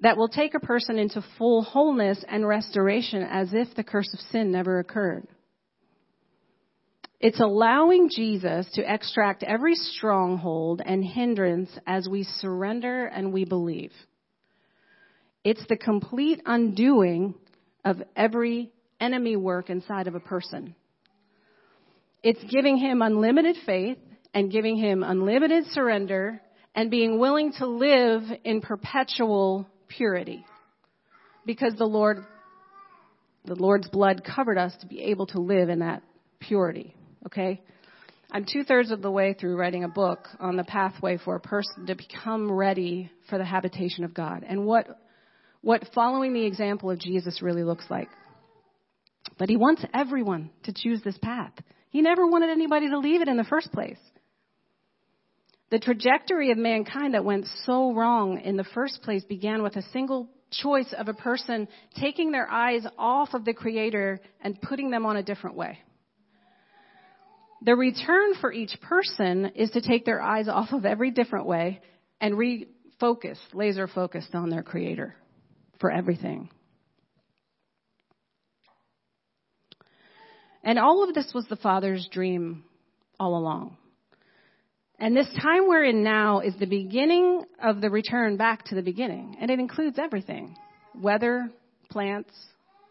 that 0.00 0.16
will 0.16 0.28
take 0.28 0.54
a 0.54 0.60
person 0.60 0.98
into 0.98 1.24
full 1.36 1.62
wholeness 1.62 2.24
and 2.28 2.46
restoration 2.46 3.22
as 3.22 3.50
if 3.52 3.74
the 3.74 3.84
curse 3.84 4.12
of 4.14 4.20
sin 4.30 4.50
never 4.50 4.78
occurred. 4.78 5.26
It's 7.20 7.40
allowing 7.40 8.08
Jesus 8.10 8.66
to 8.74 8.92
extract 8.92 9.42
every 9.42 9.74
stronghold 9.74 10.80
and 10.84 11.04
hindrance 11.04 11.70
as 11.86 12.08
we 12.08 12.24
surrender 12.24 13.06
and 13.06 13.32
we 13.32 13.44
believe. 13.44 13.92
It's 15.44 15.64
the 15.68 15.76
complete 15.76 16.40
undoing 16.46 17.34
of 17.84 18.02
every 18.16 18.70
enemy 19.00 19.36
work 19.36 19.70
inside 19.70 20.06
of 20.06 20.14
a 20.14 20.20
person. 20.20 20.74
It's 22.22 22.42
giving 22.50 22.76
him 22.76 23.02
unlimited 23.02 23.56
faith 23.64 23.98
and 24.34 24.52
giving 24.52 24.76
him 24.76 25.02
unlimited 25.02 25.64
surrender 25.72 26.40
and 26.74 26.90
being 26.90 27.18
willing 27.18 27.52
to 27.54 27.66
live 27.66 28.22
in 28.44 28.60
perpetual 28.60 29.66
purity. 29.88 30.44
Because 31.46 31.74
the 31.76 31.86
Lord, 31.86 32.24
the 33.44 33.54
Lord's 33.54 33.88
blood 33.88 34.22
covered 34.24 34.58
us 34.58 34.74
to 34.82 34.86
be 34.86 35.02
able 35.04 35.26
to 35.28 35.40
live 35.40 35.68
in 35.68 35.78
that 35.80 36.02
purity 36.38 36.94
okay? 37.26 37.60
I'm 38.30 38.46
two 38.50 38.62
thirds 38.64 38.90
of 38.90 39.02
the 39.02 39.10
way 39.10 39.34
through 39.34 39.56
writing 39.56 39.84
a 39.84 39.88
book 39.88 40.28
on 40.38 40.56
the 40.56 40.64
pathway 40.64 41.18
for 41.18 41.36
a 41.36 41.40
person 41.40 41.86
to 41.86 41.94
become 41.94 42.50
ready 42.50 43.10
for 43.28 43.38
the 43.38 43.44
habitation 43.44 44.04
of 44.04 44.14
God 44.14 44.44
and 44.46 44.64
what, 44.64 44.86
what 45.62 45.88
following 45.94 46.32
the 46.32 46.46
example 46.46 46.90
of 46.90 46.98
Jesus 46.98 47.42
really 47.42 47.64
looks 47.64 47.84
like. 47.90 48.08
But 49.38 49.48
he 49.48 49.56
wants 49.56 49.84
everyone 49.94 50.50
to 50.64 50.72
choose 50.74 51.02
this 51.02 51.18
path. 51.18 51.52
He 51.90 52.02
never 52.02 52.26
wanted 52.26 52.50
anybody 52.50 52.88
to 52.88 52.98
leave 52.98 53.20
it 53.20 53.28
in 53.28 53.36
the 53.36 53.44
first 53.44 53.72
place. 53.72 53.98
The 55.70 55.78
trajectory 55.78 56.50
of 56.50 56.58
mankind 56.58 57.14
that 57.14 57.24
went 57.24 57.46
so 57.64 57.92
wrong 57.92 58.40
in 58.40 58.56
the 58.56 58.64
first 58.64 59.02
place 59.02 59.22
began 59.24 59.62
with 59.62 59.76
a 59.76 59.82
single 59.92 60.28
choice 60.50 60.92
of 60.96 61.08
a 61.08 61.14
person 61.14 61.68
taking 62.00 62.32
their 62.32 62.50
eyes 62.50 62.84
off 62.98 63.34
of 63.34 63.44
the 63.44 63.54
Creator 63.54 64.20
and 64.40 64.60
putting 64.60 64.90
them 64.90 65.06
on 65.06 65.16
a 65.16 65.22
different 65.22 65.56
way. 65.56 65.78
The 67.62 67.76
return 67.76 68.34
for 68.40 68.52
each 68.52 68.80
person 68.80 69.52
is 69.54 69.70
to 69.72 69.82
take 69.82 70.04
their 70.04 70.20
eyes 70.20 70.48
off 70.48 70.72
of 70.72 70.84
every 70.84 71.10
different 71.10 71.46
way 71.46 71.80
and 72.20 72.34
refocus, 72.34 73.36
laser 73.52 73.86
focused 73.86 74.34
on 74.34 74.48
their 74.48 74.62
creator 74.62 75.14
for 75.80 75.90
everything. 75.90 76.48
And 80.62 80.78
all 80.78 81.08
of 81.08 81.14
this 81.14 81.32
was 81.34 81.46
the 81.48 81.56
Father's 81.56 82.06
dream 82.12 82.64
all 83.18 83.36
along. 83.36 83.76
And 84.98 85.16
this 85.16 85.28
time 85.42 85.66
we're 85.66 85.84
in 85.84 86.04
now 86.04 86.40
is 86.40 86.54
the 86.58 86.66
beginning 86.66 87.44
of 87.62 87.80
the 87.80 87.88
return 87.88 88.36
back 88.36 88.64
to 88.66 88.74
the 88.74 88.82
beginning. 88.82 89.36
And 89.40 89.50
it 89.50 89.58
includes 89.58 89.98
everything. 89.98 90.56
Weather, 90.94 91.50
plants, 91.90 92.34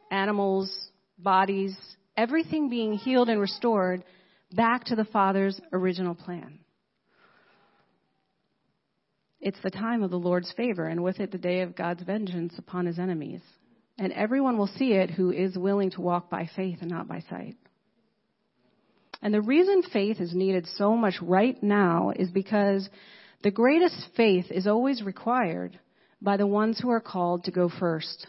animals, 0.09 0.89
bodies, 1.19 1.77
everything 2.17 2.69
being 2.69 2.93
healed 2.93 3.29
and 3.29 3.39
restored 3.39 4.03
back 4.51 4.85
to 4.85 4.95
the 4.95 5.05
Father's 5.05 5.61
original 5.71 6.15
plan. 6.15 6.59
It's 9.41 9.59
the 9.63 9.71
time 9.71 10.03
of 10.03 10.11
the 10.11 10.19
Lord's 10.19 10.51
favor, 10.53 10.87
and 10.87 11.03
with 11.03 11.19
it 11.19 11.31
the 11.31 11.37
day 11.37 11.61
of 11.61 11.75
God's 11.75 12.03
vengeance 12.03 12.53
upon 12.57 12.85
his 12.85 12.99
enemies. 12.99 13.41
And 13.97 14.13
everyone 14.13 14.57
will 14.57 14.67
see 14.67 14.93
it 14.93 15.11
who 15.11 15.31
is 15.31 15.57
willing 15.57 15.91
to 15.91 16.01
walk 16.01 16.29
by 16.29 16.49
faith 16.55 16.79
and 16.81 16.89
not 16.89 17.07
by 17.07 17.23
sight. 17.29 17.55
And 19.21 19.33
the 19.33 19.41
reason 19.41 19.83
faith 19.83 20.21
is 20.21 20.33
needed 20.33 20.67
so 20.75 20.95
much 20.95 21.15
right 21.21 21.61
now 21.61 22.11
is 22.15 22.29
because 22.31 22.89
the 23.43 23.51
greatest 23.51 23.95
faith 24.15 24.45
is 24.49 24.67
always 24.67 25.03
required 25.03 25.77
by 26.21 26.37
the 26.37 26.47
ones 26.47 26.79
who 26.79 26.89
are 26.89 27.01
called 27.01 27.45
to 27.45 27.51
go 27.51 27.69
first 27.79 28.27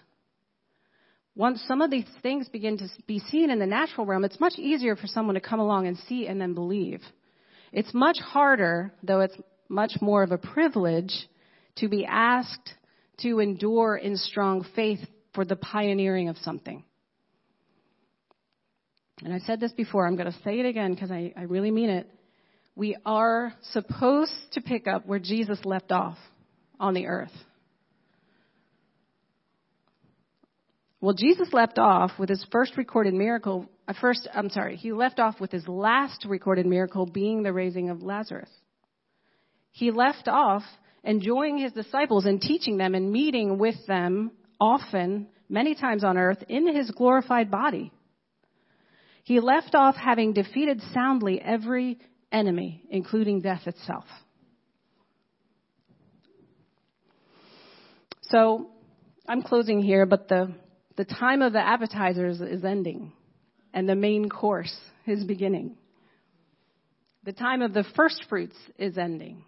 once 1.40 1.62
some 1.66 1.80
of 1.80 1.90
these 1.90 2.04
things 2.22 2.48
begin 2.48 2.76
to 2.76 2.88
be 3.06 3.18
seen 3.18 3.50
in 3.50 3.58
the 3.58 3.66
natural 3.66 4.06
realm, 4.06 4.24
it's 4.24 4.40
much 4.40 4.58
easier 4.58 4.96
for 4.96 5.06
someone 5.06 5.34
to 5.34 5.40
come 5.40 5.60
along 5.60 5.86
and 5.86 5.96
see 6.06 6.26
and 6.26 6.40
then 6.40 6.54
believe. 6.54 7.00
It's 7.72 7.94
much 7.94 8.18
harder, 8.18 8.92
though 9.02 9.20
it's 9.20 9.36
much 9.70 9.92
more 10.00 10.22
of 10.22 10.32
a 10.32 10.38
privilege, 10.38 11.14
to 11.76 11.88
be 11.88 12.04
asked 12.04 12.74
to 13.20 13.38
endure 13.38 13.96
in 13.96 14.16
strong 14.16 14.66
faith 14.74 14.98
for 15.34 15.44
the 15.44 15.56
pioneering 15.56 16.28
of 16.28 16.36
something. 16.38 16.84
And 19.22 19.32
I 19.32 19.38
said 19.40 19.60
this 19.60 19.72
before, 19.72 20.06
I'm 20.06 20.16
going 20.16 20.30
to 20.30 20.38
say 20.42 20.60
it 20.60 20.66
again 20.66 20.94
because 20.94 21.10
I, 21.10 21.32
I 21.36 21.42
really 21.42 21.70
mean 21.70 21.90
it. 21.90 22.10
We 22.74 22.96
are 23.04 23.54
supposed 23.72 24.32
to 24.52 24.60
pick 24.60 24.86
up 24.86 25.06
where 25.06 25.18
Jesus 25.18 25.58
left 25.64 25.92
off 25.92 26.16
on 26.78 26.94
the 26.94 27.06
earth. 27.06 27.32
Well, 31.02 31.14
Jesus 31.14 31.48
left 31.52 31.78
off 31.78 32.12
with 32.18 32.28
his 32.28 32.44
first 32.50 32.76
recorded 32.76 33.14
miracle. 33.14 33.66
Uh, 33.86 33.94
first, 34.00 34.28
I'm 34.34 34.50
sorry, 34.50 34.76
he 34.76 34.92
left 34.92 35.18
off 35.18 35.40
with 35.40 35.50
his 35.50 35.66
last 35.68 36.24
recorded 36.26 36.66
miracle 36.66 37.06
being 37.06 37.42
the 37.42 37.52
raising 37.52 37.90
of 37.90 38.02
Lazarus 38.02 38.50
he 39.72 39.90
left 39.90 40.28
off 40.28 40.62
enjoying 41.02 41.58
his 41.58 41.72
disciples 41.72 42.26
and 42.26 42.40
teaching 42.40 42.76
them 42.76 42.94
and 42.94 43.12
meeting 43.12 43.58
with 43.58 43.76
them 43.86 44.32
often, 44.60 45.28
many 45.48 45.74
times 45.74 46.04
on 46.04 46.18
earth, 46.18 46.42
in 46.48 46.74
his 46.74 46.90
glorified 46.90 47.50
body. 47.50 47.90
He 49.24 49.40
left 49.40 49.74
off 49.74 49.96
having 49.96 50.32
defeated 50.32 50.82
soundly 50.92 51.40
every 51.40 51.98
enemy, 52.32 52.82
including 52.90 53.40
death 53.40 53.66
itself. 53.66 54.04
So, 58.22 58.70
I'm 59.28 59.42
closing 59.42 59.80
here, 59.82 60.06
but 60.06 60.28
the, 60.28 60.54
the 60.96 61.04
time 61.04 61.42
of 61.42 61.52
the 61.52 61.60
appetizers 61.60 62.40
is 62.40 62.64
ending, 62.64 63.12
and 63.72 63.88
the 63.88 63.94
main 63.94 64.28
course 64.28 64.76
is 65.06 65.24
beginning. 65.24 65.76
The 67.24 67.32
time 67.32 67.62
of 67.62 67.74
the 67.74 67.84
first 67.96 68.24
fruits 68.28 68.56
is 68.78 68.96
ending, 68.98 69.44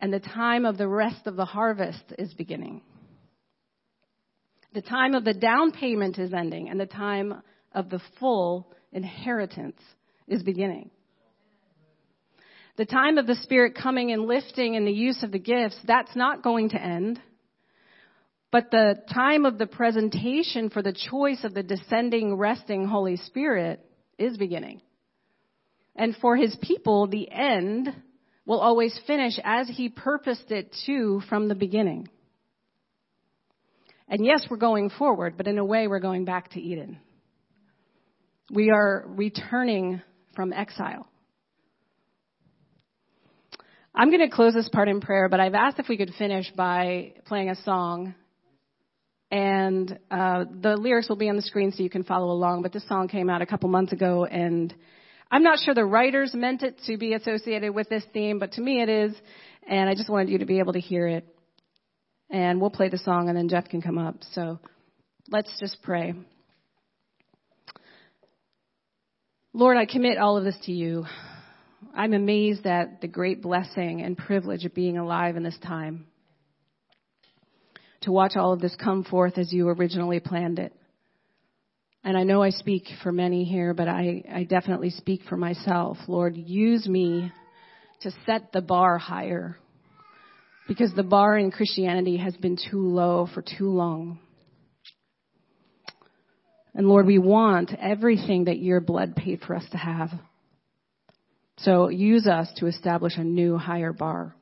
and 0.00 0.12
the 0.12 0.20
time 0.20 0.64
of 0.66 0.78
the 0.78 0.88
rest 0.88 1.26
of 1.26 1.36
the 1.36 1.44
harvest 1.44 2.04
is 2.18 2.32
beginning. 2.34 2.82
The 4.74 4.82
time 4.82 5.14
of 5.14 5.24
the 5.24 5.34
down 5.34 5.72
payment 5.72 6.18
is 6.18 6.34
ending, 6.34 6.68
and 6.68 6.78
the 6.78 6.86
time 6.86 7.42
of 7.72 7.88
the 7.88 8.00
full 8.20 8.72
inheritance 8.92 9.80
is 10.28 10.42
beginning. 10.42 10.90
The 12.76 12.84
time 12.84 13.16
of 13.16 13.26
the 13.26 13.36
Spirit 13.36 13.74
coming 13.74 14.12
and 14.12 14.26
lifting 14.26 14.76
and 14.76 14.86
the 14.86 14.92
use 14.92 15.22
of 15.22 15.32
the 15.32 15.38
gifts, 15.38 15.78
that's 15.86 16.14
not 16.14 16.42
going 16.42 16.70
to 16.70 16.82
end. 16.82 17.18
But 18.52 18.70
the 18.70 18.96
time 19.12 19.46
of 19.46 19.56
the 19.56 19.66
presentation 19.66 20.68
for 20.68 20.82
the 20.82 20.92
choice 20.92 21.42
of 21.42 21.54
the 21.54 21.62
descending, 21.62 22.36
resting 22.36 22.86
Holy 22.86 23.16
Spirit 23.16 23.80
is 24.18 24.36
beginning. 24.36 24.82
And 25.94 26.14
for 26.16 26.36
his 26.36 26.54
people, 26.60 27.06
the 27.06 27.30
end 27.30 27.94
will 28.46 28.60
always 28.60 28.98
finish 29.06 29.34
as 29.44 29.68
he 29.68 29.88
purposed 29.88 30.50
it 30.50 30.74
to 30.86 31.20
from 31.28 31.48
the 31.48 31.54
beginning. 31.54 32.08
And 34.08 34.24
yes, 34.24 34.46
we're 34.48 34.56
going 34.56 34.90
forward, 34.90 35.36
but 35.36 35.48
in 35.48 35.58
a 35.58 35.64
way, 35.64 35.88
we're 35.88 35.98
going 35.98 36.24
back 36.24 36.52
to 36.52 36.60
Eden. 36.60 36.98
We 38.50 38.70
are 38.70 39.04
returning 39.08 40.00
from 40.36 40.52
exile. 40.52 41.08
I'm 43.92 44.10
going 44.10 44.20
to 44.20 44.34
close 44.34 44.54
this 44.54 44.68
part 44.68 44.88
in 44.88 45.00
prayer, 45.00 45.28
but 45.28 45.40
I've 45.40 45.54
asked 45.54 45.80
if 45.80 45.88
we 45.88 45.96
could 45.96 46.12
finish 46.18 46.52
by 46.54 47.14
playing 47.24 47.50
a 47.50 47.56
song. 47.62 48.14
And 49.30 49.98
uh, 50.08 50.44
the 50.60 50.76
lyrics 50.76 51.08
will 51.08 51.16
be 51.16 51.28
on 51.28 51.34
the 51.34 51.42
screen 51.42 51.72
so 51.72 51.82
you 51.82 51.90
can 51.90 52.04
follow 52.04 52.30
along. 52.30 52.62
But 52.62 52.72
this 52.72 52.86
song 52.86 53.08
came 53.08 53.28
out 53.28 53.42
a 53.42 53.46
couple 53.46 53.68
months 53.68 53.92
ago, 53.92 54.24
and 54.24 54.72
I'm 55.30 55.42
not 55.42 55.58
sure 55.58 55.74
the 55.74 55.84
writers 55.84 56.32
meant 56.34 56.62
it 56.62 56.80
to 56.86 56.96
be 56.96 57.14
associated 57.14 57.74
with 57.74 57.88
this 57.88 58.04
theme, 58.12 58.38
but 58.38 58.52
to 58.52 58.60
me 58.60 58.80
it 58.80 58.88
is. 58.88 59.14
And 59.68 59.88
I 59.88 59.94
just 59.94 60.08
wanted 60.08 60.28
you 60.28 60.38
to 60.38 60.46
be 60.46 60.60
able 60.60 60.74
to 60.74 60.80
hear 60.80 61.08
it 61.08 61.26
and 62.30 62.60
we'll 62.60 62.70
play 62.70 62.88
the 62.88 62.98
song 62.98 63.28
and 63.28 63.36
then 63.36 63.48
Jeff 63.48 63.68
can 63.68 63.82
come 63.82 63.98
up. 63.98 64.16
So 64.32 64.58
let's 65.28 65.50
just 65.60 65.82
pray. 65.82 66.14
Lord, 69.52 69.76
I 69.76 69.86
commit 69.86 70.18
all 70.18 70.36
of 70.36 70.44
this 70.44 70.58
to 70.64 70.72
you. 70.72 71.06
I'm 71.94 72.12
amazed 72.12 72.66
at 72.66 73.00
the 73.00 73.08
great 73.08 73.42
blessing 73.42 74.02
and 74.02 74.16
privilege 74.16 74.64
of 74.64 74.74
being 74.74 74.98
alive 74.98 75.36
in 75.36 75.42
this 75.42 75.58
time. 75.62 76.06
To 78.02 78.12
watch 78.12 78.36
all 78.36 78.52
of 78.52 78.60
this 78.60 78.76
come 78.76 79.02
forth 79.02 79.38
as 79.38 79.52
you 79.52 79.68
originally 79.68 80.20
planned 80.20 80.58
it. 80.58 80.74
And 82.06 82.16
I 82.16 82.22
know 82.22 82.40
I 82.40 82.50
speak 82.50 82.84
for 83.02 83.10
many 83.10 83.42
here, 83.42 83.74
but 83.74 83.88
I, 83.88 84.22
I 84.32 84.44
definitely 84.44 84.90
speak 84.90 85.22
for 85.28 85.36
myself. 85.36 85.96
Lord, 86.06 86.36
use 86.36 86.86
me 86.86 87.32
to 88.02 88.12
set 88.24 88.52
the 88.52 88.60
bar 88.60 88.96
higher 88.96 89.56
because 90.68 90.94
the 90.94 91.02
bar 91.02 91.36
in 91.36 91.50
Christianity 91.50 92.16
has 92.18 92.36
been 92.36 92.56
too 92.70 92.80
low 92.80 93.28
for 93.34 93.42
too 93.42 93.70
long. 93.70 94.20
And 96.74 96.86
Lord, 96.86 97.06
we 97.06 97.18
want 97.18 97.72
everything 97.76 98.44
that 98.44 98.60
your 98.60 98.80
blood 98.80 99.16
paid 99.16 99.40
for 99.40 99.56
us 99.56 99.64
to 99.72 99.76
have. 99.76 100.10
So 101.56 101.88
use 101.88 102.28
us 102.28 102.48
to 102.58 102.68
establish 102.68 103.14
a 103.16 103.24
new 103.24 103.58
higher 103.58 103.92
bar. 103.92 104.32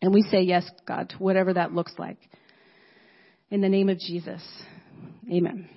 And 0.00 0.14
we 0.14 0.22
say 0.22 0.40
yes, 0.40 0.64
God, 0.88 1.10
to 1.10 1.16
whatever 1.16 1.52
that 1.52 1.74
looks 1.74 1.92
like. 1.98 2.16
In 3.50 3.60
the 3.60 3.68
name 3.68 3.90
of 3.90 3.98
Jesus. 3.98 4.40
Amen. 5.30 5.68